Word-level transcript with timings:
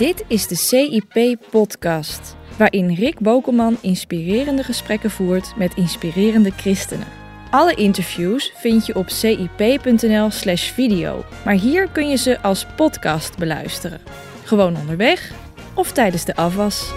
Dit 0.00 0.24
is 0.26 0.46
de 0.46 0.54
CIP-podcast, 0.54 2.36
waarin 2.56 2.94
Rick 2.94 3.18
Bokelman 3.18 3.76
inspirerende 3.80 4.62
gesprekken 4.62 5.10
voert 5.10 5.52
met 5.56 5.74
inspirerende 5.74 6.50
christenen. 6.50 7.06
Alle 7.50 7.74
interviews 7.74 8.52
vind 8.56 8.86
je 8.86 8.94
op 8.94 9.08
cip.nl/slash 9.08 10.70
video, 10.70 11.24
maar 11.44 11.54
hier 11.54 11.88
kun 11.88 12.08
je 12.08 12.16
ze 12.16 12.40
als 12.40 12.66
podcast 12.76 13.38
beluisteren. 13.38 14.00
Gewoon 14.44 14.76
onderweg 14.76 15.32
of 15.74 15.92
tijdens 15.92 16.24
de 16.24 16.36
afwas. 16.36 16.92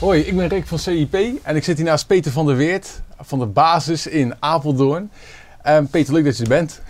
Hoi, 0.00 0.20
ik 0.20 0.36
ben 0.36 0.48
Rick 0.48 0.66
van 0.66 0.78
CIP 0.78 1.14
en 1.42 1.56
ik 1.56 1.64
zit 1.64 1.76
hier 1.76 1.86
naast 1.86 2.06
Peter 2.06 2.32
van 2.32 2.46
der 2.46 2.56
Weert 2.56 3.02
van 3.18 3.38
de 3.38 3.46
basis 3.46 4.06
in 4.06 4.34
Apeldoorn. 4.38 5.10
Ehm, 5.62 5.84
Peter, 5.86 6.14
leuk 6.14 6.24
dat 6.24 6.36
je 6.36 6.42
er 6.42 6.48
bent. 6.48 6.82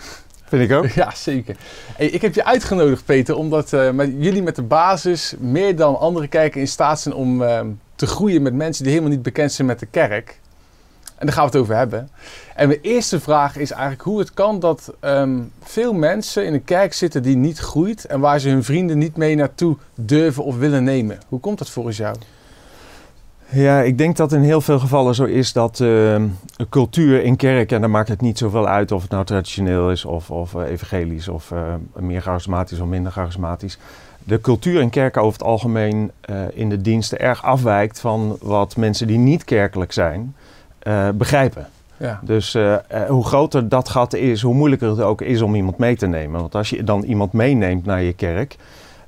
Vind 0.48 0.70
ik 0.70 0.76
ook. 0.76 0.86
Ja, 1.02 1.14
zeker. 1.14 1.56
Hey, 1.96 2.06
ik 2.06 2.22
heb 2.22 2.34
je 2.34 2.44
uitgenodigd, 2.44 3.04
Peter, 3.04 3.36
omdat 3.36 3.72
eh, 3.72 3.90
jullie 3.96 4.42
met 4.42 4.56
de 4.56 4.62
basis 4.62 5.34
meer 5.38 5.76
dan 5.76 5.98
andere 5.98 6.28
kijken 6.28 6.60
in 6.60 6.68
staat 6.68 7.00
zijn 7.00 7.14
om 7.14 7.42
ehm, 7.42 7.66
te 7.94 8.06
groeien 8.06 8.42
met 8.42 8.54
mensen 8.54 8.82
die 8.82 8.92
helemaal 8.92 9.14
niet 9.14 9.22
bekend 9.22 9.52
zijn 9.52 9.66
met 9.66 9.78
de 9.78 9.86
kerk. 9.86 10.40
En 11.16 11.26
daar 11.26 11.34
gaan 11.34 11.44
we 11.44 11.50
het 11.50 11.60
over 11.60 11.76
hebben. 11.76 12.10
En 12.54 12.68
mijn 12.68 12.80
eerste 12.82 13.20
vraag 13.20 13.56
is 13.56 13.70
eigenlijk 13.70 14.02
hoe 14.02 14.18
het 14.18 14.34
kan 14.34 14.60
dat 14.60 14.94
ehm, 15.00 15.40
veel 15.62 15.92
mensen 15.92 16.46
in 16.46 16.54
een 16.54 16.64
kerk 16.64 16.92
zitten 16.92 17.22
die 17.22 17.36
niet 17.36 17.58
groeit 17.58 18.04
en 18.04 18.20
waar 18.20 18.38
ze 18.38 18.48
hun 18.48 18.64
vrienden 18.64 18.98
niet 18.98 19.16
mee 19.16 19.34
naartoe 19.34 19.76
durven 19.94 20.44
of 20.44 20.56
willen 20.56 20.84
nemen. 20.84 21.18
Hoe 21.28 21.40
komt 21.40 21.58
dat 21.58 21.70
volgens 21.70 21.96
jou? 21.96 22.16
Ja, 23.50 23.80
ik 23.80 23.98
denk 23.98 24.16
dat 24.16 24.32
in 24.32 24.42
heel 24.42 24.60
veel 24.60 24.78
gevallen 24.78 25.14
zo 25.14 25.24
is 25.24 25.52
dat 25.52 25.78
uh, 25.78 26.22
cultuur 26.68 27.22
in 27.22 27.36
kerk, 27.36 27.72
en 27.72 27.80
dan 27.80 27.90
maakt 27.90 28.08
het 28.08 28.20
niet 28.20 28.38
zoveel 28.38 28.68
uit 28.68 28.92
of 28.92 29.02
het 29.02 29.10
nou 29.10 29.24
traditioneel 29.24 29.90
is 29.90 30.04
of, 30.04 30.30
of 30.30 30.54
uh, 30.54 30.62
evangelisch 30.62 31.28
of 31.28 31.50
uh, 31.50 31.58
meer 31.96 32.20
charismatisch 32.20 32.80
of 32.80 32.88
minder 32.88 33.12
charismatisch. 33.12 33.78
De 34.24 34.40
cultuur 34.40 34.80
in 34.80 34.90
kerken 34.90 35.22
over 35.22 35.38
het 35.38 35.48
algemeen 35.48 36.10
in 36.52 36.68
de 36.68 36.80
diensten 36.80 37.20
erg 37.20 37.44
afwijkt 37.44 38.00
van 38.00 38.36
wat 38.40 38.76
mensen 38.76 39.06
die 39.06 39.18
niet 39.18 39.44
kerkelijk 39.44 39.92
zijn 39.92 40.34
begrijpen. 41.14 41.68
Ja. 41.96 42.20
Dus 42.22 42.56
hoe 43.08 43.24
groter 43.24 43.68
dat 43.68 43.88
gat 43.88 44.14
is, 44.14 44.42
hoe 44.42 44.54
moeilijker 44.54 44.88
het 44.88 45.00
ook 45.00 45.20
is 45.20 45.42
om 45.42 45.54
iemand 45.54 45.78
mee 45.78 45.96
te 45.96 46.06
nemen. 46.06 46.40
Want 46.40 46.54
als 46.54 46.70
je 46.70 46.84
dan 46.84 47.02
iemand 47.02 47.32
meeneemt 47.32 47.84
naar 47.84 48.02
je 48.02 48.12
kerk, 48.12 48.56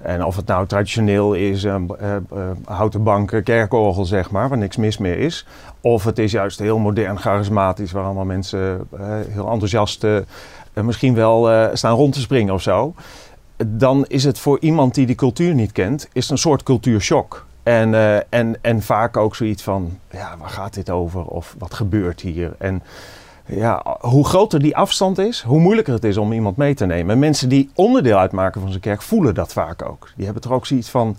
en 0.03 0.25
of 0.25 0.37
het 0.37 0.47
nou 0.47 0.67
traditioneel 0.67 1.35
is, 1.35 1.65
uh, 1.65 1.75
uh, 2.03 2.17
houten 2.65 3.03
banken, 3.03 3.43
kerkorgel 3.43 4.05
zeg 4.05 4.31
maar, 4.31 4.49
waar 4.49 4.59
niks 4.59 4.77
mis 4.77 4.99
mee 4.99 5.19
is. 5.19 5.47
Of 5.81 6.05
het 6.05 6.19
is 6.19 6.33
juist 6.33 6.59
heel 6.59 6.79
modern, 6.79 7.19
charismatisch, 7.19 7.93
waar 7.93 8.05
allemaal 8.05 8.25
mensen 8.25 8.89
heel 9.29 9.51
enthousiast 9.51 10.07
misschien 10.75 11.15
wel 11.15 11.69
staan 11.77 11.97
rond 11.97 12.13
te 12.13 12.21
springen 12.21 12.55
of 12.55 12.63
zo. 12.63 12.95
Dan 13.67 14.05
is 14.09 14.25
het 14.25 14.39
voor 14.39 14.59
iemand 14.61 14.95
die 14.95 15.07
die 15.07 15.15
cultuur 15.15 15.55
niet 15.55 15.73
kent, 15.73 16.09
is 16.13 16.31
een 16.31 16.39
soort 16.39 16.63
cultuurshock. 16.63 17.47
En, 17.63 17.95
en, 18.31 18.57
en 18.61 18.83
vaak 18.83 19.17
ook 19.17 19.37
zoiets 19.37 19.63
van, 19.63 19.99
ja, 20.11 20.37
waar 20.39 20.49
gaat 20.49 20.75
dit 20.75 20.91
over? 20.91 21.25
Of 21.25 21.55
wat 21.59 21.75
gebeurt 21.75 22.21
hier? 22.21 22.53
En 22.59 22.83
ja, 23.51 23.97
hoe 24.01 24.27
groter 24.27 24.61
die 24.61 24.77
afstand 24.77 25.19
is, 25.19 25.43
hoe 25.43 25.61
moeilijker 25.61 25.95
het 25.95 26.05
is 26.05 26.17
om 26.17 26.33
iemand 26.33 26.57
mee 26.57 26.75
te 26.75 26.87
nemen. 26.87 27.13
En 27.13 27.19
mensen 27.19 27.49
die 27.49 27.71
onderdeel 27.75 28.19
uitmaken 28.19 28.61
van 28.61 28.71
zijn 28.71 28.83
kerk 28.83 29.03
voelen 29.03 29.35
dat 29.35 29.53
vaak 29.53 29.89
ook. 29.89 30.09
Die 30.17 30.25
hebben 30.25 30.43
toch 30.43 30.53
ook 30.53 30.67
zoiets 30.67 30.89
van, 30.89 31.17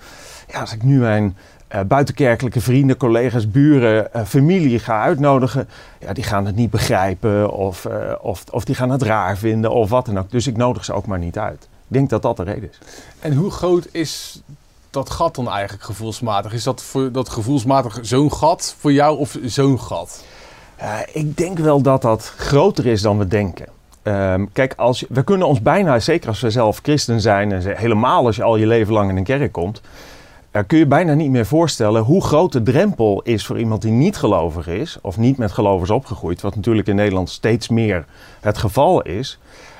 ja, 0.47 0.59
als 0.59 0.73
ik 0.73 0.83
nu 0.83 0.99
mijn 0.99 1.37
uh, 1.75 1.81
buitenkerkelijke 1.81 2.61
vrienden, 2.61 2.97
collega's, 2.97 3.51
buren, 3.51 4.09
uh, 4.15 4.23
familie 4.25 4.79
ga 4.79 5.01
uitnodigen, 5.01 5.69
ja, 5.99 6.13
die 6.13 6.23
gaan 6.23 6.45
het 6.45 6.55
niet 6.55 6.69
begrijpen 6.69 7.51
of, 7.51 7.85
uh, 7.85 8.13
of, 8.21 8.43
of 8.51 8.65
die 8.65 8.75
gaan 8.75 8.89
het 8.89 9.01
raar 9.01 9.37
vinden 9.37 9.71
of 9.71 9.89
wat 9.89 10.05
dan 10.05 10.19
ook. 10.19 10.31
Dus 10.31 10.47
ik 10.47 10.57
nodig 10.57 10.85
ze 10.85 10.93
ook 10.93 11.05
maar 11.05 11.19
niet 11.19 11.37
uit. 11.37 11.63
Ik 11.63 11.97
denk 11.97 12.09
dat 12.09 12.21
dat 12.21 12.37
de 12.37 12.43
reden 12.43 12.69
is. 12.69 12.77
En 13.19 13.33
hoe 13.33 13.51
groot 13.51 13.87
is 13.91 14.41
dat 14.89 15.09
gat 15.09 15.35
dan 15.35 15.49
eigenlijk 15.49 15.83
gevoelsmatig? 15.83 16.53
Is 16.53 16.63
dat, 16.63 16.81
voor, 16.81 17.11
dat 17.11 17.29
gevoelsmatig 17.29 17.99
zo'n 18.01 18.33
gat 18.33 18.75
voor 18.79 18.93
jou 18.93 19.17
of 19.17 19.37
zo'n 19.43 19.79
gat? 19.79 20.23
Uh, 20.81 20.99
ik 21.11 21.37
denk 21.37 21.57
wel 21.57 21.81
dat 21.81 22.01
dat 22.01 22.33
groter 22.37 22.85
is 22.85 23.01
dan 23.01 23.17
we 23.17 23.27
denken. 23.27 23.65
Um, 24.03 24.51
kijk, 24.51 24.73
als 24.77 25.05
we 25.09 25.23
kunnen 25.23 25.47
ons 25.47 25.61
bijna, 25.61 25.99
zeker 25.99 26.27
als 26.27 26.39
we 26.39 26.49
zelf 26.49 26.79
christen 26.83 27.21
zijn, 27.21 27.51
en 27.51 27.77
helemaal 27.77 28.25
als 28.25 28.35
je 28.35 28.43
al 28.43 28.55
je 28.55 28.67
leven 28.67 28.93
lang 28.93 29.09
in 29.09 29.17
een 29.17 29.23
kerk 29.23 29.51
komt, 29.51 29.81
uh, 30.51 30.61
kun 30.67 30.77
je 30.77 30.85
bijna 30.85 31.13
niet 31.13 31.29
meer 31.29 31.45
voorstellen 31.45 32.01
hoe 32.01 32.23
groot 32.23 32.51
de 32.51 32.63
drempel 32.63 33.21
is 33.21 33.45
voor 33.45 33.59
iemand 33.59 33.81
die 33.81 33.91
niet 33.91 34.17
gelovig 34.17 34.67
is, 34.67 34.97
of 35.01 35.17
niet 35.17 35.37
met 35.37 35.51
gelovers 35.51 35.89
opgegroeid, 35.89 36.41
wat 36.41 36.55
natuurlijk 36.55 36.87
in 36.87 36.95
Nederland 36.95 37.29
steeds 37.29 37.69
meer 37.69 38.05
het 38.39 38.57
geval 38.57 39.01
is. 39.01 39.39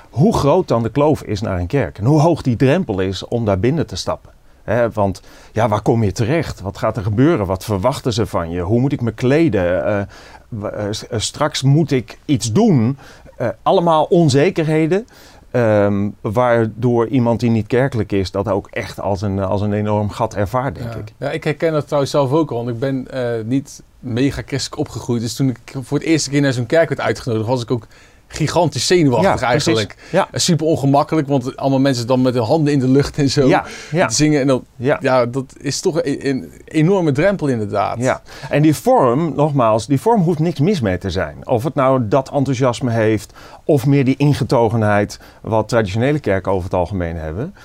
Hoe 0.09 0.33
groot 0.33 0.67
dan 0.67 0.83
de 0.83 0.89
kloof 0.89 1.23
is 1.23 1.41
naar 1.41 1.59
een 1.59 1.67
kerk 1.67 1.97
en 1.97 2.05
hoe 2.05 2.21
hoog 2.21 2.41
die 2.41 2.55
drempel 2.55 2.99
is 2.99 3.27
om 3.27 3.45
daar 3.45 3.59
binnen 3.59 3.87
te 3.87 3.95
stappen. 3.95 4.31
He, 4.63 4.91
want 4.91 5.21
ja, 5.51 5.67
waar 5.67 5.81
kom 5.81 6.03
je 6.03 6.11
terecht? 6.11 6.61
Wat 6.61 6.77
gaat 6.77 6.97
er 6.97 7.03
gebeuren? 7.03 7.45
Wat 7.45 7.63
verwachten 7.63 8.13
ze 8.13 8.25
van 8.25 8.49
je? 8.49 8.61
Hoe 8.61 8.79
moet 8.79 8.91
ik 8.91 9.01
me 9.01 9.11
kleden? 9.11 10.07
Uh, 10.53 10.63
uh, 10.63 10.89
straks 11.19 11.61
moet 11.61 11.91
ik 11.91 12.17
iets 12.25 12.51
doen. 12.51 12.97
Uh, 13.41 13.47
allemaal 13.61 14.03
onzekerheden. 14.03 15.07
Um, 15.51 16.15
waardoor 16.21 17.07
iemand 17.07 17.39
die 17.39 17.49
niet 17.49 17.67
kerkelijk 17.67 18.11
is 18.11 18.31
dat 18.31 18.47
ook 18.47 18.67
echt 18.69 18.99
als 18.99 19.21
een, 19.21 19.39
als 19.39 19.61
een 19.61 19.73
enorm 19.73 20.09
gat 20.09 20.35
ervaart, 20.35 20.75
denk 20.75 20.93
ja. 20.93 20.99
ik. 20.99 21.13
Ja, 21.17 21.31
ik 21.31 21.43
herken 21.43 21.71
dat 21.71 21.85
trouwens 21.85 22.11
zelf 22.11 22.31
ook 22.31 22.51
al. 22.51 22.57
Want 22.57 22.69
ik 22.69 22.79
ben 22.79 23.07
niet 23.45 23.83
mega 23.99 24.41
christelijk 24.45 24.81
opgegroeid. 24.81 25.21
Dus 25.21 25.35
toen 25.35 25.49
ik 25.49 25.75
voor 25.81 25.97
het 25.97 26.07
eerste 26.07 26.29
keer 26.29 26.41
naar 26.41 26.53
zo'n 26.53 26.65
kerk 26.65 26.89
werd 26.89 27.01
uitgenodigd, 27.01 27.47
was 27.47 27.61
ik 27.61 27.71
ook 27.71 27.87
gigantisch 28.31 28.87
zenuwachtig 28.87 29.41
Ja, 29.41 29.47
eigenlijk. 29.47 29.95
Ja. 30.11 30.27
Super 30.33 30.65
ongemakkelijk, 30.65 31.27
want 31.27 31.57
allemaal 31.57 31.79
mensen 31.79 32.07
dan 32.07 32.21
met 32.21 32.33
hun 32.33 32.43
handen 32.43 32.73
in 32.73 32.79
de 32.79 32.87
lucht 32.87 33.17
en 33.17 33.29
zo 33.29 33.47
Ja, 33.91 34.09
zingen. 34.09 34.41
En 34.41 34.47
dat, 34.47 34.61
Ja. 34.75 34.97
ja. 35.01 35.25
dat 35.25 35.53
is 35.57 35.81
toch 35.81 36.03
een, 36.03 36.27
een 36.29 36.51
enorme 36.65 37.11
drempel 37.11 37.47
inderdaad. 37.47 37.97
Ja, 37.99 38.21
en 38.49 38.61
die 38.61 38.75
vorm, 38.75 39.33
nogmaals, 39.35 39.87
die 39.87 40.01
vorm 40.01 40.21
hoeft 40.21 40.39
niks 40.39 40.59
mis 40.59 40.81
mee 40.81 40.97
te 40.97 41.09
zijn. 41.09 41.47
Of 41.47 41.63
het 41.63 41.75
nou 41.75 42.07
dat 42.07 42.31
enthousiasme 42.31 42.91
heeft, 42.91 43.33
of 43.63 43.85
meer 43.85 44.05
die 44.05 44.17
ingetogenheid, 44.17 45.19
wat 45.41 45.69
traditionele 45.69 46.19
kerken 46.19 46.51
over 46.51 46.63
het 46.63 46.73
algemeen 46.73 47.15
hebben. 47.15 47.55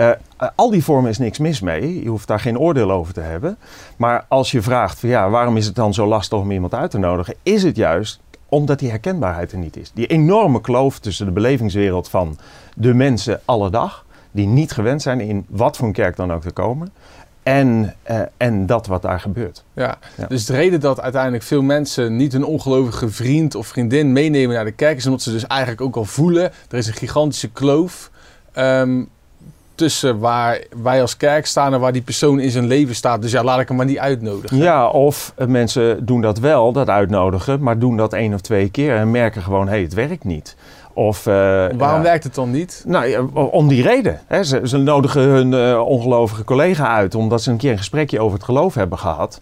Uh, 0.00 0.10
al 0.54 0.70
die 0.70 0.84
vormen 0.84 1.10
is 1.10 1.18
niks 1.18 1.38
mis 1.38 1.60
mee. 1.60 2.02
Je 2.02 2.08
hoeft 2.08 2.26
daar 2.26 2.40
geen 2.40 2.58
oordeel 2.58 2.90
over 2.90 3.12
te 3.14 3.20
hebben. 3.20 3.58
Maar 3.96 4.24
als 4.28 4.50
je 4.50 4.62
vraagt, 4.62 4.98
van, 4.98 5.08
ja, 5.08 5.30
waarom 5.30 5.56
is 5.56 5.66
het 5.66 5.74
dan 5.74 5.94
zo 5.94 6.06
lastig 6.06 6.38
om 6.38 6.50
iemand 6.50 6.74
uit 6.74 6.90
te 6.90 6.98
nodigen? 6.98 7.34
Is 7.42 7.62
het 7.62 7.76
juist 7.76 8.20
omdat 8.48 8.78
die 8.78 8.90
herkenbaarheid 8.90 9.52
er 9.52 9.58
niet 9.58 9.76
is. 9.76 9.90
Die 9.94 10.06
enorme 10.06 10.60
kloof 10.60 10.98
tussen 10.98 11.26
de 11.26 11.32
belevingswereld 11.32 12.08
van 12.08 12.38
de 12.74 12.94
mensen 12.94 13.40
alle 13.44 13.70
dag, 13.70 14.04
die 14.30 14.46
niet 14.46 14.72
gewend 14.72 15.02
zijn 15.02 15.20
in 15.20 15.44
wat 15.48 15.76
voor 15.76 15.86
een 15.86 15.92
kerk 15.92 16.16
dan 16.16 16.32
ook 16.32 16.42
te 16.42 16.52
komen, 16.52 16.92
en, 17.42 17.94
uh, 18.10 18.20
en 18.36 18.66
dat 18.66 18.86
wat 18.86 19.02
daar 19.02 19.20
gebeurt. 19.20 19.64
Ja. 19.72 19.98
Ja. 20.16 20.26
dus 20.26 20.44
de 20.44 20.52
reden 20.52 20.80
dat 20.80 21.00
uiteindelijk 21.00 21.42
veel 21.42 21.62
mensen 21.62 22.16
niet 22.16 22.34
een 22.34 22.44
ongelovige 22.44 23.08
vriend 23.08 23.54
of 23.54 23.66
vriendin 23.66 24.12
meenemen 24.12 24.54
naar 24.54 24.64
de 24.64 24.72
kerk 24.72 24.96
is 24.96 25.06
omdat 25.06 25.22
ze 25.22 25.32
dus 25.32 25.46
eigenlijk 25.46 25.80
ook 25.80 25.96
al 25.96 26.04
voelen, 26.04 26.52
er 26.68 26.78
is 26.78 26.86
een 26.86 26.94
gigantische 26.94 27.50
kloof 27.50 28.10
um, 28.56 29.08
tussen 29.76 30.18
waar 30.18 30.60
wij 30.82 31.00
als 31.00 31.16
kerk 31.16 31.46
staan 31.46 31.74
en 31.74 31.80
waar 31.80 31.92
die 31.92 32.02
persoon 32.02 32.40
in 32.40 32.50
zijn 32.50 32.66
leven 32.66 32.94
staat. 32.94 33.22
Dus 33.22 33.30
ja, 33.30 33.42
laat 33.42 33.60
ik 33.60 33.68
hem 33.68 33.76
maar 33.76 33.86
niet 33.86 33.98
uitnodigen. 33.98 34.56
Ja, 34.56 34.88
of 34.88 35.32
uh, 35.38 35.46
mensen 35.46 36.06
doen 36.06 36.20
dat 36.20 36.38
wel, 36.38 36.72
dat 36.72 36.88
uitnodigen, 36.88 37.62
maar 37.62 37.78
doen 37.78 37.96
dat 37.96 38.12
één 38.12 38.34
of 38.34 38.40
twee 38.40 38.70
keer 38.70 38.96
en 38.96 39.10
merken 39.10 39.42
gewoon, 39.42 39.66
hé, 39.66 39.72
hey, 39.72 39.82
het 39.82 39.94
werkt 39.94 40.24
niet. 40.24 40.56
Of, 40.92 41.26
uh, 41.26 41.34
Waarom 41.34 41.78
ja, 41.78 42.02
werkt 42.02 42.24
het 42.24 42.34
dan 42.34 42.50
niet? 42.50 42.84
Nou, 42.86 43.06
ja, 43.06 43.22
om 43.32 43.68
die 43.68 43.82
reden. 43.82 44.20
Hè. 44.26 44.44
Ze, 44.44 44.60
ze, 44.64 44.76
nodigen 44.76 45.22
hun 45.22 45.52
uh, 45.52 45.80
ongelovige 45.86 46.44
collega 46.44 46.88
uit 46.88 47.14
omdat 47.14 47.42
ze 47.42 47.50
een 47.50 47.56
keer 47.56 47.70
een 47.70 47.78
gesprekje 47.78 48.20
over 48.20 48.36
het 48.36 48.44
geloof 48.44 48.74
hebben 48.74 48.98
gehad. 48.98 49.40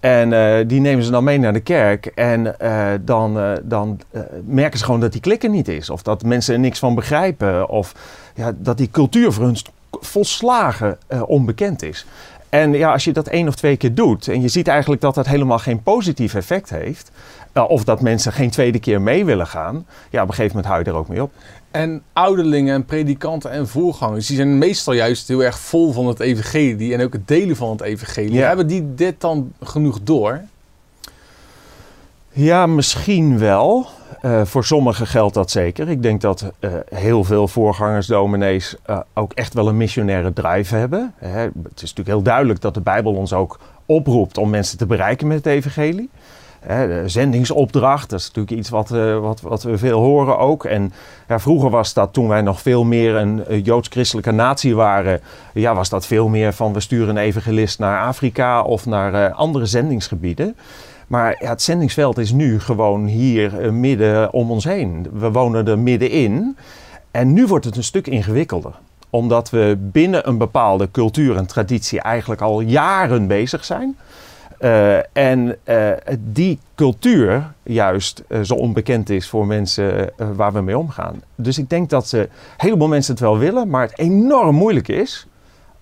En 0.00 0.32
uh, 0.32 0.56
die 0.66 0.80
nemen 0.80 1.04
ze 1.04 1.10
dan 1.10 1.24
mee 1.24 1.38
naar 1.38 1.52
de 1.52 1.60
kerk. 1.60 2.06
En 2.06 2.56
dan, 3.04 3.58
dan 3.62 4.00
merken 4.44 4.78
ze 4.78 4.84
gewoon 4.84 5.00
dat 5.00 5.12
die 5.12 5.20
klikken 5.20 5.50
niet 5.50 5.68
is. 5.68 5.90
Of 5.90 6.02
dat 6.02 6.22
mensen 6.22 6.54
er 6.54 6.60
niks 6.60 6.78
van 6.78 6.94
begrijpen. 6.94 7.68
Of 7.68 7.94
ja, 8.34 8.52
dat 8.56 8.78
die 8.78 8.90
cultuur 8.90 9.32
voor 9.32 9.44
hun 9.44 9.56
volslagen 9.90 10.98
onbekend 11.26 11.82
is. 11.82 12.06
En 12.48 12.72
ja, 12.72 12.92
als 12.92 13.04
je 13.04 13.12
dat 13.12 13.26
één 13.26 13.48
of 13.48 13.54
twee 13.54 13.76
keer 13.76 13.94
doet. 13.94 14.28
en 14.28 14.40
je 14.40 14.48
ziet 14.48 14.68
eigenlijk 14.68 15.00
dat 15.00 15.14
dat 15.14 15.26
helemaal 15.26 15.58
geen 15.58 15.82
positief 15.82 16.34
effect 16.34 16.70
heeft. 16.70 17.10
of 17.52 17.84
dat 17.84 18.00
mensen 18.00 18.32
geen 18.32 18.50
tweede 18.50 18.78
keer 18.78 19.00
mee 19.00 19.24
willen 19.24 19.46
gaan. 19.46 19.86
ja, 20.10 20.22
op 20.22 20.28
een 20.28 20.34
gegeven 20.34 20.56
moment 20.56 20.66
hou 20.72 20.84
je 20.84 20.90
er 20.90 20.96
ook 20.96 21.08
mee 21.08 21.22
op. 21.22 21.32
En 21.70 22.02
ouderlingen 22.12 22.74
en 22.74 22.84
predikanten 22.84 23.50
en 23.50 23.68
voorgangers, 23.68 24.26
die 24.26 24.36
zijn 24.36 24.58
meestal 24.58 24.94
juist 24.94 25.28
heel 25.28 25.44
erg 25.44 25.58
vol 25.58 25.92
van 25.92 26.06
het 26.06 26.20
evangelie 26.20 26.94
en 26.94 27.02
ook 27.04 27.12
het 27.12 27.28
delen 27.28 27.56
van 27.56 27.70
het 27.70 27.80
evangelie. 27.80 28.32
Ja. 28.32 28.46
Hebben 28.46 28.66
die 28.66 28.94
dit 28.94 29.20
dan 29.20 29.52
genoeg 29.62 30.00
door? 30.02 30.40
Ja, 32.32 32.66
misschien 32.66 33.38
wel. 33.38 33.86
Uh, 34.26 34.44
voor 34.44 34.64
sommigen 34.64 35.06
geldt 35.06 35.34
dat 35.34 35.50
zeker. 35.50 35.88
Ik 35.88 36.02
denk 36.02 36.20
dat 36.20 36.52
uh, 36.60 36.70
heel 36.94 37.24
veel 37.24 37.48
voorgangers, 37.48 38.06
dominees, 38.06 38.76
uh, 38.90 38.98
ook 39.14 39.32
echt 39.32 39.54
wel 39.54 39.68
een 39.68 39.76
missionaire 39.76 40.32
drive 40.32 40.74
hebben. 40.74 41.14
Hè, 41.16 41.40
het 41.40 41.52
is 41.74 41.80
natuurlijk 41.80 42.08
heel 42.08 42.22
duidelijk 42.22 42.60
dat 42.60 42.74
de 42.74 42.80
Bijbel 42.80 43.14
ons 43.14 43.32
ook 43.32 43.58
oproept 43.86 44.38
om 44.38 44.50
mensen 44.50 44.78
te 44.78 44.86
bereiken 44.86 45.26
met 45.26 45.36
het 45.36 45.46
evangelie. 45.46 46.10
Hè, 46.66 47.08
zendingsopdracht, 47.08 48.10
dat 48.10 48.20
is 48.20 48.26
natuurlijk 48.26 48.56
iets 48.56 48.68
wat, 48.68 48.90
eh, 48.90 49.18
wat, 49.18 49.40
wat 49.40 49.62
we 49.62 49.78
veel 49.78 50.00
horen 50.00 50.38
ook. 50.38 50.64
En 50.64 50.92
ja, 51.28 51.38
vroeger 51.38 51.70
was 51.70 51.94
dat, 51.94 52.12
toen 52.12 52.28
wij 52.28 52.42
nog 52.42 52.60
veel 52.60 52.84
meer 52.84 53.14
een 53.14 53.44
eh, 53.44 53.64
joods-christelijke 53.64 54.30
natie 54.30 54.76
waren, 54.76 55.20
ja, 55.54 55.74
was 55.74 55.88
dat 55.88 56.06
veel 56.06 56.28
meer 56.28 56.52
van 56.52 56.72
we 56.72 56.80
sturen 56.80 57.08
een 57.08 57.22
evangelist 57.22 57.78
naar 57.78 58.00
Afrika 58.06 58.62
of 58.62 58.86
naar 58.86 59.14
eh, 59.14 59.38
andere 59.38 59.66
zendingsgebieden. 59.66 60.56
Maar 61.06 61.36
ja, 61.40 61.48
het 61.48 61.62
zendingsveld 61.62 62.18
is 62.18 62.32
nu 62.32 62.60
gewoon 62.60 63.06
hier 63.06 63.60
eh, 63.60 63.70
midden 63.70 64.32
om 64.32 64.50
ons 64.50 64.64
heen. 64.64 65.06
We 65.12 65.30
wonen 65.30 65.68
er 65.68 65.78
middenin. 65.78 66.56
En 67.10 67.32
nu 67.32 67.46
wordt 67.46 67.64
het 67.64 67.76
een 67.76 67.84
stuk 67.84 68.06
ingewikkelder 68.06 68.74
omdat 69.10 69.50
we 69.50 69.76
binnen 69.78 70.28
een 70.28 70.38
bepaalde 70.38 70.90
cultuur 70.90 71.36
en 71.36 71.46
traditie 71.46 72.00
eigenlijk 72.00 72.40
al 72.40 72.60
jaren 72.60 73.26
bezig 73.26 73.64
zijn. 73.64 73.96
Uh, 74.60 75.16
en 75.16 75.56
uh, 75.64 75.90
die 76.18 76.58
cultuur 76.74 77.52
juist 77.62 78.22
zo 78.42 78.54
onbekend 78.54 79.10
is 79.10 79.28
voor 79.28 79.46
mensen 79.46 80.12
waar 80.34 80.52
we 80.52 80.60
mee 80.60 80.78
omgaan. 80.78 81.22
Dus 81.34 81.58
ik 81.58 81.70
denk 81.70 81.90
dat 81.90 82.08
ze, 82.08 82.18
een 82.18 82.28
heleboel 82.56 82.88
mensen 82.88 83.12
het 83.12 83.22
wel 83.22 83.38
willen, 83.38 83.68
maar 83.68 83.82
het 83.82 83.98
enorm 83.98 84.54
moeilijk 84.54 84.88
is 84.88 85.26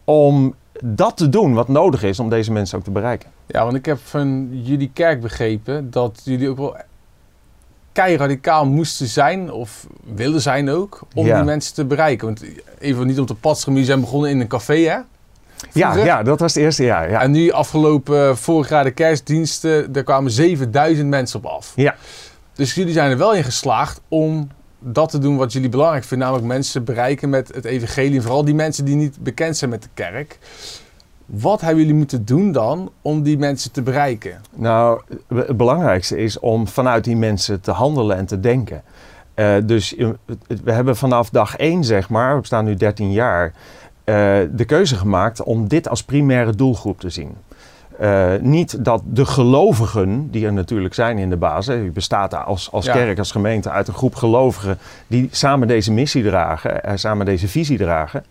om 0.05 0.55
dat 0.83 1.17
te 1.17 1.29
doen 1.29 1.55
wat 1.55 1.69
nodig 1.69 2.03
is 2.03 2.19
om 2.19 2.29
deze 2.29 2.53
mensen 2.53 2.79
ook 2.79 2.85
te 2.85 2.91
bereiken. 2.91 3.31
Ja, 3.47 3.65
want 3.65 3.77
ik 3.77 3.87
heb 3.87 3.99
van 4.05 4.49
jullie 4.63 4.91
kerk 4.95 5.21
begrepen 5.21 5.91
dat 5.91 6.21
jullie 6.25 6.49
ook 6.49 6.57
wel 6.57 6.77
radicaal 7.93 8.67
moesten 8.67 9.07
zijn, 9.07 9.53
of 9.53 9.87
willen 10.15 10.41
zijn 10.41 10.71
ook, 10.71 11.01
om 11.15 11.27
Ja. 11.27 11.37
die 11.37 11.45
mensen 11.45 11.75
te 11.75 11.85
bereiken. 11.85 12.27
Want 12.27 12.45
even 12.79 13.07
niet 13.07 13.19
om 13.21 13.27
te 13.27 13.35
passen, 13.35 13.71
jullie 13.73 13.87
zijn 13.87 14.01
begonnen 14.01 14.31
in 14.31 14.41
een 14.41 14.49
café, 14.49 14.75
hè? 14.75 14.97
Ja, 15.73 15.91
Vroeger. 15.91 16.05
ja, 16.05 16.23
dat 16.23 16.41
was 16.41 16.55
het 16.55 16.63
eerste 16.63 16.85
jaar. 16.85 17.11
Ja. 17.11 17.21
En 17.23 17.31
nu 17.31 17.51
afgelopen 17.51 18.29
eh, 18.29 18.35
vorig 18.37 18.69
jaar 18.69 18.85
de 18.85 18.91
kerstdiensten, 18.91 19.93
daar 19.93 20.03
kwamen 20.03 20.31
7000 20.31 21.09
mensen 21.09 21.39
op 21.39 21.45
af. 21.47 21.73
Ja. 21.77 21.95
Dus 22.53 22.75
jullie 22.75 22.93
zijn 22.93 23.11
er 23.11 23.19
wel 23.19 23.35
in 23.35 23.45
geslaagd 23.45 24.01
om 24.09 24.49
dat 24.79 25.11
te 25.11 25.19
doen 25.19 25.37
wat 25.37 25.53
jullie 25.53 25.69
belangrijk 25.69 26.05
vinden, 26.05 26.27
namelijk 26.27 26.53
mensen 26.53 26.85
bereiken 26.85 27.29
met 27.31 27.55
het 27.55 27.65
evangelie. 27.65 28.17
En 28.17 28.23
vooral 28.23 28.45
die 28.45 28.55
mensen 28.55 28.85
die 28.85 28.97
niet 28.97 29.17
bekend 29.21 29.57
zijn 29.57 29.71
met 29.71 29.83
de 29.83 29.89
kerk. 29.95 30.39
Wat 31.27 31.61
hebben 31.61 31.81
jullie 31.81 31.99
moeten 31.99 32.25
doen 32.25 32.53
dan 32.53 32.91
om 33.03 33.23
die 33.23 33.39
mensen 33.39 33.73
te 33.73 33.83
bereiken? 33.83 34.41
Nou, 34.55 35.01
het 35.35 35.57
belangrijkste 35.57 36.17
is 36.17 36.39
om 36.39 36.69
vanuit 36.69 37.05
die 37.05 37.17
mensen 37.17 37.61
te 37.61 37.71
handelen 37.71 38.17
en 38.17 38.27
te 38.27 38.41
denken. 38.41 38.83
Eh, 39.35 39.55
dus 39.65 39.97
eh, 39.97 40.09
we 40.65 40.73
hebben 40.73 40.97
vanaf 40.97 41.31
dag 41.31 41.57
één, 41.57 41.85
zeg 41.85 42.09
maar, 42.09 42.41
we 42.41 42.47
staan 42.47 42.65
nu 42.65 42.75
13 42.75 43.13
jaar, 43.13 43.53
eh, 44.05 44.15
de 44.51 44.65
keuze 44.67 44.97
gemaakt 44.97 45.43
om 45.43 45.69
dit 45.69 45.89
als 45.89 46.03
primaire 46.03 46.55
doelgroep 46.55 47.01
te 47.01 47.11
zien. 47.11 47.37
Eh, 47.99 48.33
niet 48.41 48.85
dat 48.85 49.03
de 49.05 49.27
gelovigen, 49.27 50.31
die 50.31 50.47
er 50.47 50.53
natuurlijk 50.53 50.95
zijn 50.95 51.19
in 51.19 51.31
de 51.31 51.37
basis, 51.37 51.75
je 51.75 51.91
bestaat 51.91 52.35
als, 52.45 52.73
als 52.73 52.85
Ja. 52.85 52.93
kerk, 52.93 53.19
als 53.19 53.31
gemeente 53.31 53.71
uit 53.71 53.89
een 53.89 53.95
groep 53.95 54.15
gelovigen 54.15 54.79
die 55.07 55.29
samen 55.31 55.69
deze 55.69 55.93
missie 55.93 56.25
dragen, 56.25 56.85
eh, 56.85 56.93
samen 56.97 57.27
deze 57.27 57.49
visie 57.49 57.79
dragen. 57.79 58.25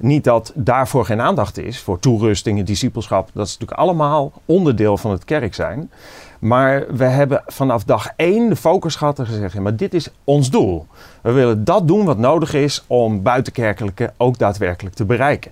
Niet 0.00 0.24
dat 0.24 0.52
daarvoor 0.54 1.04
geen 1.04 1.20
aandacht 1.20 1.58
is, 1.58 1.80
voor 1.80 1.98
toerusting 1.98 2.58
en 2.58 2.64
discipelschap, 2.64 3.30
dat 3.34 3.46
is 3.46 3.52
natuurlijk 3.52 3.80
allemaal 3.80 4.32
onderdeel 4.44 4.96
van 4.96 5.10
het 5.10 5.24
kerk 5.24 5.54
zijn. 5.54 5.90
Maar 6.38 6.84
we 6.90 7.04
hebben 7.04 7.42
vanaf 7.46 7.84
dag 7.84 8.08
één 8.16 8.48
de 8.48 8.56
focus 8.56 8.96
gehad 8.96 9.18
en 9.18 9.26
gezegd, 9.26 9.52
ja, 9.52 9.60
maar 9.60 9.76
dit 9.76 9.94
is 9.94 10.10
ons 10.24 10.50
doel. 10.50 10.86
We 11.22 11.32
willen 11.32 11.64
dat 11.64 11.88
doen 11.88 12.04
wat 12.04 12.18
nodig 12.18 12.54
is 12.54 12.84
om 12.86 13.22
buitenkerkelijke 13.22 14.12
ook 14.16 14.38
daadwerkelijk 14.38 14.94
te 14.94 15.04
bereiken. 15.04 15.50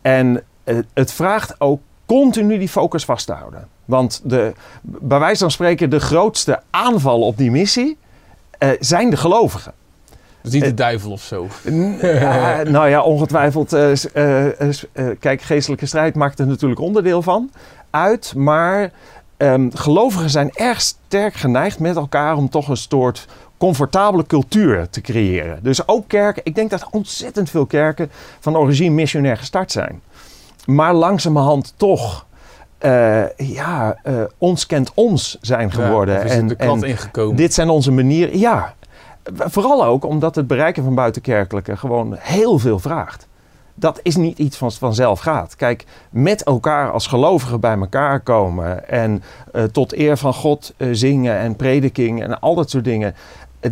En 0.00 0.42
eh, 0.64 0.76
het 0.94 1.12
vraagt 1.12 1.54
ook 1.60 1.80
continu 2.12 2.58
die 2.58 2.68
focus 2.68 3.04
vast 3.04 3.26
te 3.26 3.32
houden. 3.32 3.68
Want 3.84 4.20
de, 4.24 4.52
bij 4.82 5.18
wijze 5.18 5.38
van 5.40 5.50
spreken 5.50 5.90
de 5.90 6.00
grootste 6.00 6.60
aanval 6.70 7.20
op 7.20 7.36
die 7.36 7.50
missie 7.50 7.98
eh, 8.58 8.68
zijn 8.80 9.10
de 9.10 9.16
gelovigen. 9.16 9.72
Dus 10.42 10.52
niet 10.52 10.62
de 10.62 10.68
Eh, 10.68 10.76
duivel 10.76 11.10
of 11.10 11.22
zo. 11.22 11.46
Ja, 12.00 12.62
nou 12.76 12.88
ja, 12.88 13.02
ongetwijfeld. 13.02 13.72
eh, 13.72 13.92
eh, 13.92 14.60
eh, 14.60 14.68
eh, 14.92 15.06
kijk, 15.20 15.42
geestelijke 15.42 15.86
strijd 15.86 16.14
maakt 16.14 16.38
er 16.38 16.46
natuurlijk 16.46 16.80
onderdeel 16.80 17.22
van 17.22 17.50
uit. 17.90 18.32
Maar 18.36 18.90
ehm, 19.36 19.70
gelovigen 19.74 20.30
zijn 20.30 20.50
erg 20.54 20.80
sterk 20.80 21.34
geneigd 21.34 21.78
met 21.78 21.96
elkaar 21.96 22.36
om 22.36 22.48
toch 22.48 22.68
een 22.68 22.76
soort 22.76 23.26
comfortabele 23.58 24.26
cultuur 24.26 24.88
te 24.90 25.00
creëren. 25.00 25.58
Dus 25.62 25.88
ook 25.88 26.08
kerken, 26.08 26.42
ik 26.44 26.54
denk 26.54 26.70
dat 26.70 26.86
ontzettend 26.90 27.50
veel 27.50 27.66
kerken 27.66 28.10
van 28.40 28.56
origine 28.56 28.90
missionair 28.94 29.36
gestart 29.36 29.72
zijn. 29.72 30.00
Maar 30.66 30.94
langzamerhand 30.94 31.74
toch, 31.76 32.26
eh, 32.78 33.36
ja, 33.36 33.98
eh, 34.02 34.14
ons 34.38 34.66
kent 34.66 34.92
ons 34.94 35.38
zijn 35.40 35.72
geworden. 35.72 36.14
Ja, 36.14 36.20
er 36.20 36.46
de 36.46 36.54
kat 36.54 36.82
ingekomen. 36.82 37.36
Dit 37.36 37.54
zijn 37.54 37.68
onze 37.68 37.90
manieren. 37.90 38.38
Ja, 38.38 38.74
vooral 39.34 39.84
ook 39.84 40.04
omdat 40.04 40.34
het 40.34 40.46
bereiken 40.46 40.84
van 40.84 40.94
buitenkerkelijke 40.94 41.76
gewoon 41.76 42.16
heel 42.18 42.58
veel 42.58 42.78
vraagt. 42.78 43.26
Dat 43.74 44.00
is 44.02 44.16
niet 44.16 44.38
iets 44.38 44.58
wat 44.58 44.74
vanzelf 44.74 45.20
gaat. 45.20 45.56
Kijk, 45.56 45.84
met 46.10 46.42
elkaar 46.42 46.90
als 46.90 47.06
gelovigen 47.06 47.60
bij 47.60 47.76
elkaar 47.78 48.20
komen 48.20 48.88
en 48.88 49.22
eh, 49.52 49.64
tot 49.64 49.94
eer 49.94 50.16
van 50.16 50.34
God 50.34 50.74
zingen 50.90 51.36
en 51.36 51.56
prediking 51.56 52.22
en 52.22 52.40
al 52.40 52.54
dat 52.54 52.70
soort 52.70 52.84
dingen. 52.84 53.14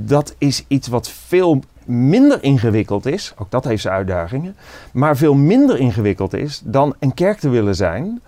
dat 0.00 0.34
is 0.38 0.64
iets 0.68 0.88
wat 0.88 1.08
veel 1.08 1.60
minder 1.84 2.42
ingewikkeld 2.42 3.06
is. 3.06 3.32
Ook 3.38 3.50
dat 3.50 3.64
heeft 3.64 3.82
zijn 3.82 3.94
uitdagingen. 3.94 4.56
Maar 4.92 5.16
veel 5.16 5.34
minder 5.34 5.78
ingewikkeld 5.78 6.34
is 6.34 6.62
dan 6.64 6.94
een 6.98 7.14
kerk 7.14 7.38
te 7.38 7.48
willen 7.48 7.74
zijn 7.76 8.20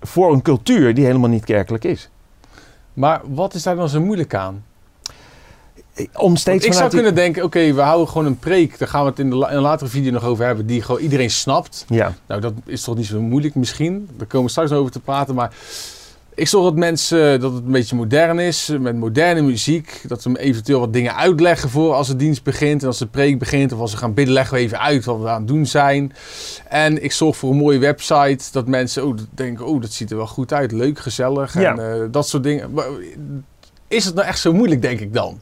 voor 0.00 0.32
een 0.32 0.42
cultuur 0.42 0.94
die 0.94 1.04
helemaal 1.04 1.28
niet 1.30 1.44
kerkelijk 1.44 1.84
is. 1.84 2.08
Maar 2.92 3.20
wat 3.24 3.54
is 3.54 3.62
daar 3.62 3.76
dan 3.76 3.88
zo 3.88 4.00
moeilijk 4.00 4.34
aan? 4.34 4.64
Om 6.14 6.36
steeds 6.36 6.64
ik 6.66 6.72
zou 6.72 6.84
die- 6.90 6.98
kunnen 6.98 7.14
denken, 7.14 7.44
oké, 7.44 7.72
we 7.72 7.80
houden 7.80 8.08
gewoon 8.08 8.26
een 8.26 8.38
preek. 8.38 8.78
Daar 8.78 8.88
gaan 8.88 9.02
we 9.04 9.08
het 9.10 9.18
in, 9.18 9.30
de, 9.30 9.36
la- 9.36 9.50
in 9.50 9.56
een 9.56 9.62
latere 9.62 9.90
video 9.90 10.12
nog 10.12 10.24
over 10.24 10.44
hebben. 10.44 10.66
Die 10.66 10.82
gewoon 10.82 11.00
iedereen 11.00 11.30
snapt. 11.30 11.84
Ja. 11.88 12.14
Nou, 12.26 12.40
dat 12.40 12.52
is 12.66 12.82
toch 12.82 12.96
niet 12.96 13.06
zo 13.06 13.20
moeilijk 13.20 13.54
misschien. 13.54 14.08
Daar 14.16 14.26
komen 14.26 14.46
we 14.46 14.50
straks 14.52 14.70
nog 14.70 14.78
over 14.78 14.92
te 14.92 15.00
praten. 15.00 15.34
Maar 15.34 15.52
ik 16.34 16.48
zorg 16.48 16.64
dat 16.64 16.74
mensen, 16.74 17.40
dat 17.40 17.52
het 17.52 17.64
een 17.64 17.72
beetje 17.72 17.96
modern 17.96 18.38
is. 18.38 18.72
Met 18.80 18.96
moderne 18.96 19.42
muziek. 19.42 20.02
Dat 20.06 20.22
we 20.22 20.38
eventueel 20.38 20.80
wat 20.80 20.92
dingen 20.92 21.16
uitleggen 21.16 21.70
voor 21.70 21.94
als 21.94 22.06
de 22.06 22.16
dienst 22.16 22.42
begint. 22.42 22.80
En 22.80 22.86
als 22.86 22.98
de 22.98 23.06
preek 23.06 23.38
begint. 23.38 23.72
Of 23.72 23.80
als 23.80 23.92
we 23.92 23.98
gaan 23.98 24.14
bidden, 24.14 24.34
leggen 24.34 24.54
we 24.54 24.60
even 24.60 24.80
uit 24.80 25.04
wat 25.04 25.20
we 25.20 25.28
aan 25.28 25.38
het 25.38 25.48
doen 25.48 25.66
zijn. 25.66 26.12
En 26.68 27.02
ik 27.02 27.12
zorg 27.12 27.36
voor 27.36 27.50
een 27.50 27.56
mooie 27.56 27.78
website. 27.78 28.44
Dat 28.52 28.66
mensen 28.66 29.06
oh, 29.06 29.16
denken, 29.30 29.66
oh, 29.66 29.80
dat 29.80 29.92
ziet 29.92 30.10
er 30.10 30.16
wel 30.16 30.26
goed 30.26 30.52
uit. 30.52 30.72
Leuk, 30.72 30.98
gezellig. 30.98 31.54
Ja. 31.54 31.76
En 31.76 32.02
eh, 32.02 32.06
dat 32.10 32.28
soort 32.28 32.42
dingen. 32.42 32.72
Maar 32.72 32.86
is 33.88 34.04
het 34.04 34.14
nou 34.14 34.26
echt 34.26 34.38
zo 34.38 34.52
moeilijk, 34.52 34.82
denk 34.82 35.00
ik 35.00 35.14
dan? 35.14 35.40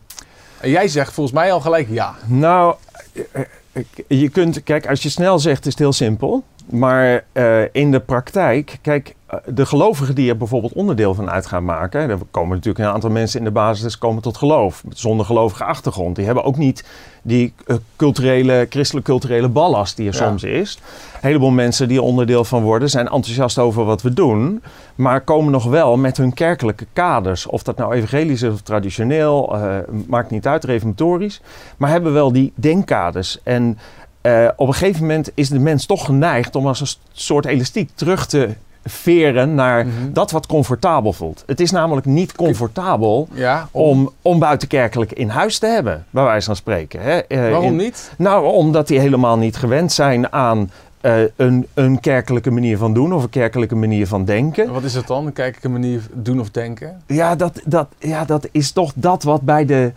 En 0.60 0.70
jij 0.70 0.88
zegt 0.88 1.12
volgens 1.12 1.36
mij 1.36 1.52
al 1.52 1.60
gelijk 1.60 1.88
ja. 1.90 2.14
Nou, 2.26 2.74
eh, 3.12 3.42
eh, 3.72 3.84
je 4.06 4.28
kunt, 4.28 4.62
kijk, 4.62 4.86
als 4.86 5.02
je 5.02 5.08
snel 5.08 5.38
zegt, 5.38 5.66
is 5.66 5.72
het 5.72 5.78
heel 5.78 5.92
simpel. 5.92 6.44
Maar 6.70 7.24
in 7.72 7.90
de 7.90 8.00
praktijk, 8.00 8.78
kijk, 8.82 9.14
de 9.46 9.66
gelovigen 9.66 10.14
die 10.14 10.28
er 10.30 10.36
bijvoorbeeld 10.36 10.72
onderdeel 10.72 11.14
van 11.14 11.30
uit 11.30 11.46
gaan 11.46 11.64
maken. 11.64 12.10
Er 12.10 12.18
komen 12.30 12.56
natuurlijk 12.56 12.84
een 12.84 12.92
aantal 12.92 13.10
mensen 13.10 13.38
in 13.38 13.44
de 13.44 13.50
basis 13.50 13.98
komen 13.98 14.22
tot 14.22 14.36
geloof. 14.36 14.82
Zonder 14.88 15.26
gelovige 15.26 15.64
achtergrond. 15.64 16.16
Die 16.16 16.24
hebben 16.24 16.44
ook 16.44 16.56
niet 16.56 16.84
die 17.22 17.52
eh, 17.66 17.76
culturele, 17.96 18.66
christelijk-culturele 18.70 19.48
ballast 19.48 19.96
die 19.96 20.08
er 20.08 20.14
Ja. 20.14 20.26
soms 20.26 20.42
is. 20.42 20.78
Een 21.14 21.18
heleboel 21.20 21.50
mensen 21.50 21.88
die 21.88 21.96
er 21.98 22.02
onderdeel 22.04 22.44
van 22.44 22.62
worden, 22.62 22.90
zijn 22.90 23.08
enthousiast 23.08 23.58
over 23.58 23.84
wat 23.84 24.02
we 24.02 24.12
doen. 24.12 24.62
Maar 24.94 25.20
komen 25.20 25.52
nog 25.52 25.64
wel 25.64 25.96
met 25.96 26.16
hun 26.16 26.34
kerkelijke 26.34 26.86
kaders. 26.92 27.46
Of 27.46 27.62
dat 27.62 27.76
nou 27.76 27.94
evangelisch 27.94 28.42
is 28.42 28.52
of 28.52 28.60
traditioneel, 28.60 29.54
eh, 29.56 29.76
maakt 30.06 30.30
niet 30.30 30.46
uit, 30.46 30.64
reformatorisch. 30.64 31.40
Maar 31.76 31.90
hebben 31.90 32.12
wel 32.12 32.32
die 32.32 32.52
denkkaders. 32.54 33.38
En 33.42 33.78
eh, 34.20 34.48
op 34.56 34.68
een 34.68 34.74
gegeven 34.74 35.00
moment 35.00 35.30
is 35.34 35.48
de 35.48 35.58
mens 35.58 35.86
toch 35.86 36.04
geneigd 36.04 36.56
om 36.56 36.66
als 36.66 36.80
een 36.80 37.00
soort 37.12 37.44
elastiek 37.46 37.90
terug 37.94 38.26
te 38.26 38.48
veren 38.88 39.54
naar 39.54 39.86
Mhm. 39.86 40.12
dat 40.12 40.30
wat 40.30 40.46
comfortabel 40.46 41.12
voelt. 41.12 41.42
Het 41.46 41.60
is 41.60 41.70
namelijk 41.70 42.06
niet 42.06 42.32
comfortabel 42.32 43.28
Ja, 43.32 43.68
om, 43.70 44.10
om 44.22 44.38
buitenkerkelijk 44.38 45.12
in 45.12 45.28
huis 45.28 45.58
te 45.58 45.66
hebben, 45.66 46.06
bij 46.10 46.24
wijze 46.24 46.46
van 46.46 46.56
spreken. 46.56 47.00
Hè? 47.00 47.18
Eh, 47.18 47.40
Waarom 47.40 47.64
in- 47.64 47.76
niet? 47.76 48.12
nou, 48.18 48.46
omdat 48.46 48.88
die 48.88 48.98
helemaal 49.00 49.38
niet 49.38 49.56
gewend 49.56 49.92
zijn 49.92 50.32
aan 50.32 50.70
eh, 51.00 51.16
een, 51.36 51.66
een 51.74 52.00
kerkelijke 52.00 52.50
manier 52.50 52.78
van 52.78 52.94
doen 52.94 53.12
of 53.12 53.22
een 53.22 53.28
kerkelijke 53.30 53.74
manier 53.74 54.06
van 54.06 54.24
denken. 54.24 54.72
Wat 54.72 54.82
is 54.82 54.94
het 54.94 55.06
dan? 55.06 55.26
Een 55.26 55.32
kijkelijke 55.32 55.68
manier 55.68 56.00
doen 56.12 56.40
of 56.40 56.50
denken? 56.50 57.02
Ja, 57.06 57.34
dat, 57.36 57.60
dat, 57.64 57.86
ja, 57.98 58.24
dat 58.24 58.48
is 58.52 58.72
toch 58.72 58.92
dat 58.94 59.22
wat 59.22 59.40
bij, 59.42 59.64
de, 59.64 59.92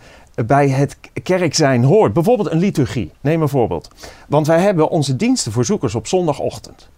bij 0.46 0.68
het 0.68 0.96
kerk 1.22 1.54
zijn 1.54 1.84
hoort. 1.84 2.12
Bijvoorbeeld 2.12 2.50
een 2.50 2.58
liturgie. 2.58 3.10
Neem 3.20 3.42
een 3.42 3.48
voorbeeld. 3.48 3.88
Want 4.28 4.46
wij 4.46 4.60
hebben 4.60 4.88
onze 4.88 5.16
diensten 5.16 5.52
voor 5.52 5.64
zoekers 5.64 5.94
op 5.94 6.06
zondagochtend. 6.06 6.88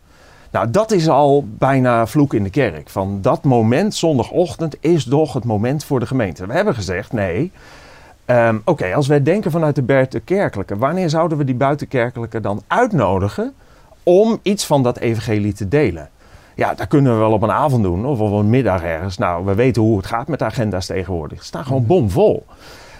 Nou, 0.54 0.70
dat 0.70 0.90
is 0.90 1.08
al 1.08 1.44
bijna 1.48 2.06
vloek 2.06 2.34
in 2.34 2.42
de 2.42 2.50
kerk. 2.50 2.88
Van 2.88 3.18
dat 3.22 3.44
moment, 3.44 3.94
zondagochtend, 3.94 4.76
is 4.80 5.04
toch 5.04 5.32
het 5.32 5.44
moment 5.44 5.84
voor 5.84 6.00
de 6.00 6.06
gemeente. 6.06 6.46
We 6.46 6.52
hebben 6.52 6.74
gezegd, 6.74 7.12
nee. 7.12 7.52
ehm, 8.24 8.58
Oké, 8.64 8.94
als 8.94 9.06
wij 9.06 9.22
denken 9.22 9.50
vanuit 9.50 9.74
de 9.74 9.82
buitenkerkelijke, 9.82 10.76
wanneer 10.76 11.10
zouden 11.10 11.38
we 11.38 11.44
die 11.44 11.54
buitenkerkelijke 11.54 12.40
dan 12.40 12.62
uitnodigen 12.66 13.54
om 14.02 14.38
iets 14.42 14.66
van 14.66 14.82
dat 14.82 14.98
evangelie 14.98 15.52
te 15.52 15.68
delen? 15.68 16.08
Ja, 16.54 16.74
dat 16.74 16.88
kunnen 16.88 17.12
we 17.12 17.18
wel 17.18 17.32
op 17.32 17.42
een 17.42 17.50
avond 17.50 17.82
doen 17.82 18.06
of 18.06 18.20
op 18.20 18.32
een 18.32 18.50
middag 18.50 18.82
ergens. 18.82 19.18
Nou, 19.18 19.44
we 19.44 19.54
weten 19.54 19.82
hoe 19.82 19.96
het 19.96 20.06
gaat 20.06 20.28
met 20.28 20.38
de 20.38 20.44
agenda's 20.44 20.86
tegenwoordig. 20.86 21.38
Ze 21.38 21.44
staan 21.44 21.64
gewoon 21.64 21.86
bomvol. 21.86 22.46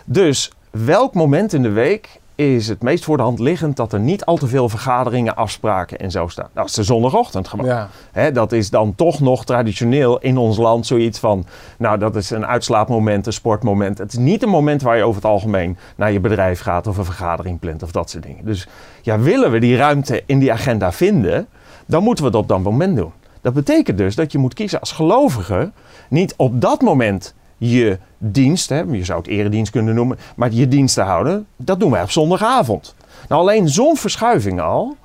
Dus 0.05 0.53
welk 0.71 1.15
moment 1.15 1.53
in 1.53 1.63
de 1.63 1.71
week 1.71 2.21
is 2.35 2.69
het 2.69 2.83
meest 2.83 3.05
voor 3.05 3.17
de 3.17 3.23
hand 3.23 3.39
liggend 3.39 3.77
dat 3.77 3.93
er 3.93 4.01
niet 4.01 4.25
al 4.25 4.37
te 4.37 4.47
veel 4.47 4.69
vergaderingen, 4.69 5.37
afspraken 5.37 5.99
en 5.99 6.11
zo 6.11 6.29
staan. 6.29 6.49
Dat 6.53 6.67
is 6.67 6.75
de 6.75 6.83
zondagochtend 6.83 7.49
gewoon. 7.49 7.67
Ja. 7.67 7.89
Hè, 8.13 8.33
dat 8.33 8.53
is 8.53 8.71
dan 8.71 8.95
toch 8.95 9.21
nog 9.21 9.45
traditioneel 9.45 10.19
in 10.19 10.37
ons 10.37 10.57
land 10.57 10.87
zoiets 10.87 11.19
van, 11.19 11.47
nou 11.79 11.99
dat 11.99 12.17
is 12.17 12.31
een 12.31 12.47
uitslaapmoment, 12.47 13.27
een 13.27 13.33
sportmoment. 13.33 13.99
Het 13.99 14.13
is 14.13 14.19
niet 14.19 14.43
een 14.43 14.49
moment 14.49 14.83
waar 14.83 14.97
je 14.97 15.03
over 15.03 15.23
het 15.23 15.31
algemeen 15.31 15.77
naar 15.97 16.13
je 16.13 16.21
bedrijf 16.21 16.61
gaat 16.61 16.87
of 16.87 16.97
een 16.97 17.05
vergadering 17.05 17.59
plant 17.59 17.83
of 17.83 17.93
dat 17.93 18.11
soort 18.11 18.23
dingen. 18.23 18.45
Dus 18.45 18.69
ja, 19.03 19.19
willen 19.19 19.51
we 19.51 19.59
die 19.59 19.77
ruimte 19.77 20.23
in 20.27 20.39
die 20.39 20.53
agenda 20.53 20.93
vinden, 20.93 21.47
dan 21.87 22.03
moeten 22.03 22.25
we 22.25 22.31
het 22.31 22.39
op 22.39 22.49
dat 22.49 22.63
moment 22.63 22.97
doen. 22.97 23.13
Dat 23.41 23.53
betekent 23.53 23.99
dus 23.99 24.15
dat 24.15 24.33
je 24.33 24.39
moet 24.39 24.55
kiezen 24.55 24.81
als 24.81 24.93
gelovige 24.93 25.73
niet 26.09 26.35
op 26.37 26.61
dat 26.61 26.81
moment 26.81 27.35
je 27.57 27.99
dienst, 28.19 28.69
hè, 28.69 28.81
je 28.81 29.05
zou 29.05 29.19
het 29.19 29.29
eredienst 29.29 29.71
kunnen 29.73 29.95
noemen, 29.95 30.19
maar 30.37 30.53
je 30.53 30.69
dienst 30.69 30.95
te 30.95 31.01
houden, 31.03 31.47
dat 31.57 31.81
doen 31.81 31.91
wij 31.91 32.03
op 32.03 32.11
zondagavond. 32.11 32.95
Nou, 33.29 33.41
alleen 33.41 33.69
zo'n 33.69 33.97
verschuiving 33.97 34.61
al, 34.61 34.97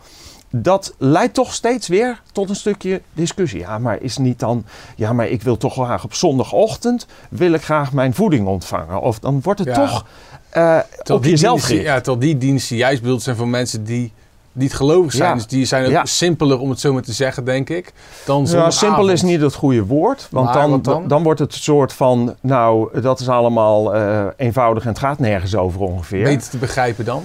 dat 0.52 0.94
leidt 0.98 1.34
toch 1.34 1.54
steeds 1.54 1.88
weer 1.88 2.22
tot 2.32 2.50
een 2.50 2.56
stukje 2.56 3.02
discussie. 3.14 3.60
Ja, 3.60 3.78
maar 3.80 4.02
is 4.02 4.18
niet 4.18 4.40
dan, 4.40 4.66
ja, 4.96 5.14
maar 5.14 5.28
ik 5.28 5.42
wil 5.42 5.58
toch 5.58 5.74
graag 5.74 6.04
op 6.04 6.14
zondagochtend, 6.14 7.06
wil 7.30 7.54
ik 7.54 7.62
graag 7.62 7.94
mijn 7.94 8.14
voeding 8.14 8.48
ontvangen. 8.48 9.02
Of 9.02 9.20
dan 9.20 9.40
wordt 9.44 9.60
het 9.60 9.68
Ja. 9.68 9.74
toch 9.74 10.06
eh, 10.50 10.80
op 11.12 11.22
die 11.22 11.32
jezelf 11.32 11.62
gericht. 11.64 11.84
ja, 11.84 11.96
terwijl 11.96 12.20
die 12.20 12.38
diensten 12.38 12.76
juist 12.76 13.02
bedoeld 13.02 13.22
zijn 13.22 13.36
voor 13.36 13.48
mensen 13.48 13.84
die 13.84 14.12
niet 14.60 14.74
gelovig 14.74 15.12
zijn. 15.12 15.30
Ja. 15.30 15.36
Dus 15.36 15.48
die 15.48 15.66
zijn 15.66 15.86
ook 15.86 15.92
Ja. 15.92 16.06
simpeler, 16.06 16.60
om 16.60 16.70
het 16.70 16.80
zo 16.80 16.94
maar 16.94 17.02
te 17.02 17.14
zeggen, 17.14 17.46
denk 17.46 17.70
ik, 17.70 17.94
dan 18.26 18.40
Ja, 18.40 18.46
zondagavond. 18.46 18.74
simpel 18.74 19.10
is 19.10 19.22
niet 19.22 19.42
het 19.42 19.54
goede 19.54 19.86
woord. 19.86 20.28
Want 20.32 20.46
Maar 20.46 20.54
dan, 20.68 20.82
dan? 20.82 21.08
dan 21.08 21.24
wordt 21.24 21.40
het 21.40 21.54
een 21.54 21.60
soort 21.60 21.94
van, 21.94 22.36
nou, 22.42 23.02
dat 23.02 23.20
is 23.20 23.30
allemaal 23.30 23.96
eh, 23.96 24.26
eenvoudig 24.38 24.84
en 24.84 24.90
het 24.90 25.00
gaat 25.00 25.20
nergens 25.20 25.56
over 25.56 25.82
ongeveer. 25.82 26.24
Beter 26.24 26.50
te 26.50 26.58
begrijpen 26.58 27.06
dan. 27.06 27.24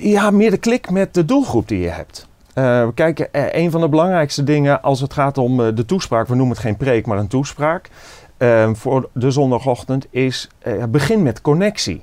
Ja, 0.00 0.30
meer 0.30 0.50
de 0.50 0.56
klik 0.58 0.90
met 0.90 1.14
de 1.14 1.24
doelgroep 1.24 1.68
die 1.68 1.80
je 1.80 1.88
hebt. 1.88 2.26
Eh 2.54 2.86
kijk, 2.94 3.20
eh, 3.20 3.42
een 3.62 3.70
van 3.70 3.80
de 3.80 3.88
belangrijkste 3.88 4.44
dingen 4.44 4.82
als 4.82 5.00
het 5.00 5.12
gaat 5.12 5.38
om 5.38 5.56
de 5.74 5.84
toespraak, 5.86 6.26
we 6.28 6.34
noemen 6.34 6.54
het 6.54 6.64
geen 6.64 6.76
preek, 6.76 7.06
maar 7.06 7.18
een 7.18 7.28
toespraak, 7.28 7.88
voor 8.72 9.08
de 9.12 9.30
zondagochtend 9.30 10.06
is 10.10 10.48
begin 10.88 11.22
met 11.22 11.40
connectie. 11.40 12.02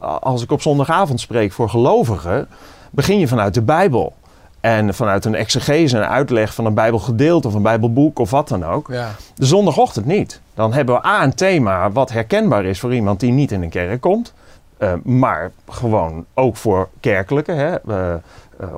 Als 0.00 0.42
ik 0.42 0.52
op 0.52 0.62
zondagavond 0.62 1.20
spreek 1.20 1.52
voor 1.52 1.68
gelovigen, 1.68 2.48
begin 2.90 3.18
je 3.18 3.28
vanuit 3.28 3.54
de 3.54 3.62
Bijbel. 3.62 4.12
En 4.60 4.94
vanuit 4.94 5.24
een 5.24 5.34
exegese, 5.34 5.96
een 5.96 6.04
uitleg 6.04 6.54
van 6.54 6.64
een 6.66 6.74
Bijbelgedeelte 6.74 7.48
of 7.48 7.54
een 7.54 7.62
Bijbelboek 7.62 8.18
of 8.18 8.30
wat 8.30 8.48
dan 8.48 8.64
ook. 8.64 8.88
Ja. 8.92 9.10
De 9.34 9.46
zondagochtend 9.46 10.06
niet. 10.06 10.40
Dan 10.54 10.72
hebben 10.72 10.94
we 10.94 11.06
A, 11.06 11.22
een 11.22 11.34
thema 11.34 11.90
wat 11.90 12.10
herkenbaar 12.12 12.64
is 12.64 12.80
voor 12.80 12.94
iemand 12.94 13.20
die 13.20 13.32
niet 13.32 13.52
in 13.52 13.62
een 13.62 13.68
kerk 13.68 14.00
komt. 14.00 14.32
Eh, 14.78 14.92
maar 15.02 15.50
gewoon 15.68 16.24
ook 16.34 16.56
voor 16.56 16.88
kerkelijke. 17.00 17.52
Hè? 17.52 17.74
Eh, 17.76 18.14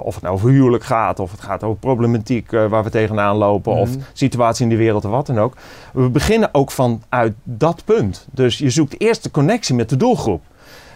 of 0.02 0.14
het 0.14 0.22
nou 0.22 0.34
over 0.34 0.50
huwelijk 0.50 0.84
gaat, 0.84 1.18
of 1.20 1.30
het 1.30 1.40
gaat 1.40 1.62
over 1.62 1.78
problematiek 1.78 2.52
eh, 2.52 2.66
waar 2.66 2.84
we 2.84 2.90
tegenaan 2.90 3.36
lopen, 3.36 3.72
of 3.72 3.88
Mhm. 3.90 3.98
situatie 4.12 4.64
in 4.64 4.70
de 4.70 4.76
wereld 4.76 5.04
of 5.04 5.10
wat 5.10 5.26
dan 5.26 5.38
ook. 5.40 5.54
We 5.92 6.08
beginnen 6.08 6.48
ook 6.52 6.70
vanuit 6.70 7.32
dat 7.42 7.82
punt. 7.84 8.26
Dus 8.30 8.58
je 8.58 8.70
zoekt 8.70 9.00
eerst 9.00 9.22
de 9.22 9.30
connectie 9.30 9.74
met 9.74 9.88
de 9.88 9.96
doelgroep. 9.96 10.42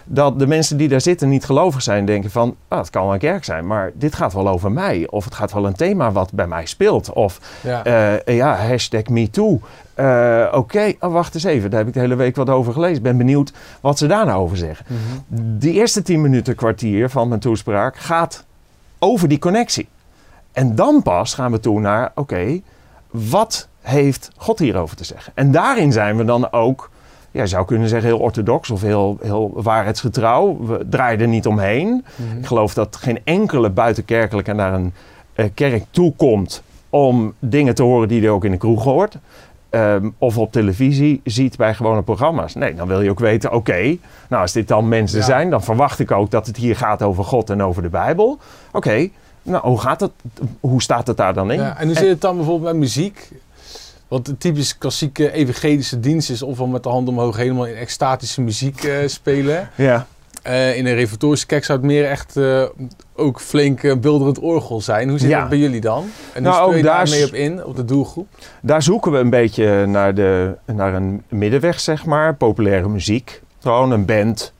Dat 0.09 0.39
de 0.39 0.47
mensen 0.47 0.77
die 0.77 0.87
daar 0.87 1.01
zitten 1.01 1.29
niet 1.29 1.45
gelovig 1.45 1.81
zijn, 1.81 2.05
denken 2.05 2.31
van, 2.31 2.55
ah, 2.67 2.77
het 2.79 2.89
kan 2.89 3.03
wel 3.03 3.13
een 3.13 3.19
kerk 3.19 3.43
zijn, 3.43 3.67
maar 3.67 3.91
dit 3.93 4.15
gaat 4.15 4.33
wel 4.33 4.47
over 4.47 4.71
mij. 4.71 5.07
Of 5.09 5.25
het 5.25 5.35
gaat 5.35 5.53
wel 5.53 5.65
een 5.65 5.75
thema 5.75 6.11
wat 6.11 6.33
bij 6.33 6.47
mij 6.47 6.65
speelt. 6.65 7.13
Of 7.13 7.39
Ja. 7.63 7.83
eh, 7.83 8.35
ja, 8.35 8.55
hashtag 8.55 9.03
MeToo. 9.07 9.59
Eh 9.93 10.47
Oké, 10.51 10.93
oh, 10.99 11.11
wacht 11.13 11.33
eens 11.33 11.43
even. 11.43 11.69
Daar 11.69 11.79
heb 11.79 11.87
ik 11.87 11.93
de 11.93 11.99
hele 11.99 12.15
week 12.15 12.35
wat 12.35 12.49
over 12.49 12.73
gelezen. 12.73 13.03
Ben 13.03 13.17
benieuwd 13.17 13.53
wat 13.81 13.97
ze 13.97 14.07
daar 14.07 14.25
nou 14.25 14.41
over 14.41 14.57
zeggen. 14.57 14.85
Mhm. 14.89 15.01
Die 15.57 15.73
eerste 15.73 16.01
10 16.01 16.21
minuten, 16.21 16.55
kwartier 16.55 17.09
van 17.09 17.27
mijn 17.27 17.39
toespraak 17.39 17.95
gaat 17.97 18.45
over 18.99 19.27
die 19.27 19.39
connectie. 19.39 19.87
En 20.51 20.75
dan 20.75 21.01
pas 21.01 21.33
gaan 21.33 21.51
we 21.51 21.59
toe 21.59 21.79
naar, 21.79 22.11
oké, 22.15 22.59
wat 23.11 23.67
heeft 23.81 24.29
God 24.37 24.59
hierover 24.59 24.95
te 24.95 25.03
zeggen? 25.03 25.31
En 25.35 25.51
daarin 25.51 25.91
zijn 25.91 26.17
we 26.17 26.23
dan 26.25 26.51
ook, 26.51 26.89
ja, 27.31 27.41
je 27.41 27.47
zou 27.47 27.65
kunnen 27.65 27.89
zeggen 27.89 28.09
heel 28.09 28.19
orthodox 28.19 28.69
of 28.69 28.81
heel, 28.81 29.17
heel 29.21 29.51
waarheidsgetrouw. 29.55 30.57
We 30.65 30.85
draaien 30.89 31.19
er 31.19 31.27
niet 31.27 31.47
omheen. 31.47 32.05
Mhm. 32.15 32.37
Ik 32.37 32.45
geloof 32.45 32.73
dat 32.73 32.95
geen 32.95 33.19
enkele 33.23 33.69
buitenkerkelijke 33.69 34.53
naar 34.53 34.73
een 34.73 34.93
eh, 35.33 35.45
kerk 35.53 35.83
toekomt 35.91 36.63
om 36.89 37.33
dingen 37.39 37.75
te 37.75 37.83
horen 37.83 38.07
die 38.07 38.21
hij 38.21 38.29
ook 38.29 38.45
in 38.45 38.51
de 38.51 38.57
kroeg 38.57 38.83
hoort. 38.83 39.17
Ehm, 39.69 40.09
of 40.17 40.37
op 40.37 40.51
televisie 40.51 41.21
ziet 41.23 41.57
bij 41.57 41.73
gewone 41.73 42.01
programma's. 42.01 42.55
Nee, 42.55 42.73
dan 42.75 42.87
wil 42.87 43.01
je 43.01 43.09
ook 43.09 43.19
weten, 43.19 43.51
oké, 43.53 43.97
nou 44.29 44.41
als 44.41 44.51
dit 44.51 44.67
dan 44.67 44.87
mensen 44.87 45.19
Ja. 45.19 45.25
zijn, 45.25 45.49
dan 45.49 45.63
verwacht 45.63 45.99
ik 45.99 46.11
ook 46.11 46.31
dat 46.31 46.47
het 46.47 46.57
hier 46.57 46.75
gaat 46.75 47.01
over 47.01 47.23
God 47.23 47.49
en 47.49 47.63
over 47.63 47.81
de 47.81 47.89
Bijbel. 47.89 48.37
Oké, 48.71 49.09
nou 49.43 49.67
hoe 49.67 49.79
gaat 49.79 49.99
het? 49.99 50.11
Hoe 50.59 50.81
staat 50.81 51.07
het 51.07 51.17
daar 51.17 51.33
dan 51.33 51.51
in? 51.51 51.59
Ja, 51.59 51.77
en 51.77 51.87
hoe 51.87 51.95
zit 51.95 52.07
het 52.07 52.21
dan 52.21 52.35
bijvoorbeeld 52.35 52.71
met 52.71 52.81
muziek? 52.81 53.29
Want 54.07 54.25
de 54.25 54.37
typisch 54.37 54.77
klassieke 54.77 55.31
evangelische 55.31 55.99
dienst 55.99 56.29
is 56.29 56.41
ofwel 56.41 56.67
met 56.67 56.83
de 56.83 56.89
hand 56.89 57.07
omhoog 57.07 57.37
helemaal 57.37 57.65
in 57.65 57.75
extatische 57.75 58.41
muziek 58.41 58.83
eh, 58.83 59.07
spelen. 59.19 59.69
ja. 59.75 60.05
Eh, 60.43 60.77
in 60.77 60.85
een 60.85 60.93
reformatorische 60.95 61.45
kerk 61.45 61.63
zou 61.65 61.77
het 61.77 61.87
meer 61.87 62.05
echt 62.05 62.37
eh, 62.37 62.63
ook 63.15 63.41
flink 63.41 63.83
uh, 63.83 63.95
bulderend 63.95 64.39
orgel 64.39 64.81
zijn. 64.81 65.09
Hoe 65.09 65.19
zit 65.19 65.29
Ja. 65.29 65.39
dat 65.39 65.49
bij 65.49 65.57
jullie 65.57 65.81
dan? 65.81 66.03
En 66.33 66.43
hoe 66.43 66.51
Nou, 66.51 66.63
speel 66.63 66.77
je 66.77 66.83
daar 66.83 66.95
daarmee 66.97 67.19
is- 67.21 67.27
op 67.27 67.33
in, 67.33 67.65
op 67.65 67.75
de 67.75 67.85
doelgroep? 67.85 68.27
Daar 68.61 68.81
zoeken 68.81 69.11
we 69.11 69.17
een 69.17 69.29
beetje 69.29 69.85
naar, 69.85 70.13
de, 70.15 70.55
naar 70.65 70.93
een 70.93 71.23
middenweg, 71.29 71.79
zeg 71.79 72.05
maar. 72.05 72.35
Populaire 72.35 72.89
muziek. 72.89 73.41
Gewoon 73.61 73.91
een 73.91 74.05
band, 74.05 74.53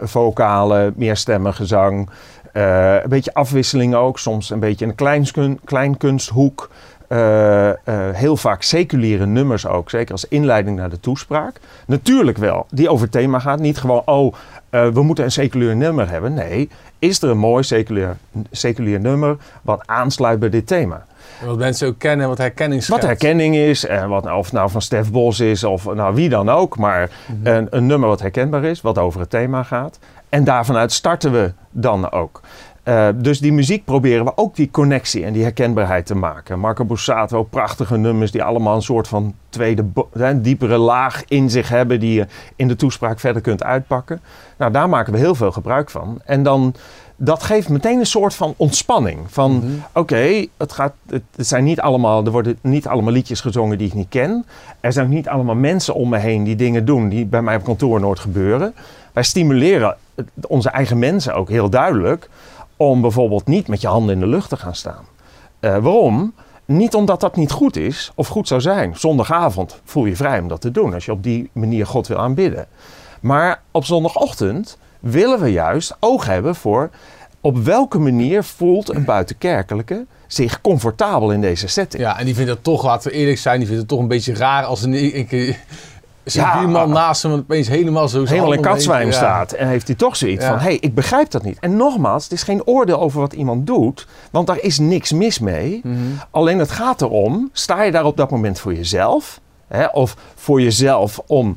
vocalen, 0.00 0.92
meerstemmige 0.96 1.66
zang. 1.66 2.08
eh, 2.52 2.94
een 3.02 3.08
beetje 3.08 3.34
afwisseling 3.34 3.94
ook. 3.94 4.18
Soms 4.18 4.50
een 4.50 4.60
beetje 4.60 4.84
een 4.84 4.94
kleinskun, 4.94 5.60
kleinkunsthoek. 5.64 6.70
Eh, 7.08 7.68
eh, 7.68 7.74
heel 8.12 8.36
vaak 8.36 8.62
seculiere 8.62 9.26
nummers 9.26 9.66
ook. 9.66 9.90
Zeker 9.90 10.12
als 10.12 10.28
inleiding 10.28 10.76
naar 10.76 10.90
de 10.90 11.00
toespraak. 11.00 11.56
Natuurlijk 11.86 12.38
wel, 12.38 12.66
die 12.70 12.88
over 12.88 13.02
het 13.02 13.12
thema 13.12 13.38
gaat. 13.38 13.58
Niet 13.58 13.78
gewoon, 13.78 14.02
oh, 14.04 14.34
eh, 14.70 14.88
we 14.88 15.02
moeten 15.02 15.24
een 15.24 15.30
seculier 15.30 15.76
nummer 15.76 16.10
hebben. 16.10 16.34
Nee, 16.34 16.68
is 16.98 17.22
er 17.22 17.28
een 17.30 17.38
mooi 17.38 17.62
seculier, 17.62 18.16
seculier 18.50 19.00
nummer 19.00 19.36
wat 19.62 19.82
aansluit 19.86 20.38
bij 20.40 20.48
dit 20.50 20.66
thema. 20.66 21.06
Wat 21.44 21.58
mensen 21.58 21.88
ook 21.88 21.98
kennen, 21.98 22.28
wat 22.28 22.38
herkenning 22.38 22.86
Wat 22.86 23.02
herkenning 23.02 23.56
is, 23.56 23.86
en 23.86 24.08
wat, 24.08 24.32
of 24.32 24.44
het 24.44 24.52
nou 24.54 24.70
van 24.70 24.82
Stef 24.82 25.10
Bos 25.10 25.40
is, 25.40 25.64
of 25.64 25.94
nou 25.94 26.14
wie 26.14 26.28
dan 26.28 26.48
ook. 26.48 26.78
Maar 26.78 27.10
Mhm. 27.26 27.46
een, 27.46 27.66
een 27.70 27.86
nummer 27.86 28.08
wat 28.08 28.20
herkenbaar 28.20 28.64
is, 28.64 28.80
wat 28.80 28.98
over 28.98 29.20
het 29.20 29.30
thema 29.30 29.62
gaat. 29.62 29.98
En 30.28 30.44
daarvanuit 30.44 30.92
starten 30.92 31.32
we 31.32 31.52
dan 31.70 32.10
ook. 32.10 32.40
Eh, 32.88 33.08
dus 33.14 33.40
die 33.40 33.52
muziek 33.52 33.84
proberen 33.84 34.24
we 34.24 34.32
ook 34.34 34.56
die 34.56 34.70
connectie 34.70 35.24
en 35.24 35.32
die 35.32 35.42
herkenbaarheid 35.42 36.06
te 36.06 36.14
maken. 36.14 36.58
Marco 36.58 36.84
Borsato, 36.84 37.42
prachtige 37.42 37.96
nummers 37.96 38.30
die 38.30 38.42
allemaal 38.42 38.74
een 38.74 38.82
soort 38.82 39.08
van 39.08 39.34
tweede, 39.48 39.84
hè, 40.12 40.40
diepere 40.40 40.76
laag 40.76 41.24
in 41.26 41.50
zich 41.50 41.68
hebben. 41.68 42.00
Die 42.00 42.14
je 42.14 42.26
in 42.56 42.68
de 42.68 42.76
toespraak 42.76 43.20
verder 43.20 43.42
kunt 43.42 43.62
uitpakken. 43.64 44.20
Nou, 44.56 44.72
daar 44.72 44.88
maken 44.88 45.12
we 45.12 45.18
heel 45.18 45.34
veel 45.34 45.52
gebruik 45.52 45.90
van. 45.90 46.20
En 46.24 46.42
dan, 46.42 46.74
dat 47.16 47.42
geeft 47.42 47.68
meteen 47.68 47.98
een 47.98 48.06
soort 48.06 48.34
van 48.34 48.54
ontspanning. 48.56 49.18
Van, 49.26 49.52
Mhm. 49.52 49.66
Oké, 49.92 50.46
het 50.56 50.72
gaat. 50.72 50.92
Het, 51.08 51.22
zijn 51.36 51.64
niet 51.64 51.80
allemaal. 51.80 52.24
Er 52.24 52.32
worden 52.32 52.58
niet 52.62 52.86
allemaal 52.86 53.12
liedjes 53.12 53.40
gezongen 53.40 53.78
die 53.78 53.86
ik 53.86 53.94
niet 53.94 54.08
ken. 54.08 54.46
Er 54.80 54.92
zijn 54.92 55.06
ook 55.06 55.12
niet 55.12 55.28
allemaal 55.28 55.54
mensen 55.54 55.94
om 55.94 56.08
me 56.08 56.18
heen 56.18 56.44
die 56.44 56.56
dingen 56.56 56.84
doen 56.84 57.08
die 57.08 57.26
bij 57.26 57.42
mij 57.42 57.56
op 57.56 57.64
kantoor 57.64 58.00
nooit 58.00 58.18
gebeuren. 58.18 58.74
Wij 59.12 59.22
stimuleren 59.22 59.96
onze 60.46 60.70
eigen 60.70 60.98
mensen 60.98 61.34
ook 61.34 61.48
heel 61.48 61.70
duidelijk 61.70 62.28
om 62.78 63.00
bijvoorbeeld 63.00 63.46
niet 63.46 63.68
met 63.68 63.80
je 63.80 63.88
handen 63.88 64.14
in 64.14 64.20
de 64.20 64.26
lucht 64.26 64.48
te 64.48 64.56
gaan 64.56 64.74
staan. 64.74 65.04
Eh, 65.60 65.70
waarom? 65.78 66.34
Niet 66.64 66.94
omdat 66.94 67.20
dat 67.20 67.36
niet 67.36 67.50
goed 67.50 67.76
is 67.76 68.12
of 68.14 68.28
goed 68.28 68.48
zou 68.48 68.60
zijn. 68.60 68.96
Zondagavond 68.96 69.80
voel 69.84 70.04
je 70.04 70.16
vrij 70.16 70.40
om 70.40 70.48
dat 70.48 70.60
te 70.60 70.70
doen 70.70 70.94
als 70.94 71.04
je 71.04 71.12
op 71.12 71.22
die 71.22 71.50
manier 71.52 71.86
God 71.86 72.06
wil 72.06 72.18
aanbidden. 72.18 72.66
Maar 73.20 73.62
op 73.70 73.84
zondagochtend 73.84 74.78
willen 75.00 75.40
we 75.40 75.52
juist 75.52 75.96
oog 76.00 76.26
hebben 76.26 76.54
voor 76.54 76.90
op 77.40 77.56
welke 77.56 77.98
manier 77.98 78.44
voelt 78.44 78.94
een 78.94 79.04
buitenkerkelijke 79.04 80.06
zich 80.26 80.60
comfortabel 80.60 81.30
in 81.32 81.40
deze 81.40 81.68
setting. 81.68 82.02
Ja, 82.02 82.18
en 82.18 82.24
die 82.24 82.34
vindt 82.34 82.50
het 82.50 82.64
toch, 82.64 82.84
laten 82.84 83.10
we 83.10 83.16
eerlijk 83.16 83.38
zijn, 83.38 83.58
die 83.58 83.66
vindt 83.66 83.80
het 83.80 83.90
toch 83.90 84.00
een 84.00 84.08
beetje 84.08 84.34
raar 84.34 84.64
als 84.64 84.82
een, 84.82 85.18
een 85.18 85.56
zijn 86.30 86.46
Ja. 86.46 86.58
buurman 86.58 86.90
naast 86.90 87.22
hem 87.22 87.32
opeens 87.32 87.68
helemaal 87.68 88.08
zo... 88.08 88.24
helemaal 88.24 88.52
in 88.52 88.60
katzwijm 88.60 89.06
Ja. 89.06 89.12
staat. 89.12 89.52
En 89.52 89.68
heeft 89.68 89.86
hij 89.86 89.96
toch 89.96 90.16
zoiets 90.16 90.44
Ja. 90.44 90.50
van: 90.50 90.58
hé, 90.58 90.64
hey, 90.64 90.78
ik 90.80 90.94
begrijp 90.94 91.30
dat 91.30 91.42
niet. 91.42 91.58
En 91.60 91.76
nogmaals, 91.76 92.22
het 92.22 92.32
is 92.32 92.42
geen 92.42 92.66
oordeel 92.66 93.00
over 93.00 93.20
wat 93.20 93.32
iemand 93.32 93.66
doet, 93.66 94.06
want 94.30 94.46
daar 94.46 94.60
is 94.60 94.78
niks 94.78 95.12
mis 95.12 95.38
mee. 95.38 95.80
Mhm. 95.84 95.96
Alleen 96.30 96.58
het 96.58 96.70
gaat 96.70 97.02
erom: 97.02 97.48
sta 97.52 97.82
je 97.82 97.90
daar 97.92 98.04
op 98.04 98.16
dat 98.16 98.30
moment 98.30 98.60
voor 98.60 98.74
jezelf? 98.74 99.40
Hè, 99.68 99.84
of 99.86 100.16
voor 100.34 100.60
jezelf 100.62 101.20
om 101.26 101.56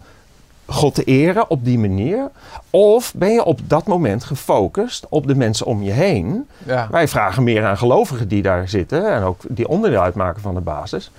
God 0.66 0.96
te 0.96 1.04
eren 1.04 1.50
op 1.50 1.66
die 1.66 1.80
manier? 1.80 2.30
Of 2.70 3.14
ben 3.16 3.32
je 3.34 3.44
op 3.44 3.60
dat 3.68 3.88
moment 3.88 4.24
gefocust 4.24 5.06
op 5.10 5.28
de 5.28 5.36
mensen 5.36 5.66
om 5.66 5.84
je 5.84 5.92
heen? 5.92 6.48
Ja. 6.66 6.88
Wij 6.92 7.08
vragen 7.08 7.44
meer 7.44 7.66
aan 7.66 7.78
gelovigen 7.78 8.28
die 8.28 8.42
daar 8.42 8.70
zitten 8.70 9.14
en 9.14 9.24
ook 9.24 9.42
die 9.48 9.68
onderdeel 9.68 10.02
uitmaken 10.02 10.42
van 10.42 10.54
de 10.54 10.62
basis. 10.62 11.12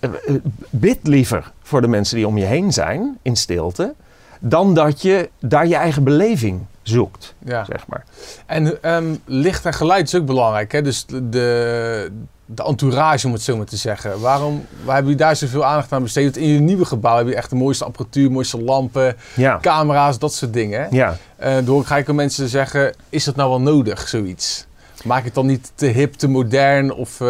Eh, 0.00 0.10
eh, 0.26 0.34
bid 0.70 0.98
liever 1.02 1.52
voor 1.62 1.80
de 1.80 1.88
mensen 1.88 2.16
die 2.16 2.26
om 2.26 2.38
je 2.38 2.44
heen 2.44 2.72
zijn 2.72 3.18
in 3.22 3.36
stilte, 3.36 3.94
dan 4.40 4.74
dat 4.74 5.02
je 5.02 5.30
daar 5.40 5.66
je 5.66 5.76
eigen 5.76 6.04
beleving 6.04 6.60
zoekt, 6.82 7.34
Ja. 7.44 7.64
zeg 7.64 7.86
maar. 7.86 8.04
En 8.46 8.82
ehm, 8.82 9.14
licht 9.24 9.66
en 9.66 9.72
geluid 9.74 10.06
is 10.06 10.14
ook 10.14 10.26
belangrijk. 10.26 10.72
Hè? 10.72 10.82
Dus 10.82 11.06
de, 11.06 12.10
de 12.46 12.64
entourage, 12.64 13.26
om 13.26 13.32
het 13.32 13.42
zo 13.42 13.56
maar 13.56 13.66
te 13.66 13.76
zeggen. 13.76 14.20
Waarom 14.20 14.66
waar 14.84 14.94
hebben 14.94 15.12
jullie 15.12 15.26
daar 15.26 15.36
zoveel 15.36 15.64
aandacht 15.64 15.92
aan 15.92 16.02
besteed? 16.02 16.24
Want 16.24 16.36
in 16.36 16.48
je 16.48 16.60
nieuwe 16.60 16.84
gebouw 16.84 17.16
heb 17.16 17.26
je 17.26 17.34
echt 17.34 17.50
de 17.50 17.56
mooiste 17.56 17.84
apparatuur, 17.84 18.30
mooiste 18.30 18.62
lampen, 18.62 19.16
Ja, 19.34 19.58
camera's, 19.60 20.18
dat 20.18 20.34
soort 20.34 20.52
dingen. 20.52 20.86
Ja. 20.90 21.16
Eh, 21.36 21.56
door 21.64 21.84
ga 21.84 21.96
ik 21.96 22.08
ook 22.08 22.16
mensen 22.16 22.48
zeggen, 22.48 22.94
is 23.08 23.24
dat 23.24 23.36
nou 23.36 23.48
wel 23.50 23.60
nodig, 23.60 24.08
zoiets? 24.08 24.66
Maak 25.04 25.24
het 25.24 25.34
dan 25.34 25.46
niet 25.46 25.72
te 25.74 25.86
hip, 25.86 26.12
te 26.14 26.28
modern 26.28 26.92
of 26.92 27.20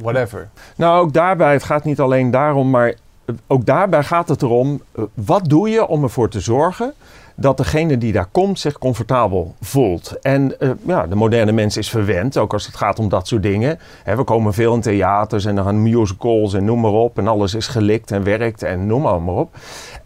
whatever? 0.00 0.48
Nou, 0.76 1.00
ook 1.00 1.12
daarbij, 1.12 1.52
het 1.52 1.62
gaat 1.62 1.84
niet 1.84 2.00
alleen 2.00 2.30
daarom, 2.30 2.70
maar 2.70 2.88
eh, 2.88 3.34
ook 3.46 3.66
daarbij 3.66 4.02
gaat 4.02 4.28
het 4.28 4.42
erom, 4.42 4.82
eh, 4.92 5.02
wat 5.14 5.44
doe 5.44 5.68
je 5.68 5.86
om 5.86 6.02
ervoor 6.02 6.28
te 6.28 6.40
zorgen 6.40 6.94
dat 7.40 7.56
degene 7.56 7.98
die 7.98 8.12
daar 8.12 8.28
komt 8.32 8.58
zich 8.58 8.78
comfortabel 8.78 9.54
voelt. 9.60 10.18
En 10.22 10.60
eh, 10.60 10.70
ja, 10.86 11.06
de 11.06 11.14
moderne 11.14 11.52
mens 11.52 11.76
is 11.76 11.90
verwend, 11.90 12.36
ook 12.36 12.52
als 12.52 12.66
het 12.66 12.76
gaat 12.76 12.98
om 12.98 13.08
dat 13.08 13.26
soort 13.26 13.42
dingen. 13.42 13.78
We 14.04 14.24
komen 14.24 14.54
veel 14.54 14.74
in 14.74 14.80
theaters 14.80 15.44
en 15.44 15.54
dan 15.54 15.64
gaan 15.64 15.82
musicals 15.82 16.54
en 16.54 16.64
noem 16.64 16.80
maar 16.80 16.92
op. 16.92 17.18
En 17.18 17.28
alles 17.28 17.54
is 17.54 17.66
gelikt 17.66 18.10
en 18.10 18.22
werkt 18.22 18.62
en 18.62 18.86
noem 18.86 19.02
maar, 19.02 19.22
maar 19.22 19.34
op. 19.34 19.56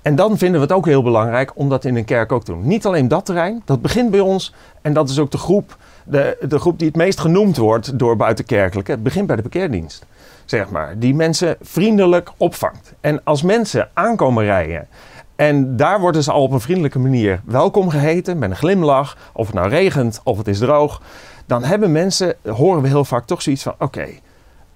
En 0.02 0.16
dan 0.16 0.38
vinden 0.38 0.60
we 0.60 0.66
het 0.66 0.76
ook 0.76 0.86
heel 0.86 1.02
belangrijk 1.02 1.52
om 1.54 1.68
dat 1.68 1.84
in 1.84 1.96
een 1.96 2.04
kerk 2.04 2.32
ook 2.32 2.44
te 2.44 2.52
doen. 2.52 2.66
Niet 2.66 2.86
alleen 2.86 3.08
dat 3.08 3.24
terrein, 3.24 3.62
dat 3.64 3.82
begint 3.82 4.10
bij 4.10 4.20
ons. 4.20 4.54
En 4.82 4.92
dat 4.92 5.08
is 5.08 5.18
ook 5.18 5.30
de 5.30 5.38
groep, 5.38 5.76
de, 6.04 6.36
de 6.48 6.58
groep 6.58 6.78
die 6.78 6.88
het 6.88 6.96
meest 6.96 7.20
genoemd 7.20 7.56
wordt 7.56 7.98
door 7.98 8.16
buitenkerkelijke. 8.16 8.90
Het 8.90 9.02
begint 9.02 9.26
bij 9.26 9.36
de 9.36 9.42
bekeerdienst 9.42 10.06
zeg 10.44 10.70
maar, 10.70 10.98
die 10.98 11.14
mensen 11.14 11.56
vriendelijk 11.60 12.30
opvangt. 12.36 12.92
En 13.00 13.20
als 13.24 13.42
mensen 13.42 13.88
aankomen 13.92 14.44
rijden 14.44 14.88
en 15.36 15.76
daar 15.76 16.00
worden 16.00 16.22
ze 16.22 16.32
al 16.32 16.42
op 16.42 16.52
een 16.52 16.60
vriendelijke 16.60 16.98
manier 16.98 17.40
welkom 17.44 17.88
geheten, 17.88 18.38
met 18.38 18.50
een 18.50 18.56
glimlach, 18.56 19.16
of 19.32 19.46
het 19.46 19.54
nou 19.54 19.68
regent 19.68 20.20
of 20.24 20.38
het 20.38 20.48
is 20.48 20.58
droog, 20.58 21.02
dan 21.46 21.64
hebben 21.64 21.92
mensen, 21.92 22.34
horen 22.46 22.82
we 22.82 22.88
heel 22.88 23.04
vaak 23.04 23.26
toch 23.26 23.42
zoiets 23.42 23.62
van: 23.62 23.74
oké, 23.78 24.08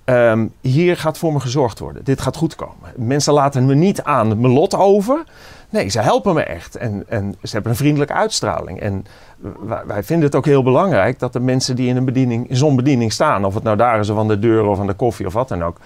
ehm, 0.04 0.46
hier 0.60 0.96
gaat 0.96 1.18
voor 1.18 1.32
me 1.32 1.40
gezorgd 1.40 1.78
worden. 1.78 2.04
Dit 2.04 2.20
gaat 2.20 2.36
goed 2.36 2.54
komen. 2.54 2.92
Mensen 2.96 3.32
laten 3.32 3.66
me 3.66 3.74
niet 3.74 4.02
aan 4.02 4.40
mijn 4.40 4.52
lot 4.52 4.74
over. 4.74 5.24
Nee, 5.76 5.88
ze 5.88 6.00
helpen 6.00 6.34
me 6.34 6.42
echt. 6.42 6.76
En, 6.76 7.04
en 7.08 7.34
ze 7.42 7.52
hebben 7.52 7.70
een 7.70 7.76
vriendelijke 7.76 8.12
uitstraling. 8.14 8.80
En 8.80 9.06
wij, 9.86 10.02
vinden 10.02 10.26
het 10.26 10.34
ook 10.34 10.44
heel 10.44 10.62
belangrijk 10.62 11.18
dat 11.18 11.32
de 11.32 11.40
mensen 11.40 11.76
die 11.76 11.88
in 11.88 11.96
een 11.96 12.04
bediening, 12.04 12.48
in 12.48 12.56
zo'n 12.56 12.76
bediening 12.76 13.12
staan, 13.12 13.44
of 13.44 13.54
het 13.54 13.62
nou 13.62 13.76
daar 13.76 13.98
is 14.00 14.08
of 14.08 14.18
aan 14.18 14.28
de 14.28 14.38
deur 14.38 14.64
of 14.64 14.80
aan 14.80 14.86
de 14.86 14.94
koffie 14.94 15.26
of 15.26 15.32
wat 15.32 15.48
dan 15.48 15.64
ook, 15.64 15.76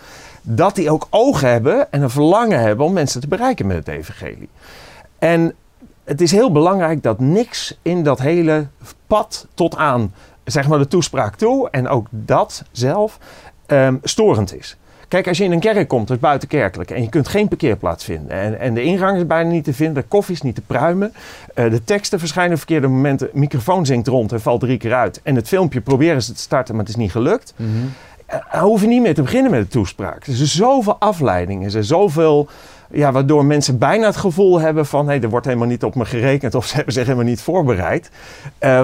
dat 0.42 0.74
die 0.74 0.90
ook 0.90 1.06
oog 1.10 1.40
hebben 1.40 1.92
en 1.92 2.02
een 2.02 2.10
verlangen 2.10 2.60
hebben 2.60 2.86
om 2.86 2.92
mensen 2.92 3.20
te 3.20 3.28
bereiken 3.28 3.66
met 3.66 3.76
het 3.76 3.88
evangelie. 3.88 4.48
En 5.18 5.54
het 6.04 6.20
is 6.20 6.32
heel 6.32 6.52
belangrijk 6.52 7.02
dat 7.02 7.20
niks 7.20 7.78
in 7.82 8.02
dat 8.02 8.18
hele 8.18 8.66
pad 9.06 9.46
tot 9.54 9.76
aan 9.76 10.14
zeg 10.44 10.68
maar 10.68 10.78
de 10.78 10.88
toespraak 10.88 11.36
toe 11.36 11.70
en 11.70 11.88
ook 11.88 12.06
dat 12.10 12.64
zelf 12.70 13.18
ehm, 13.66 13.96
storend 14.02 14.56
is. 14.56 14.76
Kijk, 15.10 15.28
als 15.28 15.38
je 15.38 15.44
in 15.44 15.52
een 15.52 15.60
kerk 15.60 15.88
komt, 15.88 16.08
dat 16.08 16.16
is 16.16 16.22
buitenkerkelijk, 16.22 16.90
en 16.90 17.02
je 17.02 17.08
kunt 17.08 17.28
geen 17.28 17.48
parkeerplaats 17.48 18.04
vinden. 18.04 18.30
En, 18.30 18.60
en 18.60 18.74
de 18.74 18.82
ingang 18.82 19.16
is 19.16 19.26
bijna 19.26 19.50
niet 19.50 19.64
te 19.64 19.72
vinden, 19.72 20.02
de 20.02 20.08
koffie 20.08 20.34
is 20.34 20.42
niet 20.42 20.54
te 20.54 20.60
pruimen. 20.60 21.12
eh, 21.54 21.70
de 21.70 21.84
teksten 21.84 22.18
verschijnen 22.18 22.52
op 22.52 22.58
verkeerde 22.58 22.86
momenten, 22.86 23.28
de 23.32 23.38
microfoon 23.38 23.86
zingt 23.86 24.06
rond 24.08 24.32
en 24.32 24.40
valt 24.40 24.60
drie 24.60 24.78
keer 24.78 24.94
uit. 24.94 25.20
En 25.22 25.34
het 25.34 25.48
filmpje 25.48 25.80
proberen 25.80 26.22
ze 26.22 26.32
te 26.32 26.40
starten, 26.40 26.74
maar 26.74 26.84
het 26.84 26.92
is 26.92 27.00
niet 27.00 27.10
gelukt. 27.10 27.54
Dan 28.52 28.62
hoef 28.62 28.80
je 28.80 28.86
niet 28.86 29.02
meer 29.02 29.14
te 29.14 29.22
beginnen 29.22 29.50
met 29.50 29.60
de 29.60 29.68
toespraak. 29.68 30.26
Er 30.26 30.34
zijn 30.34 30.48
zoveel 30.48 30.96
afleidingen, 30.98 31.64
er 31.64 31.70
zijn 31.70 31.84
zoveel... 31.84 32.48
Ja, 32.92 33.12
waardoor 33.12 33.44
mensen 33.44 33.78
bijna 33.78 34.06
het 34.06 34.16
gevoel 34.16 34.60
hebben 34.60 34.86
van... 34.86 35.08
hé, 35.08 35.18
er 35.18 35.28
wordt 35.28 35.46
helemaal 35.46 35.68
niet 35.68 35.84
op 35.84 35.94
me 35.94 36.04
gerekend 36.04 36.54
of 36.54 36.66
ze 36.66 36.74
hebben 36.74 36.92
zich 36.92 37.04
helemaal 37.04 37.24
niet 37.24 37.42
voorbereid. 37.42 38.10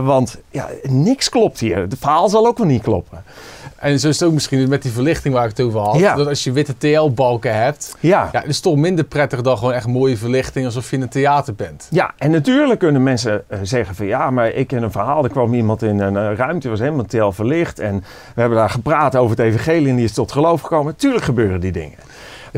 Want 0.02 0.38
ja, 0.50 0.68
niks 0.82 1.28
klopt 1.28 1.60
hier. 1.60 1.76
Het 1.76 1.94
verhaal 1.98 2.28
zal 2.28 2.46
ook 2.46 2.58
wel 2.58 2.66
niet 2.66 2.82
kloppen. 2.82 3.22
En 3.78 4.00
zo 4.00 4.08
is 4.08 4.18
het 4.20 4.28
ook 4.28 4.34
misschien 4.34 4.68
met 4.68 4.82
die 4.82 4.92
verlichting 4.92 5.34
waar 5.34 5.44
ik 5.44 5.56
het 5.56 5.60
over 5.66 5.80
had. 5.80 5.98
Ja. 5.98 6.14
Dat 6.14 6.26
als 6.26 6.44
je 6.44 6.52
witte 6.52 6.78
TL-balken 6.78 7.54
hebt, 7.62 7.96
Ja. 8.00 8.28
ja, 8.32 8.40
het 8.40 8.48
is 8.48 8.60
toch 8.60 8.76
minder 8.76 9.04
prettig 9.04 9.40
dan 9.40 9.58
gewoon 9.58 9.72
echt 9.72 9.86
mooie 9.86 10.16
verlichting 10.16 10.64
alsof 10.66 10.90
je 10.90 10.96
in 10.96 11.02
een 11.02 11.08
theater 11.08 11.54
bent. 11.54 11.88
Ja, 11.90 12.14
en 12.18 12.30
natuurlijk 12.30 12.78
kunnen 12.78 13.02
mensen 13.02 13.44
eh, 13.48 13.58
zeggen 13.62 13.94
van 13.94 14.06
ja, 14.06 14.30
maar 14.30 14.48
ik 14.48 14.66
ken 14.66 14.82
een 14.82 14.90
verhaal. 14.90 15.24
Er 15.24 15.30
kwam 15.30 15.54
iemand 15.54 15.82
in 15.82 16.00
een 16.00 16.16
eh, 16.16 16.36
ruimte, 16.36 16.68
was 16.68 16.78
helemaal 16.78 17.04
tel 17.04 17.32
verlicht. 17.32 17.78
En 17.78 18.04
we 18.34 18.40
hebben 18.40 18.58
daar 18.58 18.70
gepraat 18.70 19.16
over 19.16 19.36
het 19.36 19.46
evangelie 19.46 19.88
en 19.88 19.96
die 19.96 20.04
is 20.04 20.12
tot 20.12 20.32
geloof 20.32 20.60
gekomen. 20.60 20.96
Tuurlijk 20.96 21.24
gebeuren 21.24 21.60
die 21.60 21.72
dingen. 21.72 21.98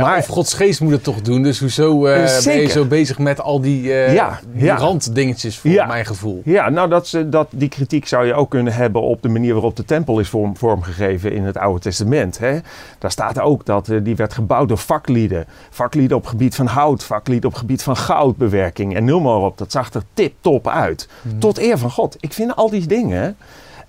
Maar- 0.04 0.18
of 0.18 0.26
Gods 0.26 0.54
geest 0.54 0.80
moet 0.80 0.92
het 0.92 1.02
toch 1.02 1.20
doen. 1.22 1.42
Dus 1.42 1.60
hoezo 1.60 2.06
eh, 2.06 2.44
ben 2.44 2.60
je 2.60 2.66
zo 2.68 2.84
bezig 2.84 3.18
met 3.18 3.40
al 3.40 3.60
die, 3.60 3.82
Ja, 3.82 4.40
die 4.52 4.64
ja. 4.64 4.76
randdingetjes 4.76 5.58
voor 5.58 5.70
Ja. 5.70 5.86
mijn 5.86 6.06
gevoel? 6.06 6.42
Ja, 6.44 6.68
nou 6.68 6.88
dat, 6.88 7.06
ze- 7.06 7.28
dat, 7.28 7.48
die 7.50 7.68
kritiek 7.68 8.06
zou 8.06 8.26
je 8.26 8.34
ook 8.34 8.50
kunnen 8.50 8.72
hebben 8.72 9.02
op 9.02 9.22
de 9.22 9.28
manier 9.28 9.52
waarop 9.52 9.76
de 9.76 9.84
tempel 9.84 10.18
is 10.20 10.28
vorm, 10.28 10.56
vormgegeven 10.56 11.32
in 11.32 11.44
het 11.44 11.56
Oude 11.58 11.80
Testament. 11.80 12.38
Hè. 12.38 12.58
Daar 12.98 13.10
staat 13.10 13.40
ook 13.40 13.64
dat 13.66 13.88
eh, 13.88 13.98
die 14.02 14.16
werd 14.16 14.32
gebouwd 14.34 14.68
door 14.68 14.78
vaklieden. 14.78 15.44
Vaklieden 15.70 16.16
op 16.16 16.26
gebied 16.26 16.54
van 16.54 16.66
hout, 16.66 17.04
vaklieden 17.04 17.50
op 17.50 17.56
gebied 17.56 17.82
van 17.82 17.96
goudbewerking 17.96 18.94
en 18.96 19.04
noem 19.04 19.22
maar 19.22 19.36
op. 19.36 19.58
Dat 19.58 19.72
zag 19.72 19.92
er 19.94 20.02
tip-top 20.14 20.68
uit. 20.68 21.08
Tot 21.38 21.58
eer 21.58 21.78
van 21.78 21.90
God. 21.90 22.16
Ik 22.20 22.32
vind 22.32 22.56
al 22.56 22.70
die 22.70 22.86
dingen 22.86 23.36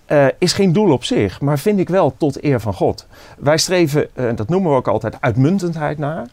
eh, 0.10 0.26
is 0.38 0.54
geen 0.54 0.74
doel 0.74 0.91
op 0.91 1.04
zich, 1.04 1.41
maar 1.41 1.60
vind 1.60 1.80
ik 1.80 1.89
wel 1.89 2.13
tot 2.17 2.43
eer 2.43 2.60
van 2.60 2.74
God. 2.74 3.08
Wij 3.38 3.58
streven, 3.58 4.08
eh, 4.15 4.26
dat 4.36 4.50
noemen 4.50 4.72
we 4.72 4.78
ook 4.78 4.88
altijd, 4.88 5.17
uitmuntendheid 5.19 5.98
naar. 5.98 6.28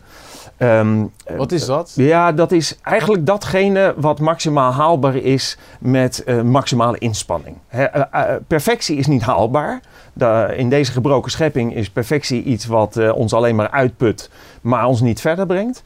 Ehm, 0.57 1.05
Wat 1.37 1.53
is 1.53 1.65
dat? 1.67 1.93
ja, 1.95 2.33
dat 2.33 2.53
is 2.53 2.79
eigenlijk 2.83 3.27
datgene 3.27 3.95
wat 3.97 4.21
maximaal 4.21 4.73
haalbaar 4.73 5.17
is 5.17 5.59
met 5.81 6.25
eh, 6.25 6.41
maximale 6.43 6.99
inspanning. 6.99 7.57
Eh, 7.69 7.95
eh, 7.95 8.35
perfectie 8.47 8.97
is 8.97 9.07
niet 9.07 9.23
haalbaar. 9.23 9.81
In 10.57 10.69
deze 10.69 10.93
gebroken 10.93 11.31
schepping 11.31 11.75
is 11.75 11.91
perfectie 11.91 12.43
iets 12.43 12.67
wat 12.67 12.97
eh, 12.97 13.17
ons 13.17 13.33
alleen 13.33 13.57
maar 13.57 13.71
uitput, 13.71 14.31
maar 14.61 14.87
ons 14.87 15.01
niet 15.01 15.21
verder 15.21 15.47
brengt. 15.47 15.83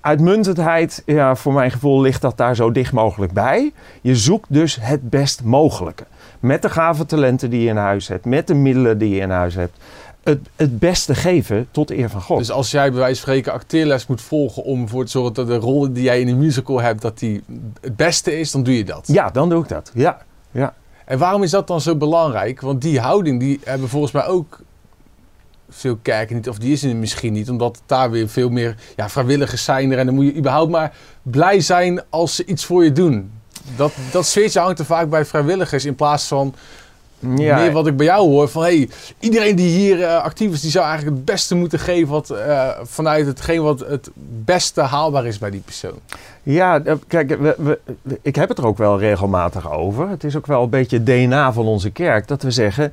Uitmuntendheid, 0.00 1.02
ja, 1.06 1.34
voor 1.36 1.52
mijn 1.52 1.70
gevoel 1.70 2.00
ligt 2.00 2.20
dat 2.22 2.36
daar 2.36 2.56
zo 2.56 2.72
dicht 2.72 2.92
mogelijk 2.92 3.32
bij. 3.32 3.72
Je 4.00 4.16
zoekt 4.16 4.46
dus 4.52 4.78
het 4.80 5.10
best 5.10 5.42
mogelijke. 5.42 6.04
Met 6.44 6.62
de 6.62 6.70
gave 6.70 7.06
talenten 7.06 7.50
die 7.50 7.60
je 7.60 7.68
in 7.68 7.76
huis 7.76 8.08
hebt, 8.08 8.24
met 8.24 8.46
de 8.46 8.54
middelen 8.54 8.98
die 8.98 9.14
je 9.14 9.20
in 9.20 9.30
huis 9.30 9.54
hebt. 9.54 9.76
Het, 10.22 10.48
het 10.56 10.78
beste 10.78 11.14
geven 11.14 11.68
tot 11.70 11.90
eer 11.90 12.10
van 12.10 12.22
God. 12.22 12.38
Dus 12.38 12.50
als 12.50 12.70
jij 12.70 12.90
bij 12.90 12.98
wijze 12.98 13.14
van 13.14 13.22
spreken 13.22 13.52
acteerles 13.52 14.06
moet 14.06 14.20
volgen 14.22 14.62
om 14.62 14.82
ervoor 14.82 15.04
te 15.04 15.10
zorgen 15.10 15.34
dat 15.34 15.46
de 15.46 15.56
rol 15.56 15.92
die 15.92 16.02
jij 16.02 16.20
in 16.20 16.28
een 16.28 16.38
musical 16.38 16.80
hebt, 16.80 17.02
dat 17.02 17.18
die 17.18 17.42
het 17.80 17.96
beste 17.96 18.38
is, 18.38 18.50
dan 18.50 18.62
doe 18.62 18.76
je 18.76 18.84
dat. 18.84 19.06
ja, 19.06 19.30
dan 19.30 19.48
doe 19.48 19.62
ik 19.62 19.68
dat. 19.68 19.90
Ja, 19.94 20.22
ja. 20.50 20.74
En 21.04 21.18
waarom 21.18 21.42
is 21.42 21.50
dat 21.50 21.66
dan 21.66 21.80
zo 21.80 21.96
belangrijk? 21.96 22.60
Want 22.60 22.82
die 22.82 23.00
houding 23.00 23.40
die 23.40 23.60
hebben 23.64 23.88
volgens 23.88 24.12
mij 24.12 24.26
ook 24.26 24.60
veel 25.68 25.96
kerken 26.02 26.36
niet, 26.36 26.48
of 26.48 26.58
die 26.58 26.72
is 26.72 26.82
er 26.82 26.96
misschien 26.96 27.32
niet, 27.32 27.50
omdat 27.50 27.82
daar 27.86 28.10
weer 28.10 28.28
veel 28.28 28.50
meer 28.50 28.76
ja, 28.96 29.08
vrijwilligers 29.08 29.64
zijn 29.64 29.92
er 29.92 29.98
en 29.98 30.06
dan 30.06 30.14
moet 30.14 30.24
je 30.24 30.36
überhaupt 30.36 30.70
maar 30.70 30.96
blij 31.22 31.60
zijn 31.60 32.02
als 32.10 32.34
ze 32.34 32.44
iets 32.44 32.64
voor 32.64 32.84
je 32.84 32.92
doen. 32.92 33.30
Dat, 33.76 33.92
dat 34.12 34.26
sfeertje 34.26 34.60
hangt 34.60 34.78
er 34.78 34.84
vaak 34.84 35.08
bij 35.10 35.24
vrijwilligers 35.24 35.84
in 35.84 35.94
plaats 35.94 36.26
van 36.26 36.54
Ja, 37.36 37.56
meer 37.56 37.72
wat 37.72 37.86
ik 37.86 37.96
bij 37.96 38.06
jou 38.06 38.28
hoor. 38.28 38.48
Van 38.48 38.62
hey, 38.62 38.88
iedereen 39.18 39.56
die 39.56 39.68
hier 39.68 40.02
eh, 40.02 40.22
actief 40.22 40.52
is, 40.52 40.60
die 40.60 40.70
zou 40.70 40.84
eigenlijk 40.86 41.16
het 41.16 41.24
beste 41.24 41.54
moeten 41.54 41.78
geven 41.78 42.08
wat, 42.12 42.30
eh, 42.30 42.68
vanuit 42.82 43.26
hetgeen 43.26 43.62
wat 43.62 43.80
het 43.80 44.10
beste 44.44 44.80
haalbaar 44.80 45.26
is 45.26 45.38
bij 45.38 45.50
die 45.50 45.60
persoon. 45.60 45.98
Ja, 46.42 46.80
eh, 46.84 46.94
kijk, 47.06 47.28
we, 47.40 47.54
we- 47.58 47.78
ik 48.22 48.36
heb 48.36 48.48
het 48.48 48.58
er 48.58 48.66
ook 48.66 48.78
wel 48.78 48.98
regelmatig 48.98 49.72
over. 49.72 50.08
Het 50.08 50.24
is 50.24 50.36
ook 50.36 50.46
wel 50.46 50.62
een 50.62 50.70
beetje 50.70 51.02
DNA 51.02 51.52
van 51.52 51.66
onze 51.66 51.90
kerk 51.90 52.28
dat 52.28 52.42
we 52.42 52.50
zeggen. 52.50 52.92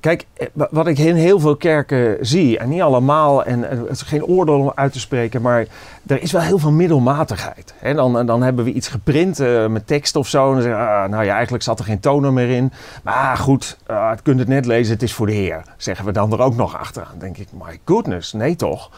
Kijk, 0.00 0.26
eh, 0.36 0.46
wa- 0.52 0.68
wat 0.70 0.86
ik 0.86 0.98
in 0.98 1.14
heel 1.14 1.40
veel 1.40 1.56
kerken 1.56 2.16
zie, 2.20 2.58
en 2.58 2.68
niet 2.68 2.80
allemaal, 2.80 3.44
en 3.44 3.62
het 3.62 3.90
is 3.90 4.02
geen 4.02 4.24
oordeel 4.24 4.58
om 4.60 4.72
uit 4.74 4.92
te 4.92 5.00
spreken, 5.00 5.42
maar 5.42 5.66
er 6.06 6.22
is 6.22 6.32
wel 6.32 6.40
heel 6.40 6.58
veel 6.58 6.70
middelmatigheid. 6.70 7.74
En 7.80 7.96
dan, 7.96 8.26
dan 8.26 8.42
hebben 8.42 8.64
we 8.64 8.72
iets 8.72 8.88
geprint 8.88 9.40
eh, 9.40 9.66
met 9.66 9.86
tekst 9.86 10.16
of 10.16 10.28
zo, 10.28 10.48
en 10.48 10.52
dan 10.54 10.62
zeggen 10.62 10.80
ah, 10.88 11.08
nou 11.10 11.24
ja, 11.24 11.34
eigenlijk 11.34 11.62
zat 11.64 11.78
er 11.78 11.84
geen 11.84 12.00
toner 12.00 12.32
meer 12.32 12.48
in. 12.50 12.72
Maar 13.04 13.36
goed, 13.36 13.78
uh, 13.90 14.10
het 14.10 14.22
kunt 14.22 14.38
het 14.38 14.48
net 14.48 14.66
lezen, 14.66 14.92
het 14.92 15.02
is 15.02 15.12
voor 15.14 15.26
de 15.26 15.32
Heer. 15.32 15.62
Zeggen 15.76 16.04
we 16.04 16.12
dan 16.12 16.32
er 16.32 16.40
ook 16.40 16.56
nog 16.56 16.78
achteraan. 16.78 17.08
Dan 17.10 17.18
denk 17.18 17.38
ik, 17.38 17.48
my 17.52 17.80
goodness, 17.84 18.32
nee 18.32 18.56
toch? 18.56 18.90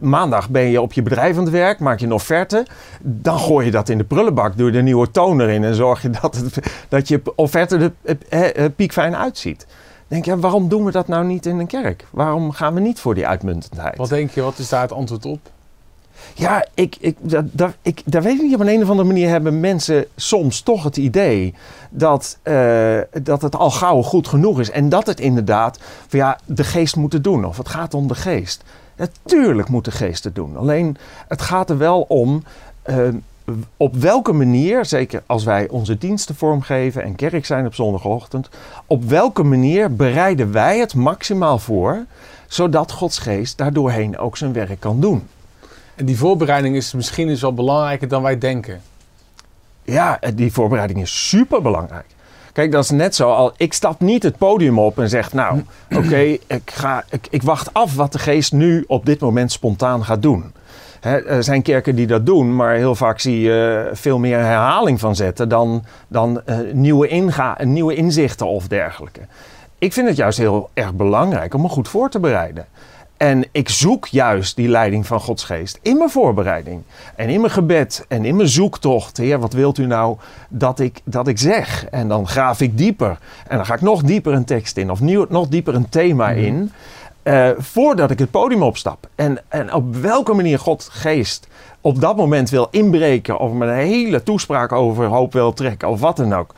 Maandag 0.00 0.48
ben 0.50 0.62
je 0.62 0.80
op 0.80 0.92
je 0.92 1.02
bedrijf 1.02 1.36
aan 1.36 1.42
het 1.42 1.52
werk, 1.52 1.78
maak 1.78 1.98
je 1.98 2.06
een 2.06 2.12
offerte. 2.12 2.66
Dan 3.00 3.38
gooi 3.38 3.64
je 3.64 3.70
dat 3.70 3.88
in 3.88 3.98
de 3.98 4.04
prullenbak, 4.04 4.56
doe 4.56 4.72
je 4.72 4.82
nieuwe 4.82 5.10
toner 5.10 5.48
in 5.48 5.64
en 5.64 5.74
zorg 5.74 6.02
je 6.02 6.10
dat, 6.10 6.36
het, 6.36 6.58
dat 6.88 7.08
je 7.08 7.22
offerte 7.34 7.92
er 8.54 8.70
piekfijn 8.70 9.16
uitziet. 9.16 9.66
Denk 10.12 10.24
je, 10.24 10.38
waarom 10.38 10.68
doen 10.68 10.84
we 10.84 10.90
dat 10.90 11.08
nou 11.08 11.24
niet 11.26 11.46
in 11.46 11.58
een 11.58 11.66
kerk? 11.66 12.06
Waarom 12.10 12.50
gaan 12.50 12.74
we 12.74 12.80
niet 12.80 13.00
voor 13.00 13.14
die 13.14 13.26
uitmuntendheid? 13.26 13.96
Wat 13.96 14.08
denk 14.08 14.30
je, 14.30 14.40
wat 14.42 14.58
is 14.58 14.68
daar 14.68 14.80
het 14.82 14.92
antwoord 14.92 15.24
op? 15.26 15.38
Ja, 16.34 16.66
ik, 16.74 16.96
ik, 17.00 17.16
dat, 17.20 17.44
dat, 17.52 17.74
ik, 17.82 18.02
daar 18.04 18.22
weet 18.22 18.36
ik 18.36 18.42
niet. 18.42 18.54
Op 18.54 18.60
een 18.60 18.82
of 18.82 18.88
andere 18.88 19.08
manier 19.08 19.28
hebben 19.28 19.60
mensen 19.60 20.06
soms 20.16 20.60
toch 20.60 20.84
het 20.84 20.96
idee 20.96 21.54
dat, 21.90 22.38
eh, 22.42 22.98
dat 23.22 23.42
het 23.42 23.56
al 23.56 23.70
gauw 23.70 24.02
goed 24.02 24.28
genoeg 24.28 24.60
is. 24.60 24.70
En 24.70 24.88
dat 24.88 25.06
het 25.06 25.20
inderdaad 25.20 25.78
van 26.08 26.18
ja, 26.18 26.38
de 26.46 26.64
geest 26.64 26.96
moet 26.96 27.12
het 27.12 27.24
doen. 27.24 27.44
Of 27.44 27.56
het 27.56 27.68
gaat 27.68 27.94
om 27.94 28.06
de 28.08 28.14
geest. 28.14 28.62
Natuurlijk 28.96 29.68
moet 29.68 29.84
de 29.84 29.90
geest 29.90 30.24
het 30.24 30.34
doen. 30.34 30.56
Alleen 30.56 30.96
het 31.28 31.42
gaat 31.42 31.70
er 31.70 31.78
wel 31.78 32.00
om. 32.08 32.42
eh, 32.82 33.08
op 33.76 33.94
welke 33.94 34.32
manier, 34.32 34.84
zeker 34.84 35.22
als 35.26 35.44
wij 35.44 35.68
onze 35.68 35.98
diensten 35.98 36.34
vormgeven 36.34 37.02
en 37.02 37.14
kerk 37.14 37.46
zijn 37.46 37.66
op 37.66 37.74
zondagochtend, 37.74 38.48
op 38.86 39.04
welke 39.04 39.42
manier 39.42 39.96
bereiden 39.96 40.52
wij 40.52 40.78
het 40.78 40.94
maximaal 40.94 41.58
voor, 41.58 42.04
zodat 42.46 42.92
Gods 42.92 43.18
geest 43.18 43.58
daardoorheen 43.58 44.18
ook 44.18 44.36
zijn 44.36 44.52
werk 44.52 44.80
kan 44.80 45.00
doen? 45.00 45.28
En 45.94 46.04
die 46.04 46.18
voorbereiding 46.18 46.76
is 46.76 46.92
misschien 46.92 47.26
dus 47.26 47.40
wel 47.40 47.54
belangrijker 47.54 48.08
dan 48.08 48.22
wij 48.22 48.38
denken. 48.38 48.80
Ja, 49.84 50.18
die 50.34 50.52
voorbereiding 50.52 51.00
is 51.00 51.28
super 51.28 51.62
belangrijk. 51.62 52.06
Kijk, 52.52 52.72
dat 52.72 52.84
is 52.84 52.90
net 52.90 53.14
zo 53.14 53.30
al. 53.32 53.52
Ik 53.56 53.72
stap 53.72 54.00
niet 54.00 54.22
het 54.22 54.38
podium 54.38 54.78
op 54.78 54.98
en 54.98 55.08
zeg: 55.08 55.32
Nou, 55.32 55.62
oké, 55.96 56.18
ik 56.46 56.70
ga, 56.70 57.04
ik, 57.10 57.26
ik 57.30 57.42
wacht 57.42 57.74
af 57.74 57.94
wat 57.94 58.12
de 58.12 58.18
geest 58.18 58.52
nu 58.52 58.84
op 58.86 59.06
dit 59.06 59.20
moment 59.20 59.52
spontaan 59.52 60.04
gaat 60.04 60.22
doen. 60.22 60.52
Er 61.02 61.44
zijn 61.44 61.62
kerken 61.62 61.94
die 61.94 62.06
dat 62.06 62.26
doen, 62.26 62.56
maar 62.56 62.74
heel 62.74 62.94
vaak 62.94 63.20
zie 63.20 63.40
je 63.40 63.90
veel 63.92 64.18
meer 64.18 64.38
herhaling 64.38 65.00
van 65.00 65.16
zetten 65.16 65.48
dan, 65.48 65.84
dan 66.08 66.42
eh, 66.44 66.56
nieuwe, 66.72 67.08
inga, 67.08 67.58
nieuwe 67.62 67.94
inzichten 67.94 68.46
of 68.46 68.68
dergelijke. 68.68 69.20
Ik 69.78 69.92
vind 69.92 70.08
het 70.08 70.16
juist 70.16 70.38
heel 70.38 70.70
erg 70.74 70.94
belangrijk 70.94 71.54
om 71.54 71.60
me 71.60 71.68
goed 71.68 71.88
voor 71.88 72.10
te 72.10 72.20
bereiden. 72.20 72.66
En 73.16 73.44
ik 73.52 73.68
zoek 73.68 74.06
juist 74.06 74.56
die 74.56 74.68
leiding 74.68 75.06
van 75.06 75.20
Gods 75.20 75.44
geest 75.44 75.78
in 75.82 75.96
mijn 75.96 76.10
voorbereiding. 76.10 76.82
En 77.16 77.28
in 77.28 77.40
mijn 77.40 77.52
gebed 77.52 78.04
en 78.08 78.24
in 78.24 78.36
mijn 78.36 78.48
zoektocht. 78.48 79.16
Heer, 79.16 79.38
wat 79.38 79.52
wilt 79.52 79.78
u 79.78 79.86
nou 79.86 80.16
dat 80.48 80.80
ik, 80.80 81.00
dat 81.04 81.28
ik 81.28 81.38
zeg? 81.38 81.86
En 81.86 82.08
dan 82.08 82.28
graaf 82.28 82.60
ik 82.60 82.78
dieper. 82.78 83.18
En 83.48 83.56
dan 83.56 83.66
ga 83.66 83.74
ik 83.74 83.80
nog 83.80 84.02
dieper 84.02 84.32
een 84.32 84.44
tekst 84.44 84.76
in. 84.76 84.90
Of 84.90 85.00
nieuw, 85.00 85.26
nog 85.28 85.48
dieper 85.48 85.74
een 85.74 85.88
thema 85.88 86.30
in. 86.30 86.72
Eh, 87.22 87.48
voordat 87.58 88.10
ik 88.10 88.18
het 88.18 88.30
podium 88.30 88.62
opstap. 88.62 89.08
En, 89.14 89.38
en 89.48 89.74
op 89.74 89.94
welke 89.96 90.32
manier 90.32 90.58
God 90.58 90.88
geest 90.92 91.46
op 91.80 92.00
dat 92.00 92.16
moment 92.16 92.50
wil 92.50 92.68
inbreken. 92.70 93.38
Of 93.38 93.52
me 93.52 93.66
een 93.66 93.72
hele 93.74 94.22
toespraak 94.22 94.72
over 94.72 95.04
hoop 95.06 95.32
wil 95.32 95.52
trekken. 95.52 95.88
Of 95.88 96.00
wat 96.00 96.16
dan 96.16 96.34
ook. 96.34 96.54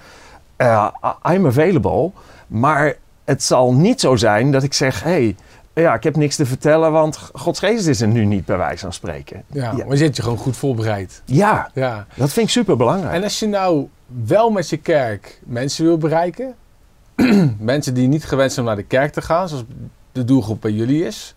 Eh, 0.57 0.89
I'm 1.31 1.47
available. 1.47 2.11
Maar 2.47 2.95
het 3.25 3.43
zal 3.43 3.75
niet 3.75 4.01
zo 4.01 4.17
zijn 4.17 4.51
dat 4.53 4.63
ik 4.63 4.73
zeg... 4.75 5.03
Hey, 5.03 5.37
ja, 5.75 5.95
ik 5.95 6.03
heb 6.03 6.17
niks 6.17 6.37
te 6.37 6.47
vertellen, 6.47 6.93
want 6.93 7.31
Gods 7.33 7.59
geest 7.59 7.87
is 7.87 8.01
er 8.01 8.09
nu 8.09 8.25
niet 8.25 8.45
bij 8.45 8.57
wijze 8.57 8.79
van 8.83 8.93
spreken. 8.93 9.43
Ja, 9.47 9.63
Ja. 9.63 9.73
maar 9.73 9.87
je 9.91 9.97
zit 9.97 10.17
je 10.17 10.23
gewoon 10.23 10.39
goed 10.39 10.57
voorbereid. 10.57 11.23
Ja, 11.25 11.71
Ja. 11.75 12.07
dat 12.15 12.33
vind 12.33 12.47
ik 12.47 12.53
super 12.53 12.77
belangrijk. 12.77 13.15
En 13.15 13.23
als 13.23 13.39
je 13.39 13.47
nou 13.47 13.89
wel 14.25 14.51
met 14.51 14.69
je 14.69 14.77
kerk 14.77 15.41
mensen 15.45 15.85
wil 15.85 15.99
bereiken, 15.99 16.55
mensen 17.59 17.95
die 17.95 18.09
niet 18.09 18.25
gewend 18.25 18.53
zijn 18.53 18.67
om 18.67 18.73
naar 18.73 18.83
de 18.83 18.89
kerk 18.89 19.13
te 19.13 19.23
gaan, 19.23 19.49
zoals 19.49 19.65
de 20.15 20.25
doelgroep 20.25 20.61
bij 20.61 20.71
jullie 20.71 21.05
is, 21.05 21.35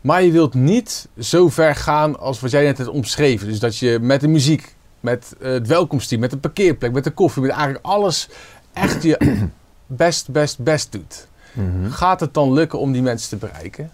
maar 0.00 0.22
je 0.22 0.32
wilt 0.32 0.54
niet 0.54 1.08
zo 1.18 1.48
ver 1.48 1.74
gaan 1.74 2.18
als 2.18 2.40
wat 2.40 2.50
jij 2.50 2.64
net 2.64 2.78
hebt 2.78 2.90
omschreven. 2.90 3.46
Dus 3.46 3.58
dat 3.58 3.76
je 3.78 3.98
met 4.00 4.20
de 4.20 4.28
muziek, 4.28 4.74
met 5.00 5.34
eh, 5.40 5.50
het 5.50 5.66
welkomsteam, 5.66 6.20
met 6.20 6.30
de 6.30 6.36
parkeerplek, 6.36 6.92
met 6.92 7.04
de 7.04 7.10
koffie, 7.10 7.42
met 7.42 7.50
eigenlijk 7.50 7.84
alles 7.84 8.28
echt 8.72 9.02
je 9.02 9.18
best, 9.86 10.30
best, 10.30 10.58
best 10.58 10.92
doet. 10.92 11.26
Mhm. 11.52 11.90
Gaat 11.90 12.20
het 12.20 12.34
dan 12.34 12.52
lukken 12.52 12.78
om 12.78 12.92
die 12.92 13.02
mensen 13.02 13.28
te 13.28 13.46
bereiken? 13.46 13.90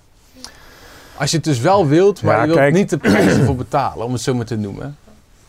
Als 1.17 1.31
je 1.31 1.37
het 1.37 1.45
dus 1.47 1.59
wel 1.61 1.87
wilt, 1.87 2.23
maar 2.23 2.35
Ja, 2.35 2.41
je 2.41 2.47
wilt 2.47 2.59
kijk. 2.59 2.75
niet 2.75 2.91
de 2.91 2.97
prijs 2.99 3.33
ervoor 3.37 3.57
betalen, 3.57 4.07
om 4.07 4.13
het 4.13 4.23
zo 4.23 4.35
maar 4.35 4.45
te 4.47 4.57
noemen. 4.57 4.97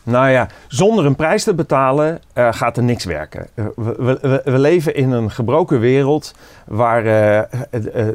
Nou 0.04 0.28
ja, 0.28 0.46
zonder 0.68 1.06
een 1.06 1.16
prijs 1.16 1.44
te 1.44 1.54
betalen 1.54 2.20
eh, 2.32 2.48
gaat 2.52 2.76
er 2.76 2.82
niks 2.82 3.04
werken. 3.04 3.46
Eh, 3.54 3.64
we, 3.76 4.18
we- 4.20 4.40
we, 4.44 4.58
leven 4.58 4.94
in 4.94 5.10
een 5.10 5.30
gebroken 5.30 5.80
wereld 5.80 6.34
waar 6.66 6.98
eh, 7.06 7.58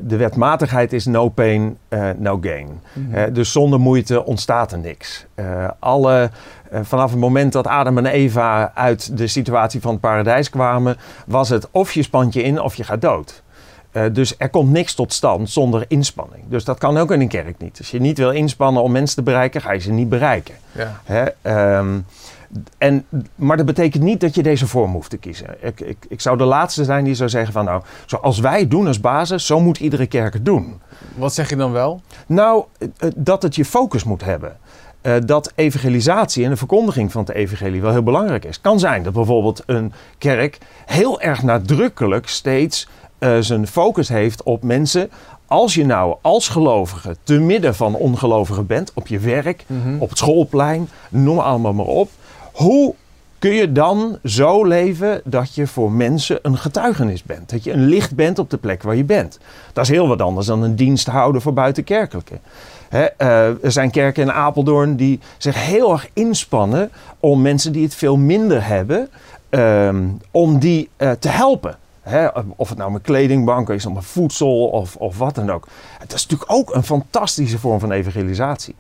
de 0.04 0.18
wetmatigheid 0.18 0.94
is 0.94 1.06
no 1.06 1.30
pain, 1.30 1.78
no 2.18 2.38
gain. 2.42 2.82
Eh, 3.12 3.24
dus 3.34 3.52
zonder 3.52 3.80
moeite 3.80 4.26
ontstaat 4.26 4.72
er 4.72 4.78
niks. 4.80 5.26
Alle, 5.80 6.30
vanaf 6.82 7.10
het 7.12 7.20
moment 7.20 7.54
dat 7.54 7.68
Adam 7.68 7.98
en 7.98 8.06
Eva 8.06 8.72
uit 8.76 9.18
de 9.18 9.28
situatie 9.28 9.82
van 9.82 9.92
het 9.92 10.02
paradijs 10.02 10.50
kwamen, 10.50 10.98
was 11.26 11.50
het 11.50 11.68
of 11.72 11.92
je 11.94 12.04
spant 12.04 12.34
je 12.34 12.44
in 12.44 12.62
of 12.62 12.76
je 12.76 12.84
gaat 12.84 13.02
dood. 13.02 13.44
Eh, 13.92 14.04
dus 14.12 14.36
er 14.38 14.50
komt 14.50 14.72
niks 14.72 14.94
tot 14.94 15.14
stand 15.14 15.50
zonder 15.50 15.86
inspanning. 15.88 16.44
Dus 16.48 16.64
dat 16.64 16.78
kan 16.78 16.98
ook 16.98 17.12
in 17.12 17.22
een 17.22 17.28
kerk 17.28 17.58
niet. 17.58 17.78
Als 17.78 17.92
je 17.92 18.00
niet 18.00 18.18
wil 18.18 18.32
inspannen 18.32 18.84
om 18.84 18.92
mensen 18.92 19.16
te 19.16 19.24
bereiken, 19.24 19.62
ga 19.62 19.72
je 19.72 19.80
ze 19.80 19.92
niet 19.92 20.10
bereiken. 20.10 20.56
Ja. 20.72 21.02
Hè? 21.04 21.26
ehm, 21.42 22.00
en, 22.78 23.06
maar 23.36 23.58
dat 23.58 23.66
betekent 23.66 24.04
niet 24.04 24.20
dat 24.20 24.36
je 24.36 24.44
deze 24.44 24.68
vorm 24.68 24.92
hoeft 24.92 25.10
te 25.10 25.18
kiezen. 25.18 25.56
Ik, 25.62 25.80
ik, 25.80 25.98
ik 26.08 26.22
zou 26.22 26.38
de 26.38 26.44
laatste 26.44 26.84
zijn 26.84 27.04
die 27.04 27.16
zou 27.16 27.30
zeggen 27.30 27.54
van 27.54 27.66
nou, 27.66 27.82
zoals 28.06 28.40
wij 28.40 28.68
doen 28.68 28.88
als 28.88 29.00
basis, 29.00 29.46
zo 29.46 29.60
moet 29.60 29.80
iedere 29.80 30.06
kerk 30.06 30.34
het 30.34 30.46
doen. 30.46 30.82
Wat 31.16 31.34
zeg 31.34 31.50
je 31.50 31.56
dan 31.56 31.72
wel? 31.72 32.02
Nou, 32.26 32.64
eh, 32.78 32.88
eh, 32.98 33.12
dat 33.16 33.42
het 33.42 33.56
je 33.56 33.66
focus 33.66 34.04
moet 34.04 34.24
hebben. 34.24 34.58
Dat 35.26 35.52
evangelisatie 35.56 36.44
en 36.44 36.50
de 36.50 36.58
verkondiging 36.58 37.12
van 37.12 37.22
het 37.22 37.36
evangelie 37.36 37.82
wel 37.82 37.92
heel 37.92 38.04
belangrijk 38.04 38.46
is. 38.46 38.62
Kan 38.62 38.80
zijn 38.80 39.04
dat 39.04 39.14
bijvoorbeeld 39.14 39.64
een 39.66 39.94
kerk 40.18 40.58
heel 40.86 41.22
erg 41.22 41.44
nadrukkelijk 41.44 42.28
steeds 42.28 42.88
eh, 43.20 43.38
zijn 43.40 43.68
focus 43.68 44.10
heeft 44.10 44.44
op 44.44 44.64
mensen. 44.64 45.10
Als 45.48 45.74
je 45.74 45.86
nou 45.86 46.16
als 46.22 46.48
gelovige 46.48 47.16
te 47.24 47.40
midden 47.40 47.76
van 47.76 47.96
ongelovigen 47.96 48.66
bent, 48.66 48.92
op 48.94 49.08
je 49.08 49.20
werk, 49.20 49.66
op 50.00 50.10
het 50.10 50.18
schoolplein, 50.18 50.90
noem 51.10 51.40
allemaal 51.40 51.74
maar 51.74 51.86
op. 51.86 52.10
Hoe 52.54 52.94
kun 53.40 53.54
je 53.54 53.72
dan 53.72 54.18
zo 54.24 54.64
leven 54.64 55.22
dat 55.24 55.56
je 55.56 55.68
voor 55.68 55.92
mensen 55.92 56.40
een 56.42 56.58
getuigenis 56.58 57.24
bent? 57.24 57.50
Dat 57.50 57.64
je 57.64 57.72
een 57.72 57.86
licht 57.86 58.16
bent 58.16 58.40
op 58.40 58.50
de 58.50 58.58
plek 58.58 58.84
waar 58.84 58.96
je 58.96 59.04
bent. 59.04 59.40
Dat 59.74 59.84
is 59.84 59.90
heel 59.90 60.08
wat 60.08 60.22
anders 60.22 60.48
dan 60.48 60.64
een 60.64 60.76
dienst 60.76 61.08
houden 61.08 61.42
voor 61.42 61.54
buitenkerkelijke. 61.54 62.40
Eh, 62.90 63.64
er 63.64 63.72
zijn 63.72 63.92
kerken 63.92 64.24
in 64.24 64.32
Apeldoorn 64.32 64.96
die 64.96 65.20
zich 65.38 65.66
heel 65.66 65.92
erg 65.92 66.10
inspannen 66.14 66.92
om 67.20 67.42
mensen 67.42 67.72
die 67.72 67.84
het 67.84 67.96
veel 67.96 68.18
minder 68.18 68.66
hebben, 68.66 69.10
ehm, 69.50 70.08
om 70.32 70.60
die 70.60 70.90
eh, 70.96 71.12
te 71.12 71.30
helpen. 71.30 71.78
Hè, 72.10 72.28
of 72.56 72.70
het 72.70 72.78
nou 72.78 72.92
met 72.92 73.02
kledingbanken 73.02 73.76
is, 73.76 73.86
of 73.86 73.94
met 73.94 74.06
voedsel 74.06 74.68
of, 74.68 74.96
of 74.96 75.18
wat 75.18 75.36
dan 75.36 75.52
ook. 75.52 75.68
Het 76.00 76.14
is 76.14 76.28
natuurlijk 76.28 76.52
ook 76.52 76.76
een 76.76 76.84
fantastische 76.84 77.60
vorm 77.60 77.80
van 77.80 77.92
evangelisatie. 77.92 78.76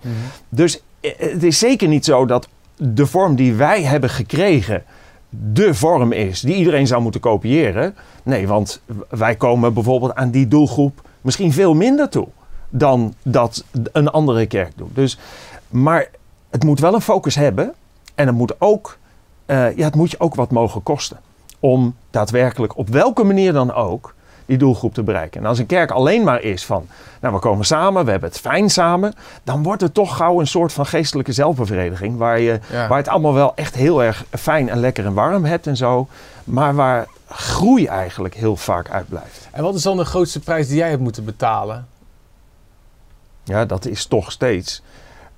Dus 0.49 0.81
eh, 0.99 1.11
het 1.17 1.43
is 1.43 1.59
zeker 1.59 1.87
niet 1.87 2.05
zo 2.05 2.25
dat 2.25 2.47
de 2.75 3.05
vorm 3.05 3.35
die 3.35 3.53
wij 3.53 3.83
hebben 3.83 4.09
gekregen 4.09 4.83
de 5.29 5.73
vorm 5.73 6.11
is 6.11 6.41
die 6.41 6.55
iedereen 6.55 6.87
zou 6.87 7.01
moeten 7.01 7.21
kopiëren. 7.21 7.95
Nee, 8.23 8.47
want 8.47 8.81
wij 9.09 9.35
komen 9.35 9.73
bijvoorbeeld 9.73 10.15
aan 10.15 10.31
die 10.31 10.47
doelgroep 10.47 11.01
misschien 11.21 11.53
veel 11.53 11.73
minder 11.73 12.09
toe 12.09 12.27
dan 12.69 13.13
dat 13.23 13.63
een 13.91 14.07
andere 14.07 14.45
kerk 14.45 14.71
doet. 14.75 14.95
Dus, 14.95 15.19
maar 15.67 16.09
het 16.49 16.63
moet 16.63 16.79
wel 16.79 16.93
een 16.93 17.01
focus 17.01 17.35
hebben 17.35 17.73
en 18.15 18.27
het 18.27 18.35
moet, 18.35 18.61
ook, 18.61 18.97
eh, 19.45 19.77
ja, 19.77 19.83
het 19.83 19.95
moet 19.95 20.11
je 20.11 20.19
ook 20.19 20.35
wat 20.35 20.51
mogen 20.51 20.83
kosten. 20.83 21.19
Om 21.59 21.95
daadwerkelijk 22.11 22.77
op 22.77 22.89
welke 22.89 23.23
manier 23.23 23.53
dan 23.53 23.73
ook 23.73 24.13
die 24.45 24.57
doelgroep 24.57 24.93
te 24.93 25.03
bereiken. 25.03 25.41
En 25.41 25.47
als 25.47 25.59
een 25.59 25.65
kerk 25.65 25.91
alleen 25.91 26.23
maar 26.23 26.41
is 26.41 26.65
van, 26.65 26.87
nou 27.21 27.33
we 27.33 27.39
komen 27.39 27.65
samen, 27.65 28.05
we 28.05 28.11
hebben 28.11 28.29
het 28.29 28.39
fijn 28.39 28.69
samen, 28.69 29.13
dan 29.43 29.63
wordt 29.63 29.81
het 29.81 29.93
toch 29.93 30.15
gauw 30.17 30.39
een 30.39 30.47
soort 30.47 30.73
van 30.73 30.85
geestelijke 30.85 31.31
zelfbevrediging, 31.31 32.17
waar 32.17 32.39
je, 32.39 32.59
Ja. 32.71 32.87
waar 32.87 32.97
het 32.97 33.07
allemaal 33.07 33.33
wel 33.33 33.55
echt 33.55 33.75
heel 33.75 34.03
erg 34.03 34.25
fijn 34.31 34.69
en 34.69 34.79
lekker 34.79 35.05
en 35.05 35.13
warm 35.13 35.45
hebt 35.45 35.67
en 35.67 35.77
zo, 35.77 36.07
maar 36.43 36.75
waar 36.75 37.07
groei 37.27 37.85
eigenlijk 37.85 38.33
heel 38.35 38.55
vaak 38.55 38.89
uitblijft. 38.89 39.47
En 39.51 39.63
wat 39.63 39.75
is 39.75 39.81
dan 39.81 39.97
de 39.97 40.05
grootste 40.05 40.39
prijs 40.39 40.67
die 40.67 40.77
jij 40.77 40.89
hebt 40.89 41.01
moeten 41.01 41.25
betalen? 41.25 41.87
Ja, 43.43 43.65
dat 43.65 43.85
is 43.85 44.05
toch 44.05 44.31
steeds. 44.31 44.81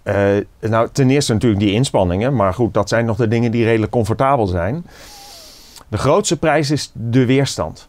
eh, 0.03 0.25
nou, 0.59 0.89
ten 0.91 1.09
eerste 1.09 1.33
natuurlijk 1.33 1.61
die 1.61 1.71
inspanningen, 1.71 2.35
maar 2.35 2.53
goed, 2.53 2.73
dat 2.73 2.89
zijn 2.89 3.05
nog 3.05 3.17
de 3.17 3.27
dingen 3.27 3.51
die 3.51 3.63
redelijk 3.65 3.91
comfortabel 3.91 4.47
zijn. 4.47 4.85
De 5.91 5.97
grootste 5.97 6.37
prijs 6.37 6.71
is 6.71 6.91
de 6.93 7.25
weerstand. 7.25 7.87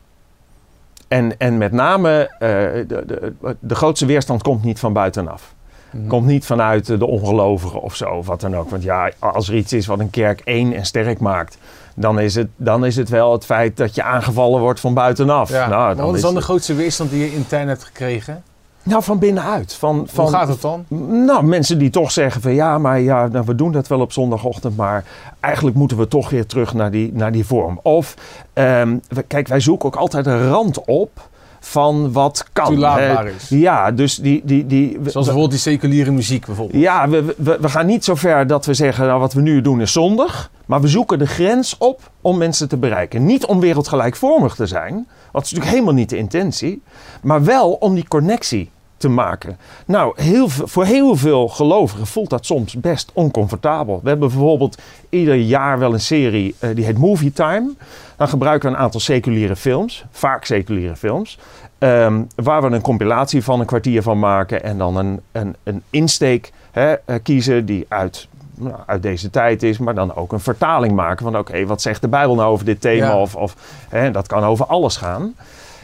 En, 1.08 1.38
en 1.38 1.58
met 1.58 1.72
name, 1.72 2.30
eh, 2.38 2.48
de, 2.88 3.02
de, 3.06 3.34
de 3.60 3.74
grootste 3.74 4.06
weerstand 4.06 4.42
komt 4.42 4.64
niet 4.64 4.78
van 4.78 4.92
buitenaf. 4.92 5.54
Mhm. 5.90 6.06
Komt 6.06 6.26
niet 6.26 6.46
vanuit 6.46 6.86
de 6.86 7.06
ongelovigen 7.06 7.80
of 7.80 7.96
zo, 7.96 8.08
of 8.08 8.26
wat 8.26 8.40
dan 8.40 8.56
ook. 8.56 8.70
Want 8.70 8.82
ja, 8.82 9.10
als 9.18 9.48
er 9.48 9.54
iets 9.54 9.72
is 9.72 9.86
wat 9.86 9.98
een 9.98 10.10
kerk 10.10 10.40
één 10.40 10.72
en 10.72 10.86
sterk 10.86 11.20
maakt, 11.20 11.58
dan 11.94 12.20
is 12.20 12.34
het, 12.34 12.48
dan 12.56 12.86
is 12.86 12.96
het 12.96 13.08
wel 13.08 13.32
het 13.32 13.44
feit 13.44 13.76
dat 13.76 13.94
je 13.94 14.02
aangevallen 14.02 14.60
wordt 14.60 14.80
van 14.80 14.94
buitenaf. 14.94 15.50
Ja. 15.50 15.68
Nou, 15.68 15.96
dan 15.96 16.06
wat 16.06 16.14
is 16.14 16.20
dan 16.20 16.34
de 16.34 16.40
grootste 16.40 16.74
weerstand 16.74 17.10
die 17.10 17.20
je 17.20 17.34
intern 17.34 17.68
hebt 17.68 17.84
gekregen? 17.84 18.42
Nou, 18.82 19.02
van 19.02 19.18
binnenuit. 19.18 19.74
Van, 19.74 20.06
van, 20.08 20.24
Hoe 20.24 20.34
gaat 20.34 20.48
het 20.48 20.60
dan? 20.60 20.84
Nou, 21.26 21.44
mensen 21.44 21.78
die 21.78 21.90
toch 21.90 22.10
zeggen 22.10 22.40
van 22.42 22.54
ja, 22.54 22.78
maar 22.78 23.00
ja, 23.00 23.26
nou, 23.26 23.44
we 23.46 23.54
doen 23.54 23.72
dat 23.72 23.86
wel 23.88 24.00
op 24.00 24.12
zondagochtend, 24.12 24.76
maar 24.76 25.04
eigenlijk 25.40 25.76
moeten 25.76 25.96
we 25.96 26.08
toch 26.08 26.30
weer 26.30 26.46
terug 26.46 26.74
naar 26.74 26.90
die, 26.90 27.12
naar 27.12 27.32
die 27.32 27.46
vorm. 27.46 27.80
Of, 27.82 28.14
ehm, 28.52 28.98
we- 29.08 29.22
kijk, 29.22 29.48
wij 29.48 29.60
zoeken 29.60 29.86
ook 29.88 29.96
altijd 29.96 30.26
een 30.26 30.48
rand 30.48 30.84
op 30.84 31.28
van 31.64 32.12
wat 32.12 32.44
kan. 32.52 32.66
Toelaatbaar 32.66 33.26
is. 33.26 33.48
Ja, 33.48 33.90
dus 33.90 34.16
die... 34.16 34.42
die, 34.44 34.66
die 34.66 34.90
Zoals 34.92 35.12
bijvoorbeeld 35.12 35.50
die 35.50 35.60
seculiere 35.60 36.10
muziek 36.10 36.46
bijvoorbeeld. 36.46 36.82
ja, 36.82 37.08
we, 37.08 37.34
we, 37.36 37.58
we 37.60 37.68
gaan 37.68 37.86
niet 37.86 38.04
zo 38.04 38.14
ver 38.14 38.46
dat 38.46 38.66
we 38.66 38.74
zeggen, 38.74 39.06
nou 39.06 39.20
wat 39.20 39.32
we 39.32 39.40
nu 39.40 39.60
doen 39.60 39.80
is 39.80 39.92
zondig. 39.92 40.50
Maar 40.66 40.80
we 40.80 40.88
zoeken 40.88 41.18
de 41.18 41.26
grens 41.26 41.78
op 41.78 42.10
om 42.20 42.38
mensen 42.38 42.68
te 42.68 42.76
bereiken. 42.76 43.24
Niet 43.24 43.46
om 43.46 43.60
wereldgelijkvormig 43.60 44.54
te 44.54 44.66
zijn, 44.66 45.06
wat 45.32 45.44
is 45.44 45.50
natuurlijk 45.50 45.70
helemaal 45.70 45.94
niet 45.94 46.10
de 46.10 46.16
intentie. 46.16 46.82
Maar 47.22 47.44
wel 47.44 47.72
om 47.72 47.94
die 47.94 48.08
connectie 48.08 48.70
te 49.02 49.08
maken. 49.08 49.58
Nou, 49.86 50.12
heel, 50.22 50.48
voor 50.48 50.84
heel 50.84 51.16
veel 51.16 51.48
gelovigen 51.48 52.06
voelt 52.06 52.30
dat 52.30 52.46
soms 52.46 52.74
best 52.74 53.10
oncomfortabel. 53.12 54.00
We 54.02 54.08
hebben 54.08 54.28
bijvoorbeeld 54.28 54.78
ieder 55.08 55.34
jaar 55.34 55.78
wel 55.78 55.92
een 55.92 56.00
serie, 56.00 56.54
eh, 56.58 56.70
die 56.74 56.84
heet 56.84 56.98
Movie 56.98 57.32
Time. 57.32 57.72
Dan 58.16 58.28
gebruiken 58.28 58.70
we 58.70 58.76
een 58.76 58.82
aantal 58.82 59.00
seculiere 59.00 59.56
films, 59.56 60.04
vaak 60.10 60.44
seculiere 60.44 60.96
films. 60.96 61.38
ehm, 61.78 62.22
waar 62.34 62.62
we 62.62 62.74
een 62.74 62.80
compilatie 62.80 63.44
van 63.44 63.60
een 63.60 63.66
kwartier 63.66 64.02
van 64.02 64.18
maken 64.18 64.62
en 64.62 64.78
dan 64.78 64.96
een, 64.96 65.20
een, 65.32 65.56
een 65.62 65.82
insteek 65.90 66.52
hè, 66.70 66.92
eh, 66.92 67.16
kiezen 67.22 67.66
die 67.66 67.86
uit, 67.88 68.28
nou, 68.54 68.76
uit 68.86 69.02
deze 69.02 69.30
tijd 69.30 69.62
is, 69.62 69.78
maar 69.78 69.94
dan 69.94 70.14
ook 70.14 70.32
een 70.32 70.40
vertaling 70.40 70.94
maken 70.94 71.24
van 71.24 71.38
oké, 71.38 71.66
wat 71.66 71.82
zegt 71.82 72.00
de 72.00 72.08
Bijbel 72.08 72.34
nou 72.34 72.52
over 72.52 72.64
dit 72.64 72.80
thema? 72.80 73.06
Ja. 73.06 73.20
Of, 73.20 73.36
of 73.36 73.54
hè, 73.88 74.10
dat 74.10 74.26
kan 74.26 74.44
over 74.44 74.66
alles 74.66 74.96
gaan. 74.96 75.34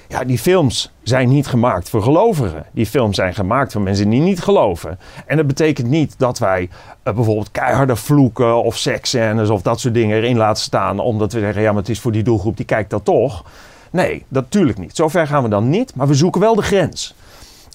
Ja, 0.08 0.24
die 0.24 0.38
films 0.38 0.92
zijn 1.02 1.28
niet 1.28 1.46
gemaakt 1.46 1.88
voor 1.90 2.02
gelovigen. 2.02 2.64
Die 2.72 2.86
films 2.86 3.16
zijn 3.16 3.34
gemaakt 3.34 3.72
voor 3.72 3.80
mensen 3.80 4.10
die 4.10 4.20
niet 4.20 4.42
geloven. 4.42 4.98
En 5.26 5.36
dat 5.36 5.46
betekent 5.46 5.88
niet 5.88 6.14
dat 6.18 6.38
wij 6.38 6.68
eh, 7.02 7.14
bijvoorbeeld 7.14 7.50
keiharde 7.50 7.96
vloeken 7.96 8.62
of 8.62 8.76
seksscènes 8.76 9.48
of 9.48 9.62
dat 9.62 9.80
soort 9.80 9.94
dingen 9.94 10.16
erin 10.16 10.36
laten 10.36 10.62
staan. 10.62 10.98
Omdat 10.98 11.32
we 11.32 11.40
zeggen, 11.40 11.62
ja, 11.62 11.68
maar 11.72 11.80
het 11.80 11.88
is 11.90 12.00
voor 12.00 12.12
die 12.12 12.22
doelgroep, 12.22 12.56
die 12.56 12.66
kijkt 12.66 12.90
dat 12.90 13.04
toch. 13.04 13.44
Nee, 13.90 14.24
natuurlijk 14.28 14.78
niet. 14.78 14.96
Zover 14.96 15.26
gaan 15.26 15.42
we 15.42 15.48
dan 15.48 15.68
niet, 15.68 15.94
maar 15.94 16.06
we 16.06 16.14
zoeken 16.14 16.40
wel 16.40 16.54
de 16.54 16.62
grens. 16.62 17.14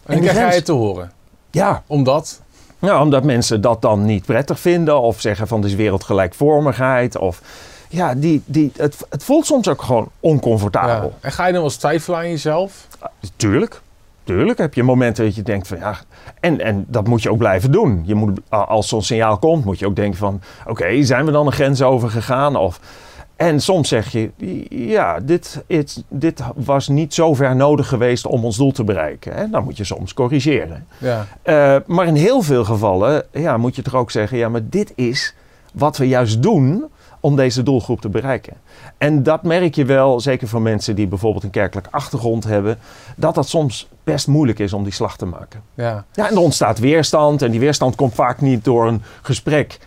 En 0.05 0.13
die 0.13 0.21
krijg 0.21 0.31
jij 0.33 0.41
grens- 0.41 0.55
het 0.55 0.65
te 0.65 0.71
horen. 0.71 1.11
Ja, 1.51 1.83
Omdat? 1.87 2.41
nou, 2.79 3.01
omdat 3.01 3.23
mensen 3.23 3.61
dat 3.61 3.81
dan 3.81 4.05
niet 4.05 4.25
prettig 4.25 4.59
vinden 4.59 5.01
of 5.01 5.21
zeggen 5.21 5.47
van 5.47 5.61
dit 5.61 5.69
is 5.69 5.75
wereldgelijkvormigheid. 5.75 7.17
Of 7.17 7.41
ja, 7.93 8.13
die, 8.15 8.41
die, 8.45 8.71
het, 8.77 9.05
het 9.09 9.23
voelt 9.23 9.45
soms 9.45 9.67
ook 9.67 9.81
gewoon 9.81 10.09
oncomfortabel. 10.19 11.07
Ja. 11.09 11.27
En 11.27 11.31
ga 11.31 11.45
je 11.45 11.51
dan 11.51 11.61
wel 11.61 11.69
eens 11.69 11.79
twijfelen 11.79 12.17
aan 12.19 12.29
jezelf? 12.29 12.87
Tuurlijk. 13.35 13.81
Tuurlijk 14.23 14.57
heb 14.59 14.73
je 14.73 14.83
momenten 14.83 15.25
dat 15.25 15.35
je 15.35 15.41
denkt 15.41 15.67
van 15.67 15.77
ja. 15.77 15.95
En, 16.39 16.59
en 16.61 16.85
dat 16.87 17.07
moet 17.07 17.21
je 17.21 17.31
ook 17.31 17.37
blijven 17.37 17.71
doen. 17.71 18.03
Je 18.05 18.15
moet, 18.15 18.39
als 18.49 18.87
zo'n 18.87 19.01
signaal 19.03 19.37
komt, 19.37 19.65
moet 19.65 19.79
je 19.79 19.85
ook 19.87 19.95
denken 19.95 20.17
van 20.19 20.41
oké, 20.67 21.03
zijn 21.03 21.25
we 21.25 21.31
dan 21.31 21.45
een 21.45 21.51
grens 21.51 21.81
overgegaan? 21.81 22.55
Of, 22.55 22.79
en 23.35 23.59
soms 23.59 23.87
zeg 23.87 24.11
je 24.11 24.31
ja, 24.69 25.19
dit, 25.19 25.63
it- 25.67 26.03
dit 26.07 26.41
was 26.55 26.87
niet 26.87 27.13
zo 27.13 27.33
ver 27.33 27.55
nodig 27.55 27.87
geweest 27.87 28.25
om 28.25 28.45
ons 28.45 28.57
doel 28.57 28.71
te 28.71 28.83
bereiken. 28.83 29.35
En 29.35 29.51
dan 29.51 29.63
moet 29.63 29.77
je 29.77 29.83
soms 29.83 30.13
corrigeren. 30.13 30.87
Ja. 30.97 31.25
Eh, 31.41 31.75
maar 31.85 32.07
in 32.07 32.15
heel 32.15 32.41
veel 32.41 32.63
gevallen 32.63 33.23
ja, 33.31 33.57
moet 33.57 33.75
je 33.75 33.81
toch 33.81 33.95
ook 33.95 34.11
zeggen: 34.11 34.37
ja, 34.37 34.49
maar 34.49 34.61
dit 34.69 34.91
is 34.95 35.35
wat 35.73 35.97
we 35.97 36.07
juist 36.07 36.41
doen 36.41 36.85
om 37.23 37.35
deze 37.35 37.63
doelgroep 37.63 38.01
te 38.01 38.09
bereiken. 38.09 38.53
En 38.97 39.23
dat 39.23 39.43
merk 39.43 39.75
je 39.75 39.85
wel, 39.85 40.19
zeker 40.19 40.47
voor 40.47 40.61
mensen 40.61 40.95
die 40.95 41.07
bijvoorbeeld 41.07 41.43
een 41.43 41.49
kerkelijke 41.49 41.91
achtergrond 41.91 42.43
hebben, 42.43 42.77
dat 43.15 43.35
dat 43.35 43.47
soms 43.49 43.87
best 44.03 44.27
moeilijk 44.27 44.59
is 44.59 44.73
om 44.73 44.83
die 44.83 44.93
slag 44.93 45.17
te 45.17 45.25
maken. 45.25 45.61
Ja. 45.73 46.05
Ja, 46.13 46.27
en 46.29 46.33
er 46.35 46.41
ontstaat 46.41 46.79
weerstand. 46.79 47.41
En 47.41 47.51
die 47.51 47.59
weerstand 47.59 47.95
komt 47.95 48.13
vaak 48.15 48.41
niet 48.41 48.63
door 48.63 48.87
een 48.87 49.01
gesprek 49.21 49.79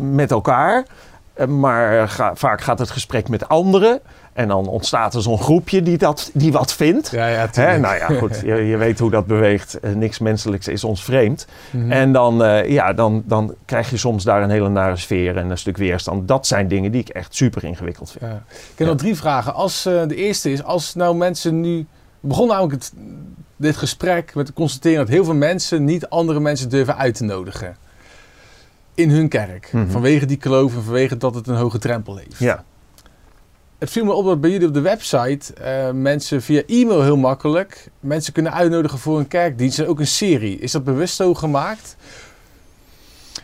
met 0.00 0.30
elkaar. 0.30 0.86
eh, 1.34 1.46
Maar 1.46 2.08
ga- 2.08 2.34
vaak 2.34 2.60
gaat 2.60 2.78
het 2.78 2.90
gesprek 2.90 3.28
met 3.28 3.48
anderen. 3.48 4.00
En 4.32 4.48
dan 4.48 4.66
ontstaat 4.66 5.14
er 5.14 5.22
zo'n 5.22 5.38
groepje 5.38 5.82
die, 5.82 5.98
dat, 5.98 6.30
die 6.34 6.52
wat 6.52 6.72
vindt. 6.72 7.10
Ja, 7.10 7.26
ja, 7.26 7.48
Hè? 7.52 7.78
Nou 7.78 7.96
ja, 7.96 8.06
goed, 8.06 8.40
je, 8.44 8.54
je 8.54 8.76
weet 8.76 8.98
hoe 8.98 9.10
dat 9.10 9.26
beweegt. 9.26 9.80
Eh, 9.80 9.92
niks 9.92 10.18
menselijks 10.18 10.68
is 10.68 10.84
ons 10.84 11.04
vreemd. 11.04 11.46
Mhm. 11.70 11.92
En 11.92 12.12
dan, 12.12 12.44
eh, 12.44 12.70
ja, 12.70 12.92
dan, 12.92 13.22
dan 13.26 13.54
krijg 13.64 13.90
je 13.90 13.96
soms 13.96 14.24
daar 14.24 14.42
een 14.42 14.50
hele 14.50 14.68
nare 14.68 14.96
sfeer 14.96 15.36
en 15.36 15.50
een 15.50 15.58
stuk 15.58 15.76
weerstand. 15.76 16.28
Dat 16.28 16.46
zijn 16.46 16.68
dingen 16.68 16.92
die 16.92 17.00
ik 17.00 17.08
echt 17.08 17.34
super 17.34 17.64
ingewikkeld 17.64 18.10
vind. 18.10 18.24
Ja. 18.30 18.42
Ik 18.72 18.78
heb 18.78 18.86
nog 18.86 18.96
drie 18.96 19.16
vragen. 19.16 19.54
Als, 19.54 19.86
eh, 19.86 20.06
de 20.06 20.16
eerste 20.16 20.52
is, 20.52 20.62
als 20.62 20.94
nou 20.94 21.16
mensen 21.16 21.60
nu... 21.60 21.86
We 22.20 22.28
begonnen 22.28 22.56
namelijk 22.56 22.82
het, 22.82 22.92
dit 23.56 23.76
gesprek 23.76 24.34
met 24.34 24.46
te 24.46 24.52
constateren 24.52 24.98
dat 24.98 25.08
heel 25.08 25.24
veel 25.24 25.34
mensen 25.34 25.84
niet 25.84 26.08
andere 26.08 26.40
mensen 26.40 26.68
durven 26.68 26.96
uit 26.96 27.14
te 27.14 27.24
nodigen. 27.24 27.76
In 28.94 29.10
hun 29.10 29.28
kerk. 29.28 29.68
Mhm. 29.72 29.90
Vanwege 29.90 30.26
die 30.26 30.36
kloof 30.36 30.74
en 30.74 30.82
vanwege 30.82 31.16
dat 31.16 31.34
het 31.34 31.46
een 31.46 31.56
hoge 31.56 31.78
drempel 31.78 32.16
heeft. 32.16 32.38
Ja. 32.38 32.64
Het 33.80 33.90
viel 33.90 34.04
me 34.04 34.12
op 34.12 34.24
dat 34.24 34.40
bij 34.40 34.50
jullie 34.50 34.66
op 34.68 34.74
de 34.74 34.80
website 34.80 35.54
eh, 35.54 35.90
mensen 35.92 36.42
via 36.42 36.62
e-mail 36.66 37.02
heel 37.02 37.16
makkelijk 37.16 37.88
mensen 38.00 38.32
kunnen 38.32 38.52
uitnodigen 38.52 38.98
voor 38.98 39.18
een 39.18 39.28
kerkdienst 39.28 39.78
en 39.78 39.86
ook 39.86 39.98
een 39.98 40.06
serie. 40.06 40.58
Is 40.58 40.72
dat 40.72 40.84
bewust 40.84 41.14
zo 41.14 41.34
gemaakt? 41.34 41.96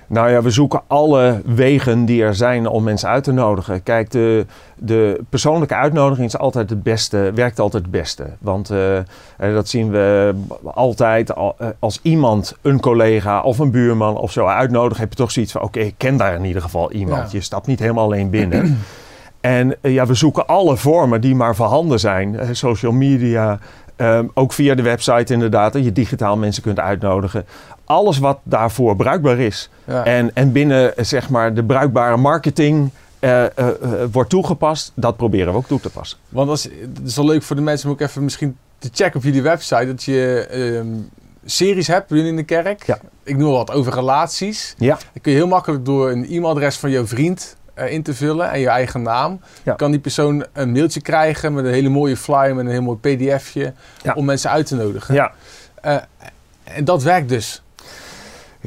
Nou 0.06 0.30
ja, 0.30 0.42
we 0.42 0.50
zoeken 0.50 0.82
alle 0.86 1.40
wegen 1.44 2.04
die 2.04 2.22
er 2.22 2.34
zijn 2.34 2.66
om 2.66 2.82
mensen 2.82 3.08
uit 3.08 3.24
te 3.24 3.32
nodigen. 3.32 3.82
Kijk, 3.82 4.10
de, 4.10 4.46
de 4.76 5.20
persoonlijke 5.28 5.74
uitnodiging 5.74 6.26
is 6.26 6.38
altijd 6.38 6.70
het 6.70 6.82
beste, 6.82 7.30
werkt 7.34 7.58
altijd 7.60 7.82
het 7.82 7.92
beste. 7.92 8.26
Want 8.38 8.70
eh, 8.70 8.96
eh, 8.98 9.04
dat 9.38 9.68
zien 9.68 9.90
we 9.90 10.34
altijd. 10.64 11.34
Al- 11.34 11.56
Als 11.78 11.98
iemand 12.02 12.54
een 12.62 12.80
collega 12.80 13.40
of 13.42 13.58
een 13.58 13.70
buurman 13.70 14.16
of 14.16 14.32
zo 14.32 14.46
uitnodigt, 14.46 15.00
heb 15.00 15.08
je 15.10 15.16
toch 15.16 15.30
zoiets 15.30 15.52
van: 15.52 15.62
oké, 15.62 15.80
ik 15.80 15.94
ken 15.96 16.16
daar 16.16 16.34
in 16.34 16.44
ieder 16.44 16.62
geval 16.62 16.92
iemand. 16.92 17.22
Ja. 17.30 17.38
Je 17.38 17.40
stapt 17.44 17.66
niet 17.66 17.78
helemaal 17.80 18.04
alleen 18.04 18.30
binnen. 18.30 18.78
en 19.46 19.76
eh, 19.80 19.92
ja, 19.92 20.06
we 20.06 20.14
zoeken 20.14 20.46
alle 20.46 20.76
vormen 20.76 21.20
die 21.20 21.34
maar 21.34 21.56
voorhanden 21.56 22.00
zijn. 22.00 22.38
Eh, 22.38 22.48
social 22.52 22.92
media, 22.92 23.58
ehm, 23.96 24.26
ook 24.34 24.52
via 24.52 24.74
de 24.74 24.82
website 24.82 25.32
inderdaad, 25.32 25.72
dat 25.72 25.84
je 25.84 25.92
digitaal 25.92 26.36
mensen 26.36 26.62
kunt 26.62 26.80
uitnodigen. 26.80 27.46
Alles 27.84 28.18
wat 28.18 28.38
daarvoor 28.42 28.96
bruikbaar 28.96 29.38
is. 29.38 29.70
Ja. 29.84 30.04
En, 30.04 30.30
en 30.34 30.52
binnen 30.52 30.96
eh, 30.96 31.04
zeg 31.04 31.30
maar, 31.30 31.54
de 31.54 31.64
bruikbare 31.64 32.16
marketing 32.16 32.90
wordt 34.12 34.30
toegepast, 34.30 34.92
dat 34.94 35.16
proberen 35.16 35.52
we 35.52 35.58
ook 35.58 35.66
toe 35.66 35.80
te 35.80 35.90
passen. 35.90 36.18
Want 36.28 36.48
als, 36.48 36.62
het 36.62 37.00
is 37.04 37.16
wel 37.16 37.26
leuk 37.26 37.42
voor 37.42 37.56
de 37.56 37.62
mensen 37.62 37.88
om 37.88 37.94
ook 37.94 38.00
even 38.00 38.24
misschien 38.24 38.56
te 38.78 38.88
checken 38.92 39.16
op 39.16 39.22
jullie 39.22 39.42
website. 39.42 39.86
Dat 39.86 40.02
je 40.04 40.46
ehm, 40.50 40.86
series 41.44 41.86
hebt 41.86 42.10
jullie 42.10 42.26
in 42.26 42.36
de 42.36 42.42
kerk. 42.42 42.86
Ja. 42.86 42.98
Ik 43.22 43.36
noem 43.36 43.52
wat 43.52 43.72
over 43.72 43.92
relaties. 43.92 44.74
Ja. 44.78 44.94
Dan 44.94 45.22
kun 45.22 45.32
je 45.32 45.38
heel 45.38 45.46
makkelijk 45.46 45.84
door 45.84 46.10
een 46.10 46.24
e-mailadres 46.24 46.76
van 46.76 46.90
jouw 46.90 47.06
vriend 47.06 47.56
in 47.84 48.02
te 48.02 48.14
vullen 48.14 48.50
en 48.50 48.60
je 48.60 48.68
eigen 48.68 49.02
naam. 49.02 49.40
Ja. 49.62 49.74
Kan 49.74 49.90
die 49.90 50.00
persoon 50.00 50.46
een 50.52 50.72
mailtje 50.72 51.00
krijgen 51.00 51.54
met 51.54 51.64
een 51.64 51.72
hele 51.72 51.88
mooie 51.88 52.16
flyer, 52.16 52.54
met 52.54 52.64
een 52.64 52.70
heel 52.70 52.82
mooi 52.82 52.98
pdfje. 52.98 53.72
Ja. 54.02 54.12
Om 54.14 54.24
mensen 54.24 54.50
uit 54.50 54.66
te 54.66 54.74
nodigen. 54.74 55.14
Ja. 55.14 55.32
Eh, 55.80 55.96
en 56.64 56.84
dat 56.84 57.02
werkt 57.02 57.28
dus. 57.28 57.62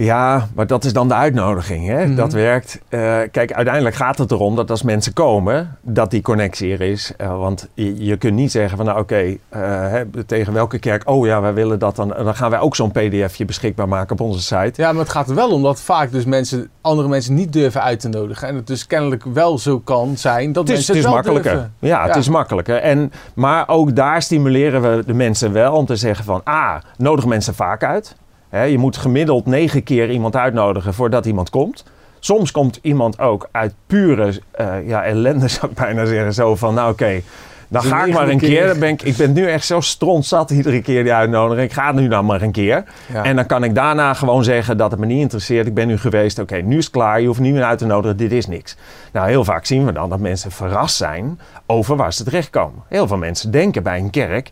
Ja, 0.04 0.48
maar 0.56 0.68
dat 0.68 0.84
is 0.86 0.94
dan 0.94 1.08
de 1.08 1.14
uitnodiging. 1.14 1.88
Hè? 1.88 2.06
Mhm. 2.06 2.16
Dat 2.16 2.34
werkt. 2.34 2.80
Eh, 2.90 3.00
kijk, 3.32 3.52
uiteindelijk 3.54 3.96
gaat 3.96 4.18
het 4.18 4.32
erom 4.32 4.56
dat 4.56 4.70
als 4.70 4.82
mensen 4.84 5.14
komen, 5.14 5.78
dat 5.82 6.12
die 6.12 6.22
connectie 6.22 6.74
er 6.74 6.82
is. 6.82 7.14
Eh, 7.18 7.38
want 7.38 7.68
je, 7.74 8.06
je 8.06 8.18
kunt 8.18 8.34
niet 8.34 8.52
zeggen 8.52 8.78
van 8.78 8.86
nou 8.86 9.00
oké, 9.00 9.36
eh, 9.50 9.94
tegen 10.26 10.54
welke 10.54 10.80
kerk, 10.80 11.10
oh 11.10 11.26
ja, 11.26 11.42
wij 11.42 11.54
willen 11.54 11.80
dat 11.80 11.96
dan. 11.96 12.08
Dan 12.08 12.36
gaan 12.36 12.50
wij 12.50 12.60
ook 12.60 12.76
zo'n 12.76 12.92
pdfje 12.92 13.46
beschikbaar 13.46 13.88
maken 13.88 14.12
op 14.12 14.22
onze 14.22 14.42
site. 14.42 14.82
Ja, 14.82 14.92
maar 14.92 15.02
het 15.02 15.12
gaat 15.12 15.30
er 15.30 15.36
wel 15.36 15.52
om 15.52 15.64
dat 15.64 15.82
vaak 15.82 16.12
dus 16.12 16.26
mensen, 16.26 16.70
andere 16.82 17.08
mensen 17.08 17.34
niet 17.34 17.54
durven 17.54 17.82
uit 17.82 18.00
te 18.00 18.10
nodigen. 18.10 18.48
En 18.48 18.56
het 18.56 18.68
dus 18.68 18.88
kennelijk 18.88 19.24
wel 19.34 19.58
zo 19.58 19.80
kan 19.80 20.18
zijn 20.18 20.52
dat 20.54 20.68
Het 20.68 20.78
is, 20.78 20.88
mensen 20.88 20.94
het 20.96 21.04
is 21.04 21.10
wel 21.10 21.14
makkelijker. 21.14 21.52
durven. 21.52 21.74
Ja, 21.80 22.04
het 22.04 22.14
Ja. 22.14 22.20
is 22.20 22.30
makkelijker. 22.30 22.76
En, 22.78 23.12
maar 23.34 23.68
ook 23.68 23.96
daar 23.96 24.22
stimuleren 24.22 24.82
we 24.82 25.04
de 25.06 25.14
mensen 25.14 25.52
wel 25.52 25.74
om 25.74 25.86
te 25.86 25.96
zeggen 25.96 26.26
van... 26.26 26.42
Ah, 26.44 26.76
nodig 26.98 27.26
mensen 27.26 27.54
vaak 27.56 27.84
uit. 27.84 28.16
Je 28.52 28.78
moet 28.78 28.98
gemiddeld 28.98 29.46
negen 29.46 29.84
keer 29.84 30.12
iemand 30.12 30.36
uitnodigen 30.36 30.94
voordat 30.94 31.26
iemand 31.26 31.50
komt. 31.50 31.84
Soms 32.20 32.52
komt 32.52 32.80
iemand 32.82 33.20
ook 33.20 33.48
uit 33.52 33.74
pure 33.88 34.42
eh, 34.52 34.88
ja, 34.88 35.04
ellende, 35.04 35.48
zou 35.58 35.72
ik 35.72 35.78
bijna 35.78 36.06
zeggen. 36.06 36.34
Zo 36.34 36.56
van, 36.56 36.74
nou 36.74 36.92
oké, 36.92 37.22
dan 37.70 37.84
ga 37.84 38.06
ik 38.06 38.14
maar 38.14 38.30
een 38.30 38.38
keer. 38.38 38.50
keer. 38.50 38.68
Dan 38.68 38.80
ben 38.80 38.90
ik, 38.90 39.02
ik 39.02 39.16
ben 39.18 39.34
nu 39.34 39.48
echt 39.48 39.66
zo 39.66 39.80
strontzat 39.80 40.50
iedere 40.50 40.82
keer 40.82 41.04
die 41.04 41.14
uitnodiging. 41.14 41.68
Ik 41.68 41.74
ga 41.74 41.92
nu 41.92 42.08
dan 42.08 42.26
maar 42.26 42.42
een 42.42 42.52
keer. 42.52 42.84
Ja. 43.14 43.24
En 43.24 43.36
dan 43.36 43.46
kan 43.46 43.64
ik 43.64 43.76
daarna 43.76 44.14
gewoon 44.14 44.44
zeggen 44.44 44.78
dat 44.78 44.92
het 44.92 45.00
me 45.00 45.06
niet 45.06 45.22
interesseert. 45.22 45.68
Ik 45.68 45.74
ben 45.74 45.88
nu 45.88 45.98
geweest. 45.98 46.40
Oké, 46.40 46.56
nu 46.56 46.78
is 46.78 46.84
het 46.84 46.94
klaar. 46.94 47.22
Je 47.22 47.28
hoeft 47.28 47.40
niet 47.40 47.54
meer 47.54 47.64
uit 47.64 47.78
te 47.78 47.86
nodigen. 47.86 48.18
Dit 48.18 48.32
is 48.32 48.48
niks. 48.48 48.76
Nou, 49.12 49.28
heel 49.28 49.44
vaak 49.44 49.66
zien 49.66 49.86
we 49.86 49.92
dan 49.92 50.10
dat 50.10 50.20
mensen 50.20 50.52
verrast 50.52 50.96
zijn 50.96 51.40
over 51.66 51.96
waar 51.96 52.14
ze 52.14 52.24
terechtkomen. 52.24 52.84
Heel 52.88 53.08
veel 53.08 53.18
mensen 53.18 53.52
denken 53.52 53.84
bij 53.84 54.00
een 54.00 54.10
kerk. 54.10 54.50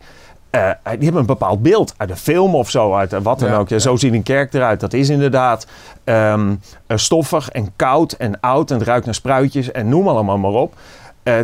Eh, 0.50 0.70
die 0.82 1.02
hebben 1.02 1.20
een 1.20 1.26
bepaald 1.26 1.62
beeld 1.62 1.94
uit 1.96 2.10
een 2.10 2.16
film 2.16 2.54
of 2.54 2.70
zo, 2.70 2.94
uit 2.94 3.12
eh, 3.12 3.20
wat 3.22 3.38
dan 3.38 3.48
Ja, 3.48 3.56
ook. 3.56 3.68
Ja. 3.68 3.78
Zo 3.78 3.96
ziet 3.96 4.12
een 4.12 4.22
kerk 4.22 4.54
eruit. 4.54 4.80
Dat 4.80 4.92
is 4.92 5.08
inderdaad 5.08 5.66
ehm, 6.04 6.54
eh, 6.86 6.96
stoffig 6.96 7.48
en 7.50 7.72
koud 7.76 8.12
en 8.12 8.40
oud 8.40 8.70
en 8.70 8.78
het 8.78 8.86
ruikt 8.86 9.04
naar 9.04 9.14
spruitjes 9.14 9.72
en 9.72 9.88
noem 9.88 10.08
allemaal 10.08 10.38
maar 10.38 10.50
op. 10.50 10.74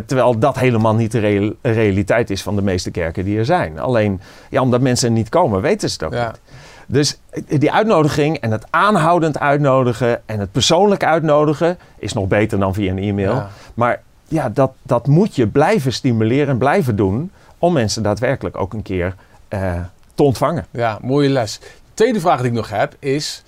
Terwijl 0.05 0.39
dat 0.39 0.59
helemaal 0.59 0.95
niet 0.95 1.11
de 1.11 1.19
real- 1.19 1.53
realiteit 1.61 2.29
is 2.29 2.43
van 2.43 2.55
de 2.55 2.61
meeste 2.61 2.91
kerken 2.91 3.25
die 3.25 3.37
er 3.37 3.45
zijn. 3.45 3.79
Alleen, 3.79 4.21
ja, 4.49 4.61
omdat 4.61 4.81
mensen 4.81 5.13
niet 5.13 5.29
komen, 5.29 5.61
weten 5.61 5.89
ze 5.89 5.95
het 5.95 6.03
ook 6.05 6.13
Ja. 6.19 6.25
niet. 6.27 6.39
Dus 6.87 7.19
die 7.59 7.71
uitnodiging 7.71 8.37
en 8.37 8.51
het 8.51 8.65
aanhoudend 8.69 9.39
uitnodigen 9.39 10.21
en 10.25 10.39
het 10.39 10.51
persoonlijk 10.51 11.03
uitnodigen 11.03 11.77
is 11.99 12.13
nog 12.13 12.27
beter 12.27 12.59
dan 12.59 12.73
via 12.73 12.91
een 12.91 12.97
e-mail. 12.99 13.43
Maar 13.73 14.01
ja, 14.27 14.49
dat, 14.49 14.71
dat 14.83 15.07
moet 15.07 15.35
je 15.35 15.47
blijven 15.47 15.93
stimuleren 15.93 16.47
en 16.47 16.57
blijven 16.57 16.95
doen 16.95 17.31
om 17.59 17.73
mensen 17.73 18.03
daadwerkelijk 18.03 18.57
ook 18.57 18.73
een 18.73 18.81
keer 18.81 19.15
eh, 19.47 19.79
te 20.15 20.23
ontvangen. 20.23 20.65
Ja, 20.71 20.99
mooie 21.01 21.29
les. 21.29 21.59
De 21.59 21.67
tweede 21.93 22.19
vraag 22.19 22.37
die 22.37 22.47
ik 22.47 22.53
nog 22.53 22.69
heb 22.69 22.95
is... 22.99 23.43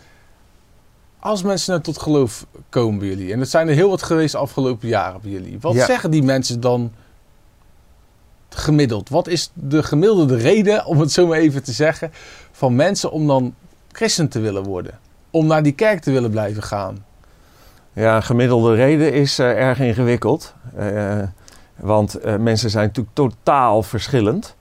Als 1.19 1.43
mensen 1.43 1.71
nou 1.71 1.83
tot 1.83 1.97
geloof 1.97 2.45
komen 2.69 2.99
bij 2.99 3.07
jullie... 3.07 3.33
en 3.33 3.39
dat 3.39 3.49
zijn 3.49 3.67
er 3.67 3.73
heel 3.73 3.89
wat 3.89 4.03
geweest 4.03 4.31
de 4.31 4.37
afgelopen 4.37 4.87
jaren 4.87 5.21
bij 5.21 5.31
jullie... 5.31 5.57
wat 5.59 5.73
Ja. 5.73 5.85
zeggen 5.85 6.11
die 6.11 6.23
mensen 6.23 6.59
dan 6.59 6.91
gemiddeld? 8.49 9.09
Wat 9.09 9.27
is 9.27 9.51
de 9.53 9.83
gemiddelde 9.83 10.35
reden, 10.37 10.85
om 10.85 10.99
het 10.99 11.11
zo 11.11 11.27
maar 11.27 11.37
even 11.37 11.63
te 11.63 11.71
zeggen... 11.71 12.11
van 12.51 12.75
mensen 12.75 13.11
om 13.11 13.27
dan 13.27 13.55
christen 13.91 14.29
te 14.29 14.39
willen 14.39 14.63
worden? 14.63 14.99
Om 15.31 15.47
naar 15.47 15.63
die 15.63 15.71
kerk 15.71 15.99
te 16.01 16.11
willen 16.11 16.31
blijven 16.31 16.63
gaan? 16.63 17.05
Ja, 17.93 18.15
een 18.15 18.23
gemiddelde 18.23 18.75
reden 18.75 19.13
is 19.13 19.39
eh, 19.39 19.49
erg 19.49 19.79
ingewikkeld. 19.79 20.53
Eh, 20.75 21.19
want 21.79 22.15
eh, 22.15 22.35
mensen 22.35 22.69
zijn 22.69 22.85
natuurlijk 22.85 23.15
totaal 23.15 23.83
verschillend. 23.83 24.55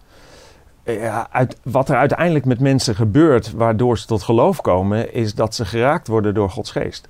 Eh, 0.83 1.25
uit, 1.31 1.57
wat 1.63 1.89
er 1.89 1.97
uiteindelijk 1.97 2.45
met 2.45 2.61
mensen 2.61 2.95
gebeurt 2.95 3.53
waardoor 3.53 3.99
ze 3.99 4.07
tot 4.07 4.23
geloof 4.23 4.61
komen, 4.61 5.15
is 5.15 5.35
dat 5.35 5.55
ze 5.55 5.65
geraakt 5.65 6.09
worden 6.09 6.35
door 6.35 6.51
Gods 6.51 6.71
geest. 6.71 7.09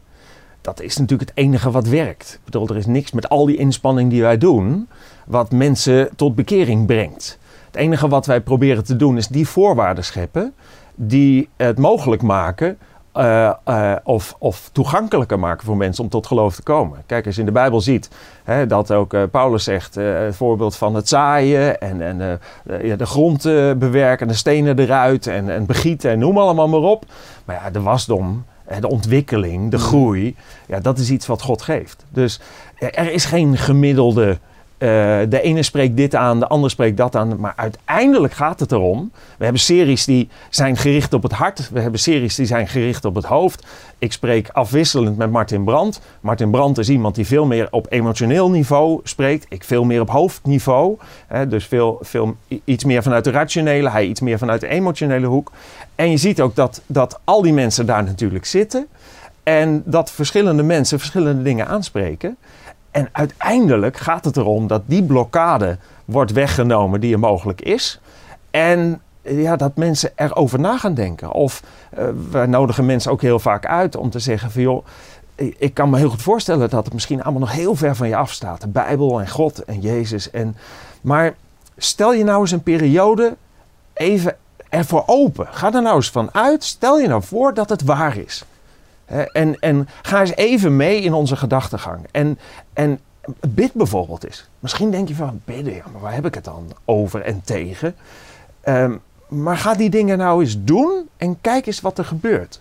Dat 0.60 0.80
is 0.80 0.96
natuurlijk 0.96 1.28
het 1.28 1.38
enige 1.38 1.70
wat 1.70 1.86
werkt. 1.86 2.32
Ik 2.32 2.44
bedoel, 2.44 2.68
er 2.68 2.76
is 2.76 2.86
niks 2.86 3.12
met 3.12 3.28
al 3.28 3.46
die 3.46 3.56
inspanning 3.56 4.10
die 4.10 4.22
wij 4.22 4.38
doen, 4.38 4.88
wat 5.26 5.52
mensen 5.52 6.08
tot 6.16 6.34
bekering 6.34 6.86
brengt. 6.86 7.38
Het 7.66 7.76
enige 7.76 8.08
wat 8.08 8.26
wij 8.26 8.40
proberen 8.40 8.84
te 8.84 8.96
doen 8.96 9.16
is 9.16 9.28
die 9.28 9.48
voorwaarden 9.48 10.04
scheppen 10.04 10.54
die 10.94 11.48
het 11.56 11.78
mogelijk 11.78 12.22
maken 12.22 12.78
eh, 13.16 13.52
eh, 13.64 13.96
of, 14.04 14.36
of 14.38 14.68
toegankelijker 14.72 15.38
maken 15.38 15.66
voor 15.66 15.76
mensen 15.76 16.04
om 16.04 16.10
tot 16.10 16.26
geloof 16.26 16.54
te 16.54 16.62
komen. 16.62 17.02
Kijk, 17.06 17.26
als 17.26 17.34
je 17.34 17.40
in 17.40 17.46
de 17.46 17.52
Bijbel 17.52 17.80
ziet 17.80 18.10
hè, 18.44 18.66
dat 18.66 18.92
ook 18.92 19.14
eh, 19.14 19.22
Paulus 19.30 19.64
zegt, 19.64 19.94
het 19.94 20.36
voorbeeld 20.36 20.76
van 20.76 20.94
het 20.94 21.08
zaaien 21.08 21.80
en, 21.80 22.02
en 22.02 22.40
de- 22.64 23.06
grond 23.06 23.42
bewerken, 23.78 24.28
de 24.28 24.34
stenen 24.34 24.78
eruit 24.78 25.26
en, 25.26 25.50
en 25.50 25.66
begieten 25.66 26.10
en 26.10 26.18
noem 26.18 26.38
allemaal 26.38 26.68
maar 26.68 26.80
op. 26.80 27.04
Maar 27.44 27.56
ja, 27.64 27.70
de 27.70 27.80
wasdom, 27.80 28.44
de 28.80 28.88
ontwikkeling, 28.88 29.70
de 29.70 29.78
groei, 29.78 30.36
ja, 30.66 30.80
dat 30.80 30.98
is 30.98 31.10
iets 31.10 31.26
wat 31.26 31.42
God 31.42 31.62
geeft. 31.62 32.04
Dus 32.08 32.40
er 32.78 33.12
is 33.12 33.24
geen 33.24 33.56
gemiddelde. 33.56 34.38
Eh, 34.78 34.88
de 35.28 35.40
ene 35.40 35.62
spreekt 35.62 35.96
dit 35.96 36.14
aan, 36.14 36.38
de 36.38 36.46
ander 36.46 36.70
spreekt 36.70 36.96
dat 36.96 37.16
aan. 37.16 37.40
Maar 37.40 37.52
uiteindelijk 37.56 38.32
gaat 38.32 38.60
het 38.60 38.72
erom. 38.72 39.10
We 39.38 39.44
hebben 39.44 39.62
series 39.62 40.04
die 40.04 40.28
zijn 40.50 40.76
gericht 40.76 41.12
op 41.12 41.22
het 41.22 41.32
hart. 41.32 41.70
We 41.72 41.80
hebben 41.80 42.00
series 42.00 42.34
die 42.34 42.46
zijn 42.46 42.68
gericht 42.68 43.04
op 43.04 43.14
het 43.14 43.24
hoofd. 43.24 43.66
Ik 43.98 44.12
spreek 44.12 44.48
afwisselend 44.48 45.16
met 45.16 45.30
Martin 45.30 45.64
Brandt. 45.64 46.00
Martin 46.20 46.50
Brandt 46.50 46.78
is 46.78 46.88
iemand 46.88 47.14
die 47.14 47.26
veel 47.26 47.46
meer 47.46 47.68
op 47.70 47.86
emotioneel 47.88 48.50
niveau 48.50 49.00
spreekt. 49.04 49.46
Ik 49.48 49.64
veel 49.64 49.84
meer 49.84 50.00
op 50.00 50.10
hoofdniveau. 50.10 50.98
Dus 51.48 51.66
veel, 51.66 51.98
veel, 52.00 52.36
iets 52.64 52.84
meer 52.84 53.02
vanuit 53.02 53.24
de 53.24 53.30
rationele, 53.30 53.90
hij 53.90 54.06
iets 54.06 54.20
meer 54.20 54.38
vanuit 54.38 54.60
de 54.60 54.68
emotionele 54.68 55.26
hoek. 55.26 55.52
En 55.94 56.10
je 56.10 56.16
ziet 56.16 56.40
ook 56.40 56.54
dat, 56.54 56.82
dat 56.86 57.20
al 57.24 57.42
die 57.42 57.52
mensen 57.52 57.86
daar 57.86 58.04
natuurlijk 58.04 58.44
zitten. 58.44 58.86
En 59.42 59.82
dat 59.84 60.10
verschillende 60.10 60.62
mensen 60.62 60.98
verschillende 60.98 61.42
dingen 61.42 61.66
aanspreken. 61.66 62.36
En 62.96 63.08
uiteindelijk 63.12 63.96
gaat 63.96 64.24
het 64.24 64.36
erom 64.36 64.66
dat 64.66 64.82
die 64.86 65.02
blokkade 65.02 65.78
wordt 66.04 66.32
weggenomen 66.32 67.00
die 67.00 67.12
er 67.12 67.18
mogelijk 67.18 67.60
is. 67.60 68.00
En 68.50 69.00
eh, 69.22 69.42
ja, 69.42 69.56
dat 69.56 69.76
mensen 69.76 70.10
erover 70.14 70.60
na 70.60 70.78
gaan 70.78 70.94
denken. 70.94 71.32
Of 71.32 71.62
eh 71.90 72.08
wij 72.30 72.46
nodigen 72.46 72.86
mensen 72.86 73.12
ook 73.12 73.22
heel 73.22 73.38
vaak 73.38 73.66
uit 73.66 73.96
om 73.96 74.10
te 74.10 74.18
zeggen 74.18 74.50
van 74.50 74.62
joh, 74.62 74.86
ik 75.58 75.74
kan 75.74 75.90
me 75.90 75.98
heel 75.98 76.10
goed 76.10 76.22
voorstellen 76.22 76.70
dat 76.70 76.84
het 76.84 76.94
misschien 76.94 77.22
allemaal 77.22 77.40
nog 77.40 77.52
heel 77.52 77.74
ver 77.74 77.96
van 77.96 78.08
je 78.08 78.16
afstaat. 78.16 78.60
De 78.60 78.68
Bijbel 78.68 79.20
en 79.20 79.30
God 79.30 79.64
en 79.64 79.80
Jezus. 79.80 80.30
En, 80.30 80.56
maar 81.00 81.34
stel 81.76 82.12
je 82.12 82.24
nou 82.24 82.40
eens 82.40 82.50
een 82.50 82.62
periode 82.62 83.36
even 83.92 84.36
ervoor 84.68 85.02
open. 85.06 85.46
Ga 85.50 85.72
er 85.72 85.82
nou 85.82 85.96
eens 85.96 86.10
van 86.10 86.28
uit. 86.32 86.64
Stel 86.64 86.98
je 86.98 87.08
nou 87.08 87.22
voor 87.22 87.54
dat 87.54 87.68
het 87.68 87.82
waar 87.82 88.16
is. 88.16 88.44
En, 89.32 89.58
en 89.60 89.88
ga 90.02 90.20
eens 90.20 90.34
even 90.34 90.76
mee 90.76 91.00
in 91.00 91.12
onze 91.12 91.36
gedachtegang. 91.36 92.06
En, 92.10 92.38
en 92.72 93.00
bid 93.48 93.72
bijvoorbeeld 93.72 94.24
eens. 94.24 94.48
Misschien 94.58 94.90
denk 94.90 95.08
je 95.08 95.14
van 95.14 95.40
bidden, 95.44 95.82
maar 95.92 96.00
waar 96.00 96.14
heb 96.14 96.26
ik 96.26 96.34
het 96.34 96.44
dan 96.44 96.72
over 96.84 97.22
en 97.22 97.40
tegen? 97.44 97.94
Ehm, 98.60 98.94
maar 99.28 99.56
ga 99.56 99.74
die 99.74 99.90
dingen 99.90 100.18
nou 100.18 100.40
eens 100.40 100.64
doen 100.64 101.08
en 101.16 101.40
kijk 101.40 101.66
eens 101.66 101.80
wat 101.80 101.98
er 101.98 102.04
gebeurt. 102.04 102.60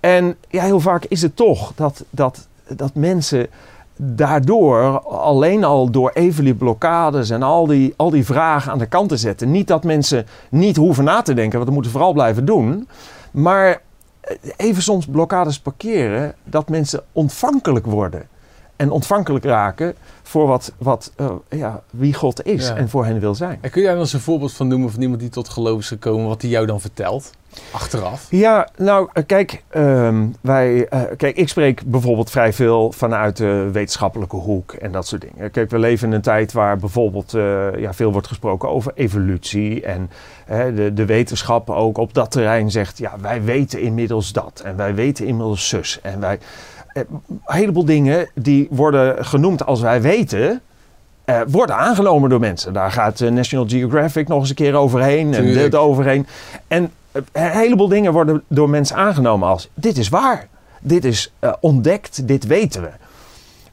En 0.00 0.36
ja, 0.48 0.62
heel 0.62 0.80
vaak 0.80 1.04
is 1.04 1.22
het 1.22 1.36
toch 1.36 1.72
dat, 1.74 2.04
dat, 2.10 2.48
dat 2.68 2.94
mensen 2.94 3.46
daardoor 3.96 5.00
alleen 5.00 5.64
al 5.64 5.90
door 5.90 6.10
even 6.14 6.44
die 6.44 6.54
blokkades 6.54 7.30
en 7.30 7.42
al 7.42 7.66
die, 7.66 7.94
al 7.96 8.10
die 8.10 8.24
vragen 8.24 8.72
aan 8.72 8.78
de 8.78 8.86
kant 8.86 9.08
te 9.08 9.16
zetten. 9.16 9.50
Niet 9.50 9.66
dat 9.66 9.84
mensen 9.84 10.26
niet 10.48 10.76
hoeven 10.76 11.04
na 11.04 11.22
te 11.22 11.34
denken, 11.34 11.52
want 11.52 11.64
dat 11.64 11.74
moeten 11.74 11.92
we 11.92 11.98
vooral 11.98 12.12
blijven 12.14 12.44
doen. 12.44 12.88
Maar 13.30 13.80
even 14.56 14.82
soms 14.82 15.06
blokkades 15.06 15.60
parkeren, 15.60 16.34
dat 16.44 16.68
mensen 16.68 17.02
ontvankelijk 17.12 17.86
worden. 17.86 18.28
En 18.82 18.90
ontvankelijk 18.90 19.44
raken 19.44 19.94
voor 20.22 20.46
wat, 20.46 20.72
wat, 20.78 21.12
eh, 21.16 21.30
ja, 21.48 21.82
wie 21.90 22.14
God 22.14 22.44
is 22.44 22.68
Ja. 22.68 22.76
en 22.76 22.88
voor 22.88 23.04
hen 23.04 23.20
wil 23.20 23.34
zijn. 23.34 23.58
En 23.60 23.70
kun 23.70 23.82
jij 23.82 23.90
daar 23.90 24.00
eens 24.00 24.12
een 24.12 24.20
voorbeeld 24.20 24.52
van 24.52 24.68
noemen 24.68 24.90
van 24.90 25.02
iemand 25.02 25.20
die 25.20 25.28
tot 25.28 25.48
geloof 25.48 25.78
is 25.78 25.88
gekomen, 25.88 26.26
wat 26.26 26.42
hij 26.42 26.50
jou 26.50 26.66
dan 26.66 26.80
vertelt? 26.80 27.30
Achteraf. 27.70 28.26
Ja, 28.30 28.68
nou 28.76 29.08
eh, 29.12 29.22
kijk, 29.26 29.62
ehm, 29.68 30.26
wij, 30.40 30.88
eh, 30.88 31.00
kijk, 31.16 31.36
ik 31.36 31.48
spreek 31.48 31.82
bijvoorbeeld 31.86 32.30
vrij 32.30 32.52
veel 32.52 32.92
vanuit 32.92 33.36
de 33.36 33.68
wetenschappelijke 33.72 34.36
hoek 34.36 34.72
en 34.72 34.92
dat 34.92 35.06
soort 35.06 35.20
dingen. 35.20 35.50
Kijk, 35.50 35.70
we 35.70 35.78
leven 35.78 36.08
in 36.08 36.14
een 36.14 36.20
tijd 36.20 36.52
waar 36.52 36.76
bijvoorbeeld 36.76 37.30
ja, 37.76 37.94
veel 37.94 38.12
wordt 38.12 38.26
gesproken 38.26 38.68
over 38.68 38.92
evolutie 38.94 39.82
en 39.82 40.10
hè, 40.44 40.74
de, 40.74 40.92
de 40.92 41.04
wetenschap 41.04 41.70
ook 41.70 41.98
op 41.98 42.14
dat 42.14 42.30
terrein 42.30 42.70
zegt, 42.70 42.98
ja, 42.98 43.12
wij 43.20 43.42
weten 43.42 43.80
inmiddels 43.80 44.32
dat 44.32 44.62
en 44.64 44.76
wij 44.76 44.94
weten 44.94 45.26
inmiddels 45.26 45.68
zus 45.68 46.00
en 46.02 46.20
wij, 46.20 46.38
een 46.92 47.06
heleboel 47.44 47.84
dingen 47.84 48.28
die 48.34 48.66
worden 48.70 49.24
genoemd 49.24 49.66
als 49.66 49.80
wij 49.80 50.02
weten. 50.02 50.60
eh, 51.24 51.40
worden 51.48 51.76
aangenomen 51.76 52.30
door 52.30 52.40
mensen. 52.40 52.72
Daar 52.72 52.92
gaat 52.92 53.20
eh, 53.20 53.30
National 53.30 53.68
Geographic 53.68 54.28
nog 54.28 54.40
eens 54.40 54.48
een 54.48 54.54
keer 54.54 54.74
overheen 54.74 55.34
en 55.34 55.44
dit 55.52 55.74
overheen. 55.74 56.26
En 56.68 56.90
eh, 57.12 57.22
een 57.32 57.50
heleboel 57.50 57.88
dingen 57.88 58.12
worden 58.12 58.42
door 58.48 58.70
mensen 58.70 58.96
aangenomen 58.96 59.48
als 59.48 59.68
dit 59.74 59.98
is 59.98 60.08
waar. 60.08 60.48
Dit 60.80 61.04
is 61.04 61.32
eh, 61.38 61.52
ontdekt, 61.60 62.28
dit 62.28 62.46
weten 62.46 62.82
we. 62.82 62.88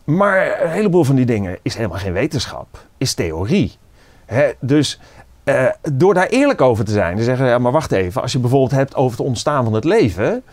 Maar 0.03 0.61
een 0.61 0.69
heleboel 0.71 1.03
van 1.03 1.15
die 1.15 1.25
dingen 1.25 1.57
is 1.61 1.75
helemaal 1.75 1.97
geen 1.97 2.13
wetenschap, 2.13 2.85
is 2.97 3.13
theorie. 3.13 3.77
Hè, 4.25 4.51
dus 4.59 4.99
eh, 5.43 5.65
door 5.93 6.13
daar 6.13 6.27
eerlijk 6.27 6.61
over 6.61 6.85
te 6.85 6.91
zijn, 6.91 7.17
te 7.17 7.23
zeggen, 7.23 7.45
ja, 7.47 7.57
maar 7.57 7.71
wacht 7.71 7.91
even, 7.91 8.21
als 8.21 8.31
je 8.31 8.39
bijvoorbeeld 8.39 8.71
hebt 8.71 8.95
over 8.95 9.17
het 9.17 9.27
ontstaan 9.27 9.63
van 9.63 9.73
het 9.73 9.83
leven, 9.83 10.43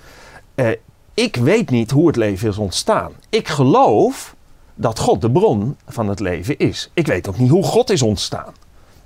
eh, 0.54 0.68
ik 1.16 1.36
weet 1.36 1.70
niet 1.70 1.90
hoe 1.90 2.06
het 2.06 2.16
leven 2.16 2.48
is 2.48 2.58
ontstaan. 2.58 3.12
Ik 3.28 3.48
geloof 3.48 4.34
dat 4.74 4.98
God 4.98 5.20
de 5.20 5.30
bron 5.30 5.76
van 5.86 6.08
het 6.08 6.20
leven 6.20 6.58
is. 6.58 6.90
Ik 6.94 7.06
weet 7.06 7.28
ook 7.28 7.38
niet 7.38 7.50
hoe 7.50 7.62
God 7.62 7.90
is 7.90 8.02
ontstaan. 8.02 8.52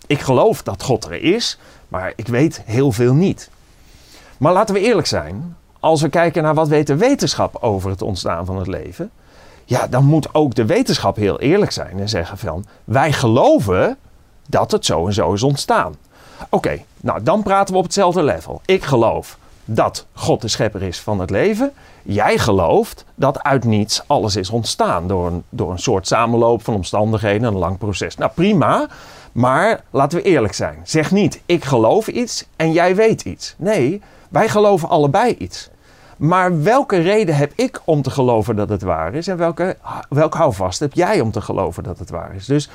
Ik 0.07 0.21
geloof 0.21 0.63
dat 0.63 0.83
God 0.83 1.05
er 1.05 1.23
is, 1.23 1.59
maar 1.89 2.13
ik 2.17 2.29
weet 2.29 2.63
heel 2.65 2.93
veel 2.93 3.15
niet. 3.15 3.51
Maar 4.39 4.53
laten 4.53 4.75
we 4.75 4.81
eerlijk 4.81 5.07
zijn, 5.07 5.57
als 5.81 6.03
we 6.03 6.09
kijken 6.09 6.43
naar 6.43 6.55
wat 6.55 6.69
weet 6.69 6.87
de 6.87 6.97
wetenschap 6.97 7.57
over 7.61 7.91
het 7.91 8.03
ontstaan 8.03 8.47
van 8.47 8.57
het 8.57 8.67
leven, 8.67 9.11
ja, 9.65 9.87
dan 9.87 10.05
moet 10.05 10.35
ook 10.35 10.55
de 10.55 10.67
wetenschap 10.67 11.17
heel 11.17 11.41
eerlijk 11.41 11.73
zijn 11.73 12.01
en 12.01 12.09
zeggen 12.09 12.39
van 12.39 12.67
wij 12.85 13.13
geloven 13.13 13.97
dat 14.49 14.71
het 14.71 14.85
zo 14.85 15.07
en 15.07 15.13
zo 15.13 15.33
is 15.33 15.43
ontstaan. 15.43 15.95
Oké, 16.49 16.83
nou 17.01 17.23
dan 17.23 17.43
praten 17.43 17.73
we 17.73 17.79
op 17.79 17.85
hetzelfde 17.85 18.23
level. 18.23 18.61
Ik 18.65 18.85
geloof 18.85 19.39
dat 19.75 20.07
God 20.13 20.41
de 20.41 20.49
schepper 20.49 20.83
is 20.83 21.01
van 21.01 21.21
het 21.21 21.31
leven. 21.31 21.73
Jij 22.03 22.39
gelooft 22.39 23.05
dat 23.15 23.43
uit 23.43 23.65
niets 23.65 24.03
alles 24.07 24.37
is 24.37 24.51
ontstaan 24.51 25.09
door 25.09 25.27
een, 25.27 25.43
door 25.49 25.71
een 25.71 25.79
soort 25.79 26.07
samenloop 26.07 26.65
van 26.65 26.75
omstandigheden, 26.75 27.49
een 27.49 27.59
lang 27.59 27.79
proces. 27.79 28.17
Nou 28.17 28.31
prima, 28.35 28.89
maar 29.33 29.81
laten 29.91 30.19
we 30.19 30.25
eerlijk 30.25 30.55
zijn. 30.55 30.81
Zeg 30.85 31.11
niet 31.11 31.41
ik 31.47 31.65
geloof 31.65 32.09
iets 32.09 32.47
en 32.57 32.73
jij 32.73 32.95
weet 32.95 33.23
iets. 33.23 33.55
Nee, 33.59 34.03
wij 34.29 34.49
geloven 34.49 34.89
allebei 34.89 35.35
iets. 35.39 35.71
Maar 36.17 36.63
welke 36.63 37.01
reden 37.01 37.37
heb 37.37 37.53
ik 37.55 37.81
om 37.85 38.03
te 38.03 38.11
geloven 38.11 38.57
dat 38.57 38.69
het 38.69 38.83
waar 38.83 39.15
is? 39.15 39.29
En 39.29 39.37
welke, 39.37 39.77
welk 40.09 40.35
houvast 40.35 40.81
heb 40.81 40.93
jij 40.93 41.21
om 41.21 41.31
te 41.31 41.41
geloven 41.41 41.83
dat 41.83 41.99
het 41.99 42.11
waar 42.11 42.35
is? 42.35 42.47
Dus 42.47 42.71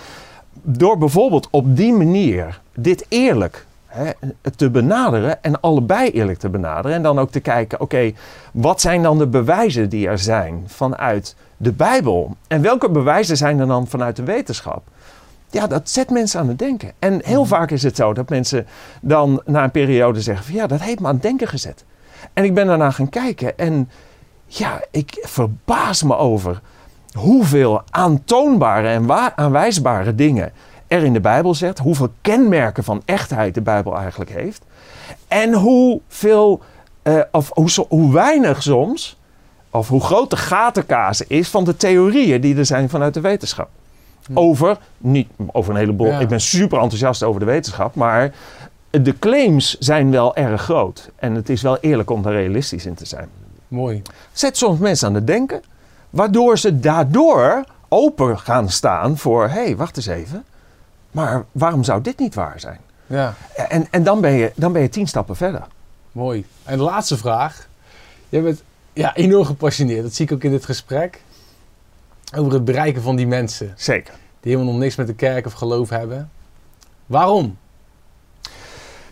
door 0.62 0.98
bijvoorbeeld 0.98 1.48
op 1.52 1.76
die 1.76 1.94
manier 1.94 2.62
dit 2.74 3.06
eerlijk 3.10 3.66
hè, 3.96 4.12
te 4.56 4.70
benaderen 4.70 5.44
en 5.44 5.62
allebei 5.62 6.10
eerlijk 6.10 6.40
te 6.40 6.50
benaderen. 6.50 6.98
En 6.98 7.04
dan 7.04 7.20
ook 7.20 7.32
te 7.32 7.40
kijken, 7.40 7.82
oké, 7.82 8.12
wat 8.54 8.82
zijn 8.82 9.04
dan 9.04 9.18
de 9.18 9.28
bewijzen 9.28 9.90
die 9.90 10.08
er 10.08 10.20
zijn 10.20 10.64
vanuit 10.68 11.36
de 11.58 11.72
Bijbel? 11.72 12.36
En 12.48 12.62
welke 12.62 12.90
bewijzen 12.90 13.38
zijn 13.38 13.60
er 13.60 13.68
dan 13.68 13.88
vanuit 13.88 14.16
de 14.16 14.24
wetenschap? 14.24 14.84
Ja, 15.50 15.68
dat 15.68 15.90
zet 15.90 16.10
mensen 16.10 16.40
aan 16.40 16.48
het 16.48 16.60
denken. 16.60 16.92
En 17.00 17.22
heel 17.24 17.46
vaak 17.46 17.72
is 17.72 17.84
het 17.84 17.96
zo 17.96 18.14
dat 18.14 18.30
mensen 18.30 18.66
dan 19.02 19.42
na 19.46 19.64
een 19.64 19.72
periode 19.72 20.22
zeggen 20.22 20.46
van 20.46 20.56
ja, 20.56 20.68
dat 20.68 20.82
heeft 20.82 21.00
me 21.00 21.08
aan 21.08 21.14
het 21.14 21.24
denken 21.24 21.48
gezet. 21.48 21.86
En 22.34 22.44
ik 22.44 22.54
ben 22.54 22.68
daarna 22.68 22.92
gaan 22.92 23.10
kijken 23.10 23.58
en 23.58 23.90
ja, 24.46 24.82
ik 24.92 25.18
verbaas 25.22 26.04
me 26.04 26.16
over 26.16 26.62
hoeveel 27.14 27.82
aantoonbare 27.90 28.88
en 28.88 29.12
aanwijsbare 29.36 30.16
dingen 30.16 30.52
er 30.88 31.04
in 31.04 31.14
de 31.14 31.20
Bijbel 31.20 31.54
zet, 31.54 31.80
hoeveel 31.80 32.10
kenmerken 32.22 32.84
van 32.84 33.02
echtheid 33.06 33.54
de 33.54 33.62
Bijbel 33.62 33.98
eigenlijk 33.98 34.32
heeft. 34.32 34.62
En 35.28 35.54
hoeveel, 35.54 36.62
uh, 37.04 37.22
of 37.32 37.52
hoe, 37.54 37.86
hoe 37.90 38.14
weinig 38.14 38.62
soms, 38.62 39.18
of 39.70 39.88
hoe 39.88 40.02
groot 40.02 40.30
de 40.30 40.38
gatenkaas 40.38 41.22
is 41.22 41.50
van 41.50 41.64
de 41.64 41.78
theorieën 41.78 42.42
die 42.42 42.58
er 42.58 42.66
zijn 42.66 42.90
vanuit 42.90 43.14
de 43.14 43.22
wetenschap. 43.22 43.70
Hm. 44.26 44.38
Over, 44.38 44.78
niet 44.98 45.28
over 45.52 45.72
een 45.72 45.80
heleboel, 45.80 46.20
ik 46.20 46.28
ben 46.28 46.42
super 46.42 46.80
enthousiast 46.80 47.24
over 47.24 47.40
de 47.40 47.46
wetenschap, 47.46 47.96
maar 47.96 48.34
de 48.90 49.20
claims 49.20 49.78
zijn 49.80 50.12
wel 50.12 50.36
erg 50.36 50.62
groot. 50.62 51.10
En 51.16 51.36
het 51.36 51.50
is 51.50 51.62
wel 51.62 51.78
eerlijk 51.78 52.10
om 52.10 52.22
daar 52.22 52.34
realistisch 52.34 52.86
in 52.86 52.94
te 52.94 53.06
zijn. 53.06 53.30
Mooi. 53.68 54.02
Zet 54.32 54.58
soms 54.58 54.80
mensen 54.80 55.08
aan 55.08 55.14
het 55.14 55.28
denken, 55.28 55.62
waardoor 56.10 56.58
ze 56.58 56.80
daardoor 56.80 57.64
open 57.90 58.40
gaan 58.40 58.70
staan 58.70 59.18
voor: 59.18 59.44
hé, 59.44 59.64
hey, 59.64 59.76
wacht 59.76 59.98
eens 59.98 60.08
even. 60.08 60.46
Maar 61.16 61.46
waarom 61.52 61.84
zou 61.84 62.02
dit 62.02 62.20
niet 62.20 62.36
waar 62.36 62.60
zijn? 62.60 62.80
Ja. 63.08 63.34
En, 63.56 63.88
en 63.92 64.04
dan, 64.04 64.22
ben 64.22 64.32
je, 64.32 64.52
dan 64.56 64.72
ben 64.72 64.82
je 64.82 64.90
tien 64.90 65.08
stappen 65.08 65.36
verder. 65.36 65.68
Mooi. 66.12 66.46
En 66.64 66.78
de 66.78 66.84
laatste 66.84 67.18
vraag. 67.18 67.68
Je 68.30 68.42
bent 68.42 68.64
ja, 68.94 69.16
enorm 69.16 69.46
gepassioneerd. 69.46 70.04
Dat 70.04 70.14
zie 70.14 70.26
ik 70.26 70.32
ook 70.32 70.44
in 70.44 70.52
dit 70.52 70.66
gesprek. 70.66 71.22
Over 72.38 72.54
het 72.54 72.66
bereiken 72.66 73.02
van 73.02 73.16
die 73.16 73.28
mensen. 73.28 73.74
Zeker. 73.76 74.14
Die 74.40 74.52
helemaal 74.52 74.74
nog 74.74 74.82
niks 74.82 74.96
met 74.96 75.08
de 75.08 75.14
kerk 75.14 75.46
of 75.46 75.54
geloof 75.54 75.90
hebben. 75.90 76.30
Waarom? 77.06 77.58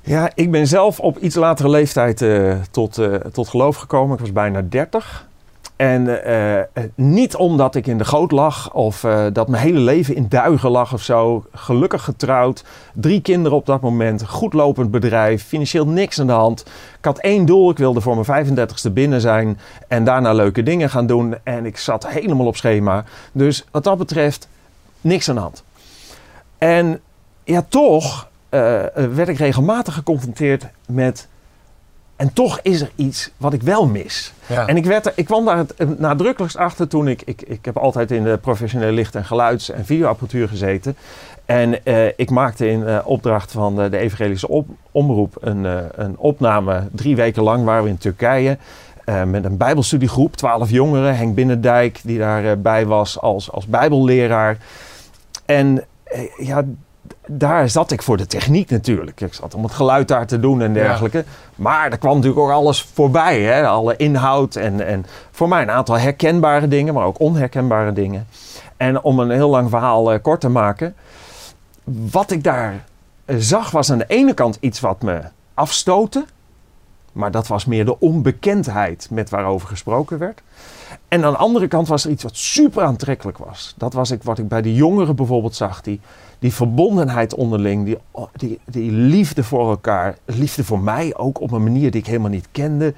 Ja, 0.01 0.31
ik 0.35 0.51
ben 0.51 0.67
zelf 0.67 0.99
op 0.99 1.17
iets 1.17 1.35
latere 1.35 1.69
leeftijd 1.69 2.21
uh, 2.21 2.55
tot, 2.71 2.97
uh, 2.97 3.15
tot 3.15 3.47
geloof 3.47 3.75
gekomen. 3.75 4.13
Ik 4.13 4.19
was 4.19 4.31
bijna 4.31 4.61
30. 4.61 5.27
En 5.75 6.07
uh, 6.27 6.59
niet 6.95 7.35
omdat 7.35 7.75
ik 7.75 7.87
in 7.87 7.97
de 7.97 8.05
goot 8.05 8.31
lag 8.31 8.73
of 8.73 9.03
uh, 9.03 9.25
dat 9.33 9.47
mijn 9.47 9.63
hele 9.63 9.79
leven 9.79 10.15
in 10.15 10.25
duigen 10.29 10.69
lag 10.69 10.93
of 10.93 11.01
zo. 11.01 11.45
Gelukkig 11.53 12.03
getrouwd, 12.03 12.63
drie 12.93 13.21
kinderen 13.21 13.57
op 13.57 13.65
dat 13.65 13.81
moment, 13.81 14.27
goed 14.27 14.53
lopend 14.53 14.91
bedrijf, 14.91 15.43
financieel 15.43 15.87
niks 15.87 16.19
aan 16.19 16.27
de 16.27 16.33
hand. 16.33 16.61
Ik 16.97 17.05
had 17.05 17.19
één 17.19 17.45
doel, 17.45 17.69
ik 17.69 17.77
wilde 17.77 18.01
voor 18.01 18.25
mijn 18.25 18.47
35ste 18.47 18.91
binnen 18.91 19.21
zijn 19.21 19.59
en 19.87 20.03
daarna 20.03 20.33
leuke 20.33 20.63
dingen 20.63 20.89
gaan 20.89 21.07
doen. 21.07 21.35
En 21.43 21.65
ik 21.65 21.77
zat 21.77 22.07
helemaal 22.07 22.47
op 22.47 22.55
schema. 22.55 23.03
Dus 23.31 23.65
wat 23.71 23.83
dat 23.83 23.97
betreft, 23.97 24.47
niks 25.01 25.29
aan 25.29 25.35
de 25.35 25.41
hand. 25.41 25.63
En 26.57 26.99
ja, 27.43 27.65
toch 27.67 28.27
werd 28.93 29.27
ik 29.27 29.37
regelmatig 29.37 29.93
geconfronteerd 29.93 30.65
met 30.87 31.27
en 32.15 32.33
toch 32.33 32.59
is 32.61 32.81
er 32.81 32.91
iets 32.95 33.29
wat 33.37 33.53
ik 33.53 33.61
wel 33.61 33.87
mis. 33.87 34.33
En 34.47 34.77
ik, 34.77 34.85
werd 34.85 35.05
er, 35.05 35.13
ik 35.15 35.25
kwam 35.25 35.45
daar 35.45 35.57
het 35.57 35.99
nadrukkelijkst 35.99 36.57
achter 36.57 36.87
toen 36.87 37.07
ik, 37.07 37.21
ik... 37.25 37.41
Ik 37.41 37.65
heb 37.65 37.77
altijd 37.77 38.11
in 38.11 38.23
de 38.23 38.37
professionele 38.37 38.91
licht- 38.91 39.15
en 39.15 39.25
geluids- 39.25 39.69
en 39.69 39.85
videoapparatuur 39.85 40.47
gezeten. 40.47 40.95
En 41.45 41.79
uh, 41.83 42.05
ik 42.15 42.29
maakte 42.29 42.69
in 42.69 42.79
uh, 42.79 42.99
opdracht 43.03 43.51
van 43.51 43.75
de, 43.75 43.89
de 43.89 43.97
Evangelische 43.97 44.63
Omroep 44.91 45.37
een, 45.41 45.67
een 45.95 46.17
opname. 46.17 46.87
Drie 46.91 47.15
weken 47.15 47.43
lang 47.43 47.65
waren 47.65 47.83
we 47.83 47.89
in 47.89 47.97
Turkije. 47.97 48.57
met 49.25 49.45
een 49.45 49.57
bijbelstudiegroep, 49.57 50.35
twaalf 50.35 50.69
jongeren. 50.69 51.17
Henk 51.17 51.35
Binnendijk, 51.35 51.99
die 52.03 52.17
daarbij 52.17 52.85
was 52.85 53.19
als, 53.19 53.51
als 53.51 53.65
bijbelleraar. 53.65 54.57
En 55.45 55.83
ja, 56.37 56.63
daar 57.27 57.69
zat 57.69 57.91
ik 57.91 58.01
voor 58.01 58.17
de 58.17 58.25
techniek 58.25 58.69
natuurlijk. 58.69 59.21
Ik 59.21 59.33
zat 59.33 59.55
om 59.55 59.63
het 59.63 59.73
geluid 59.73 60.07
daar 60.07 60.27
te 60.27 60.39
doen 60.39 60.61
en 60.61 60.73
dergelijke. 60.73 61.25
Maar 61.55 61.91
er 61.91 61.97
kwam 61.97 62.15
natuurlijk 62.15 62.41
ook 62.41 62.51
alles 62.51 62.81
voorbij. 62.93 63.41
Hè? 63.41 63.67
Alle 63.67 63.95
inhoud 63.95 64.55
en, 64.55 64.85
en 64.87 65.05
voor 65.31 65.47
mij 65.47 65.61
een 65.61 65.71
aantal 65.71 65.97
herkenbare 65.97 66.67
dingen, 66.67 66.93
maar 66.93 67.05
ook 67.05 67.19
onherkenbare 67.19 67.93
dingen. 67.93 68.27
En 68.77 69.01
om 69.01 69.19
een 69.19 69.29
heel 69.29 69.49
lang 69.49 69.69
verhaal 69.69 70.13
uh, 70.13 70.19
kort 70.21 70.41
te 70.41 70.49
maken. 70.49 70.95
Wat 71.83 72.31
ik 72.31 72.43
daar 72.43 72.83
uh, 73.25 73.35
zag 73.39 73.71
was 73.71 73.91
aan 73.91 73.97
de 73.97 74.07
ene 74.07 74.33
kant 74.33 74.57
iets 74.59 74.79
wat 74.79 75.01
me 75.01 75.21
afstootte. 75.53 76.25
Maar 77.11 77.31
dat 77.31 77.47
was 77.47 77.65
meer 77.65 77.85
de 77.85 77.99
onbekendheid 77.99 79.07
met 79.11 79.29
waarover 79.29 79.67
gesproken 79.67 80.17
werd. 80.17 80.41
En 81.07 81.25
aan 81.25 81.31
de 81.31 81.37
andere 81.37 81.67
kant 81.67 81.87
was 81.87 82.05
er 82.05 82.11
iets 82.11 82.23
wat 82.23 82.35
super 82.35 82.83
aantrekkelijk 82.83 83.37
was. 83.37 83.73
Dat 83.77 83.93
was 83.93 84.11
ik, 84.11 84.23
wat 84.23 84.37
ik 84.37 84.47
bij 84.47 84.61
de 84.61 84.73
jongeren 84.73 85.15
bijvoorbeeld 85.15 85.55
zag. 85.55 85.81
Die, 85.81 85.99
die 86.43 86.53
verbondenheid 86.53 87.33
onderling, 87.33 87.85
die, 87.85 87.97
die, 88.35 88.59
die 88.65 88.91
liefde 88.91 89.43
voor 89.43 89.69
elkaar. 89.69 90.17
Liefde 90.25 90.63
voor 90.63 90.79
mij 90.79 91.15
ook 91.15 91.41
op 91.41 91.51
een 91.51 91.63
manier 91.63 91.91
die 91.91 92.01
ik 92.01 92.07
helemaal 92.07 92.29
niet 92.29 92.47
kende. 92.51 92.93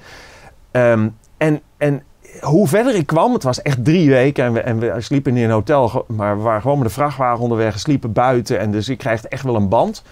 Um, 0.72 1.16
en, 1.36 1.60
en 1.76 2.02
hoe 2.40 2.68
verder 2.68 2.94
ik 2.94 3.06
kwam, 3.06 3.32
het 3.32 3.42
was 3.42 3.62
echt 3.62 3.84
drie 3.84 4.10
weken 4.10 4.44
en 4.44 4.52
we, 4.52 4.60
en 4.60 4.78
we 4.78 4.94
sliepen 4.98 5.36
in 5.36 5.44
een 5.44 5.50
hotel, 5.50 6.04
maar 6.08 6.36
we 6.36 6.42
waren 6.42 6.60
gewoon 6.60 6.78
met 6.78 6.86
de 6.86 6.92
vrachtwagen 6.92 7.42
onderweg, 7.42 7.78
sliepen 7.78 8.12
buiten 8.12 8.58
en 8.58 8.70
dus 8.70 8.88
ik 8.88 8.98
krijg 8.98 9.24
echt 9.24 9.42
wel 9.42 9.56
een 9.56 9.68
band. 9.68 10.02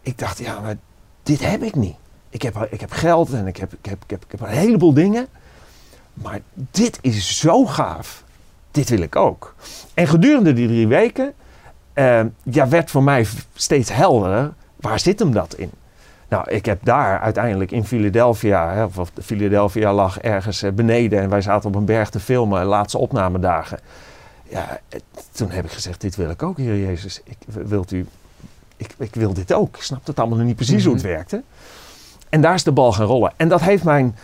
Ik 0.00 0.18
dacht, 0.18 0.38
ja, 0.38 0.60
maar 0.60 0.76
dit 1.22 1.50
heb 1.50 1.62
ik 1.62 1.74
niet. 1.74 1.96
Ik 2.30 2.42
heb, 2.42 2.66
ik 2.70 2.80
heb 2.80 2.90
geld 2.90 3.32
en 3.32 3.46
ik 3.46 3.56
heb, 3.56 3.72
ik, 3.72 3.86
heb, 3.86 4.02
ik, 4.02 4.10
heb, 4.10 4.24
ik 4.24 4.30
heb 4.30 4.40
een 4.40 4.56
heleboel 4.56 4.94
dingen. 4.94 5.26
Maar 6.14 6.40
dit 6.54 6.98
is 7.00 7.38
zo 7.38 7.66
gaaf. 7.66 8.24
Dit 8.70 8.88
wil 8.88 9.00
ik 9.00 9.16
ook. 9.16 9.54
En 9.94 10.06
gedurende 10.06 10.52
die 10.52 10.66
drie 10.66 10.88
weken 10.88 11.34
uh, 11.94 12.20
ja, 12.42 12.68
werd 12.68 12.90
voor 12.90 13.02
mij 13.02 13.26
steeds 13.54 13.92
helderder. 13.92 14.52
Waar 14.76 14.98
zit 14.98 15.18
hem 15.18 15.32
dat 15.32 15.54
in? 15.54 15.70
Nou, 16.28 16.50
ik 16.50 16.66
heb 16.66 16.78
daar 16.84 17.20
uiteindelijk 17.20 17.70
in 17.70 17.84
Philadelphia, 17.84 18.72
hè, 18.74 18.84
of 18.84 19.12
Philadelphia 19.22 19.92
lag 19.92 20.18
ergens 20.18 20.62
eh, 20.62 20.72
beneden 20.72 21.20
en 21.20 21.28
wij 21.28 21.40
zaten 21.40 21.68
op 21.68 21.74
een 21.74 21.84
berg 21.84 22.10
te 22.10 22.20
filmen, 22.20 22.64
laatste 22.64 22.98
opnamedagen. 22.98 23.78
Ja, 24.48 24.80
toen 25.32 25.50
heb 25.50 25.64
ik 25.64 25.70
gezegd, 25.70 26.00
dit 26.00 26.16
wil 26.16 26.30
ik 26.30 26.42
ook, 26.42 26.56
Heer 26.56 26.78
Jezus. 26.78 27.20
Ik, 27.24 27.36
wilt 27.46 27.92
u, 27.92 28.06
ik, 28.76 28.94
ik 28.98 29.14
wil 29.14 29.32
dit 29.32 29.52
ook. 29.52 29.76
Ik 29.76 29.82
snapte 29.82 30.10
het 30.10 30.18
allemaal 30.18 30.38
nog 30.38 30.46
niet 30.46 30.56
precies 30.56 30.84
hoe 30.84 30.94
het 30.94 31.02
mhm. 31.02 31.12
werkte. 31.12 31.42
En 32.28 32.40
daar 32.40 32.54
is 32.54 32.64
de 32.64 32.72
bal 32.72 32.92
gaan 32.92 33.06
rollen. 33.06 33.32
En 33.36 33.48
dat 33.48 33.60
heeft 33.60 33.84
mijn 33.84 34.16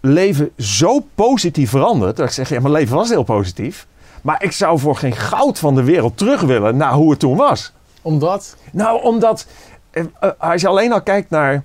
leven 0.00 0.50
zo 0.56 1.06
positief 1.14 1.70
veranderd. 1.70 2.16
Dat 2.16 2.26
ik 2.26 2.32
zeg, 2.32 2.48
ja, 2.48 2.60
mijn 2.60 2.72
leven 2.72 2.96
was 2.96 3.08
heel 3.08 3.22
positief. 3.22 3.86
Maar 4.22 4.42
ik 4.42 4.52
zou 4.52 4.78
voor 4.78 4.96
geen 4.96 5.16
goud 5.16 5.58
van 5.58 5.74
de 5.74 5.82
wereld 5.82 6.16
terug 6.16 6.40
willen 6.40 6.76
naar 6.76 6.92
hoe 6.92 7.10
het 7.10 7.18
toen 7.18 7.36
was. 7.36 7.72
Omdat? 8.02 8.56
Nou, 8.72 9.02
omdat 9.02 9.46
eh, 9.90 10.04
eh, 10.20 10.30
als 10.38 10.60
je 10.60 10.68
alleen 10.68 10.92
al 10.92 11.02
kijkt 11.02 11.30
naar 11.30 11.62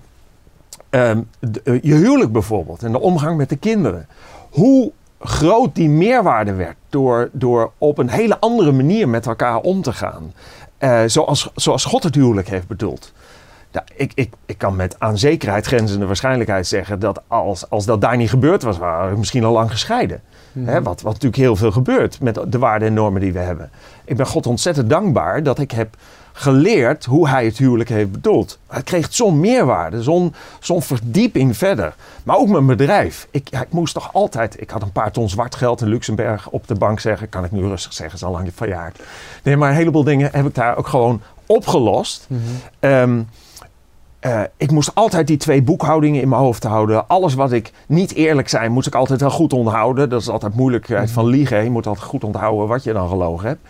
ehm, 0.89 1.21
eh, 1.63 1.81
je 1.81 1.93
huwelijk 1.93 2.31
bijvoorbeeld 2.31 2.83
en 2.83 2.91
de 2.91 2.99
omgang 2.99 3.37
met 3.37 3.49
de 3.49 3.55
kinderen. 3.55 4.07
Hoe 4.49 4.91
groot 5.19 5.75
die 5.75 5.89
meerwaarde 5.89 6.53
werd 6.53 6.75
door, 6.89 7.29
door 7.31 7.71
op 7.77 7.97
een 7.97 8.09
hele 8.09 8.39
andere 8.39 8.71
manier 8.71 9.09
met 9.09 9.25
elkaar 9.25 9.57
om 9.57 9.81
te 9.81 9.93
gaan. 9.93 10.33
zoals, 11.05 11.49
zoals 11.55 11.85
God 11.85 12.03
het 12.03 12.15
huwelijk 12.15 12.47
heeft 12.47 12.67
bedoeld. 12.67 13.13
Nou, 13.71 13.85
ik, 13.95 14.11
ik, 14.15 14.33
ik 14.45 14.57
kan 14.57 14.75
met 14.75 14.95
aan 14.99 15.17
zekerheid 15.17 15.65
grenzende 15.65 16.05
waarschijnlijkheid 16.05 16.67
zeggen 16.67 16.99
dat 16.99 17.21
als, 17.27 17.69
als 17.69 17.85
dat 17.85 18.01
daar 18.01 18.17
niet 18.17 18.29
gebeurd 18.29 18.63
was, 18.63 18.77
waren 18.77 19.11
we 19.11 19.17
misschien 19.17 19.43
al 19.43 19.53
lang 19.53 19.71
gescheiden. 19.71 20.21
Mhm. 20.53 20.83
wat, 20.83 21.01
wat 21.01 21.13
natuurlijk 21.13 21.41
heel 21.41 21.55
veel 21.55 21.71
gebeurt 21.71 22.19
met 22.21 22.39
de 22.47 22.59
waarden 22.59 22.87
en 22.87 22.93
normen 22.93 23.21
die 23.21 23.33
we 23.33 23.39
hebben. 23.39 23.71
Ik 24.05 24.17
ben 24.17 24.25
God 24.25 24.47
ontzettend 24.47 24.89
dankbaar 24.89 25.43
dat 25.43 25.59
ik 25.59 25.71
heb 25.71 25.95
geleerd 26.33 27.05
hoe 27.05 27.29
hij 27.29 27.45
het 27.45 27.57
huwelijk 27.57 27.89
heeft 27.89 28.11
bedoeld. 28.11 28.59
Het 28.67 28.83
kreeg 28.83 29.07
zo'n 29.09 29.39
meerwaarde, 29.39 30.03
zo'n 30.03 30.33
zo'n 30.59 30.81
verdieping 30.81 31.57
verder. 31.57 31.95
Maar 32.23 32.37
ook 32.37 32.47
mijn 32.47 32.65
bedrijf. 32.65 33.27
Ik, 33.31 33.47
ja, 33.49 33.61
ik 33.61 33.71
moest 33.71 33.93
toch 33.93 34.13
altijd... 34.13 34.61
Ik 34.61 34.69
had 34.69 34.81
een 34.81 34.91
paar 34.91 35.11
ton 35.11 35.29
zwart 35.29 35.55
geld 35.55 35.81
in 35.81 35.87
Luxemburg 35.87 36.49
op 36.49 36.67
de 36.67 36.75
bank 36.75 36.99
zeggen. 36.99 37.29
Kan 37.29 37.43
ik 37.43 37.51
nu 37.51 37.61
rustig 37.61 37.93
zeggen, 37.93 38.15
is 38.15 38.23
al 38.23 38.31
lang 38.31 38.49
verjaard. 38.55 38.99
Nee, 39.43 39.57
maar 39.57 39.69
een 39.69 39.75
heleboel 39.75 40.03
dingen 40.03 40.29
heb 40.31 40.45
ik 40.45 40.55
daar 40.55 40.77
ook 40.77 40.87
gewoon 40.87 41.21
opgelost. 41.45 42.27
Mm 42.79 43.25
uh, 44.25 44.41
ik 44.57 44.71
moest 44.71 44.95
altijd 44.95 45.27
die 45.27 45.37
twee 45.37 45.61
boekhoudingen 45.61 46.21
in 46.21 46.29
mijn 46.29 46.41
hoofd 46.41 46.63
houden. 46.63 47.07
Alles 47.07 47.33
wat 47.33 47.51
ik 47.51 47.71
niet 47.87 48.13
eerlijk 48.13 48.49
zei, 48.49 48.69
moest 48.69 48.87
ik 48.87 48.95
altijd 48.95 49.21
wel 49.21 49.29
goed 49.29 49.53
onthouden. 49.53 50.09
Dat 50.09 50.21
is 50.21 50.29
altijd 50.29 50.55
moeilijkheid 50.55 51.11
van 51.11 51.25
liegen. 51.25 51.63
Je 51.63 51.69
moet 51.69 51.87
altijd 51.87 52.05
goed 52.05 52.23
onthouden 52.23 52.67
wat 52.67 52.83
je 52.83 52.93
dan 52.93 53.09
gelogen 53.09 53.47
hebt. 53.47 53.67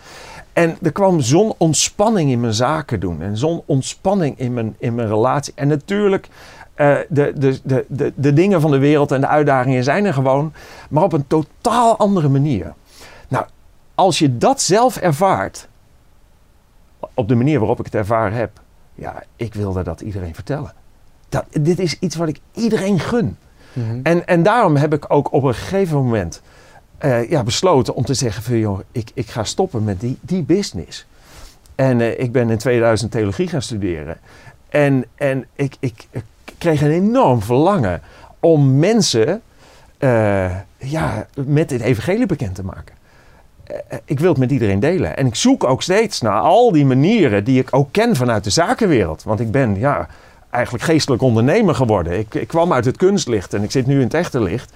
En 0.52 0.76
er 0.82 0.92
kwam 0.92 1.20
zo'n 1.20 1.54
ontspanning 1.58 2.30
in 2.30 2.40
mijn 2.40 2.54
zaken 2.54 3.00
doen. 3.00 3.22
En 3.22 3.36
zo'n 3.36 3.62
ontspanning 3.66 4.38
in 4.38 4.54
mijn, 4.54 4.74
in 4.78 4.94
mijn 4.94 5.08
relatie. 5.08 5.52
En 5.56 5.68
natuurlijk, 5.68 6.28
uh, 6.76 6.96
de, 7.08 7.32
de, 7.36 7.60
de, 7.62 7.84
de, 7.88 8.12
de 8.16 8.32
dingen 8.32 8.60
van 8.60 8.70
de 8.70 8.78
wereld 8.78 9.12
en 9.12 9.20
de 9.20 9.26
uitdagingen 9.26 9.84
zijn 9.84 10.04
er 10.04 10.14
gewoon. 10.14 10.52
Maar 10.90 11.02
op 11.02 11.12
een 11.12 11.26
totaal 11.26 11.96
andere 11.96 12.28
manier. 12.28 12.74
Nou, 13.28 13.44
als 13.94 14.18
je 14.18 14.38
dat 14.38 14.60
zelf 14.60 14.96
ervaart. 14.96 15.68
Op 17.14 17.28
de 17.28 17.34
manier 17.34 17.58
waarop 17.58 17.78
ik 17.78 17.84
het 17.84 17.94
ervaren 17.94 18.36
heb 18.36 18.62
ja, 18.94 19.22
ik 19.36 19.54
wilde 19.54 19.82
dat 19.82 20.00
iedereen 20.00 20.34
vertellen. 20.34 20.72
Dat, 21.28 21.44
dit 21.60 21.78
is 21.78 21.98
iets 21.98 22.16
wat 22.16 22.28
ik 22.28 22.38
iedereen 22.52 23.00
gun. 23.00 23.36
Mhm. 23.72 24.00
en, 24.02 24.26
en 24.26 24.42
daarom 24.42 24.76
heb 24.76 24.94
ik 24.94 25.04
ook 25.08 25.32
op 25.32 25.42
een 25.42 25.54
gegeven 25.54 25.96
moment 25.96 26.42
uh, 27.04 27.30
ja, 27.30 27.42
besloten 27.42 27.94
om 27.94 28.04
te 28.04 28.14
zeggen 28.14 28.42
van 28.42 28.58
joh, 28.58 28.80
ik, 28.92 29.10
ik 29.14 29.30
ga 29.30 29.44
stoppen 29.44 29.84
met 29.84 30.00
die, 30.00 30.18
die 30.20 30.42
business. 30.42 31.06
En 31.74 32.00
uh, 32.00 32.18
ik 32.18 32.32
ben 32.32 32.50
in 32.50 32.58
2000 32.58 33.10
theologie 33.10 33.48
gaan 33.48 33.62
studeren. 33.62 34.18
En, 34.68 35.04
en 35.14 35.46
ik, 35.54 35.76
ik, 35.80 36.06
ik 36.10 36.24
kreeg 36.58 36.82
een 36.82 36.90
enorm 36.90 37.42
verlangen 37.42 38.02
om 38.40 38.78
mensen 38.78 39.42
uh, 39.98 40.56
ja, 40.76 41.26
met 41.46 41.68
dit 41.68 41.80
evangelie 41.80 42.26
bekend 42.26 42.54
te 42.54 42.64
maken. 42.64 42.94
Eh, 43.66 43.98
ik 44.04 44.20
wil 44.20 44.28
het 44.28 44.38
met 44.38 44.50
iedereen 44.50 44.80
delen. 44.80 45.16
En 45.16 45.26
ik 45.26 45.34
zoek 45.34 45.64
ook 45.64 45.82
steeds 45.82 46.20
naar 46.20 46.40
al 46.40 46.72
die 46.72 46.86
manieren 46.86 47.44
die 47.44 47.60
ik 47.60 47.68
ook 47.70 47.88
ken 47.92 48.16
vanuit 48.16 48.44
de 48.44 48.50
zakenwereld. 48.50 49.22
Want 49.22 49.40
ik 49.40 49.50
ben 49.50 49.78
ja, 49.78 50.08
eigenlijk 50.50 50.84
geestelijk 50.84 51.22
ondernemer 51.22 51.74
geworden. 51.74 52.18
Ik, 52.18 52.34
ik 52.34 52.48
kwam 52.48 52.72
uit 52.72 52.84
het 52.84 52.96
kunstlicht 52.96 53.54
en 53.54 53.62
ik 53.62 53.70
zit 53.70 53.86
nu 53.86 53.94
in 53.94 54.04
het 54.04 54.14
echte 54.14 54.42
licht. 54.42 54.72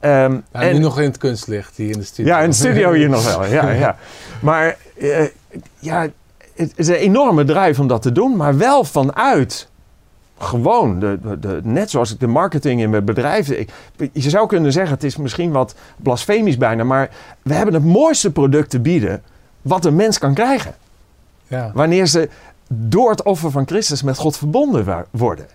Ehm, 0.00 0.32
ja, 0.52 0.60
en 0.60 0.72
nu 0.72 0.78
nog 0.78 0.98
in 0.98 1.04
het 1.04 1.18
kunstlicht 1.18 1.76
hier 1.76 1.90
in 1.90 1.98
de 1.98 2.04
studio. 2.04 2.32
Ja, 2.32 2.40
in 2.40 2.50
de 2.50 2.56
studio 2.56 2.92
hier 2.92 3.08
nog 3.08 3.24
wel. 3.24 3.46
Ja, 3.46 3.70
ja. 3.84 3.96
Maar 4.40 4.76
uh, 4.96 5.24
ja, 5.78 6.08
het 6.54 6.72
is 6.74 6.88
een 6.88 6.94
enorme 6.94 7.44
drive 7.44 7.80
om 7.80 7.86
dat 7.86 8.02
te 8.02 8.12
doen, 8.12 8.36
maar 8.36 8.58
wel 8.58 8.84
vanuit 8.84 9.68
gewoon, 10.42 10.98
de, 10.98 11.38
de, 11.40 11.60
net 11.62 11.90
zoals 11.90 12.12
ik 12.12 12.20
de 12.20 12.26
marketing 12.26 12.80
in 12.80 12.90
mijn 12.90 13.04
bedrijf. 13.04 13.46
je 14.12 14.30
zou 14.30 14.46
kunnen 14.46 14.72
zeggen, 14.72 14.94
het 14.94 15.04
is 15.04 15.16
misschien 15.16 15.52
wat 15.52 15.74
blasfemisch 15.96 16.56
bijna, 16.56 16.84
maar 16.84 17.10
we 17.42 17.54
hebben 17.54 17.74
het 17.74 17.84
mooiste 17.84 18.32
product 18.32 18.70
te 18.70 18.80
bieden 18.80 19.22
wat 19.62 19.84
een 19.84 19.96
mens 19.96 20.18
kan 20.18 20.34
krijgen. 20.34 20.74
Ja. 21.46 21.70
Wanneer 21.74 22.06
ze 22.06 22.28
door 22.68 23.10
het 23.10 23.22
offer 23.22 23.50
van 23.50 23.66
Christus 23.66 24.02
met 24.02 24.18
God 24.18 24.36
verbonden 24.36 25.06
worden. 25.10 25.46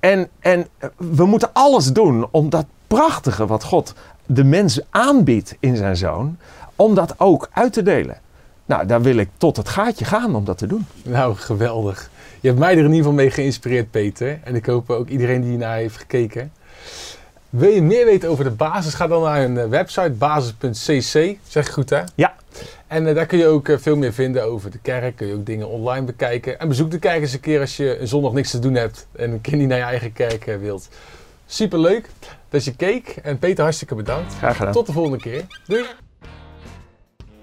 En, 0.00 0.28
en 0.40 0.66
we 0.96 1.26
moeten 1.26 1.50
alles 1.52 1.92
doen 1.92 2.26
om 2.30 2.50
dat 2.50 2.66
prachtige 2.86 3.46
wat 3.46 3.64
God 3.64 3.94
de 4.26 4.44
mens 4.44 4.80
aanbiedt 4.90 5.56
in 5.60 5.76
zijn 5.76 5.96
zoon, 5.96 6.36
om 6.76 6.94
dat 6.94 7.14
ook 7.16 7.48
uit 7.52 7.72
te 7.72 7.82
delen. 7.82 8.18
Nou, 8.66 8.86
daar 8.86 9.02
wil 9.02 9.16
ik 9.16 9.28
tot 9.36 9.56
het 9.56 9.68
gaatje 9.68 10.04
gaan 10.04 10.34
om 10.34 10.44
dat 10.44 10.58
te 10.58 10.66
doen. 10.66 10.86
Nou, 11.02 11.34
geweldig. 11.36 12.10
Je 12.40 12.48
hebt 12.48 12.60
mij 12.60 12.70
er 12.70 12.78
in 12.78 12.84
ieder 12.84 12.96
geval 12.96 13.12
mee 13.12 13.30
geïnspireerd, 13.30 13.90
Peter. 13.90 14.40
En 14.44 14.54
ik 14.54 14.66
hoop 14.66 14.90
ook 14.90 15.08
iedereen 15.08 15.40
die 15.40 15.56
naar 15.56 15.76
heeft 15.76 15.96
gekeken. 15.96 16.52
Wil 17.50 17.70
je 17.70 17.82
meer 17.82 18.04
weten 18.04 18.28
over 18.28 18.44
de 18.44 18.50
basis? 18.50 18.94
Ga 18.94 19.06
dan 19.06 19.22
naar 19.22 19.40
hun 19.40 19.58
eh, 19.58 19.68
website 19.68 20.10
basis.cc. 20.10 21.36
Zeg 21.48 21.72
goed, 21.72 21.90
hè? 21.90 22.02
Ja. 22.14 22.34
En 22.86 23.06
uh, 23.06 23.14
daar 23.14 23.26
kun 23.26 23.38
je 23.38 23.46
ook 23.46 23.68
uh, 23.68 23.78
veel 23.78 23.96
meer 23.96 24.12
vinden 24.12 24.44
over 24.44 24.70
de 24.70 24.78
kerk. 24.78 25.16
Kun 25.16 25.26
je 25.26 25.34
ook 25.34 25.46
dingen 25.46 25.68
online 25.68 26.04
bekijken. 26.04 26.60
En 26.60 26.68
bezoek 26.68 26.90
de 26.90 26.98
kerk 26.98 27.20
eens 27.20 27.32
een 27.32 27.40
keer 27.40 27.60
als 27.60 27.76
je 27.76 27.98
een 27.98 28.08
zondag 28.08 28.32
niks 28.32 28.50
te 28.50 28.58
doen 28.58 28.74
hebt. 28.74 29.06
En 29.16 29.30
een 29.30 29.40
kind 29.40 29.56
niet 29.56 29.68
naar 29.68 29.78
je 29.78 29.84
eigen 29.84 30.12
kerk 30.12 30.46
uh, 30.46 30.56
wilt. 30.56 30.88
Super 31.46 31.78
leuk 31.78 32.08
dat 32.48 32.64
je 32.64 32.76
keek. 32.76 33.16
En 33.22 33.38
Peter, 33.38 33.62
hartstikke 33.62 33.94
bedankt. 33.94 34.34
Graag 34.34 34.56
gedaan. 34.56 34.72
Tot 34.72 34.86
de 34.86 34.92
volgende 34.92 35.18
keer. 35.18 35.46
Doei. 35.66 35.84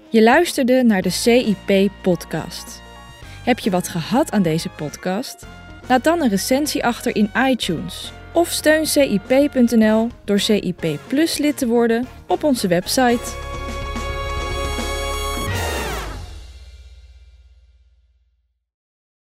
Je 0.08 0.22
luisterde 0.22 0.82
naar 0.82 1.02
de 1.02 1.10
CIP-podcast. 1.10 2.84
Heb 3.46 3.58
je 3.58 3.70
wat 3.70 3.88
gehad 3.88 4.30
aan 4.30 4.42
deze 4.42 4.68
podcast? 4.68 5.46
Laat 5.88 6.04
dan 6.04 6.22
een 6.22 6.28
recensie 6.28 6.84
achter 6.84 7.16
in 7.16 7.30
iTunes 7.48 8.12
of 8.32 8.48
steun 8.48 8.86
CIP.nl 8.86 10.08
door 10.24 10.38
CIP 10.38 10.98
Plus 11.06 11.38
lid 11.38 11.58
te 11.58 11.66
worden 11.66 12.06
op 12.26 12.44
onze 12.44 12.68
website. 12.68 13.45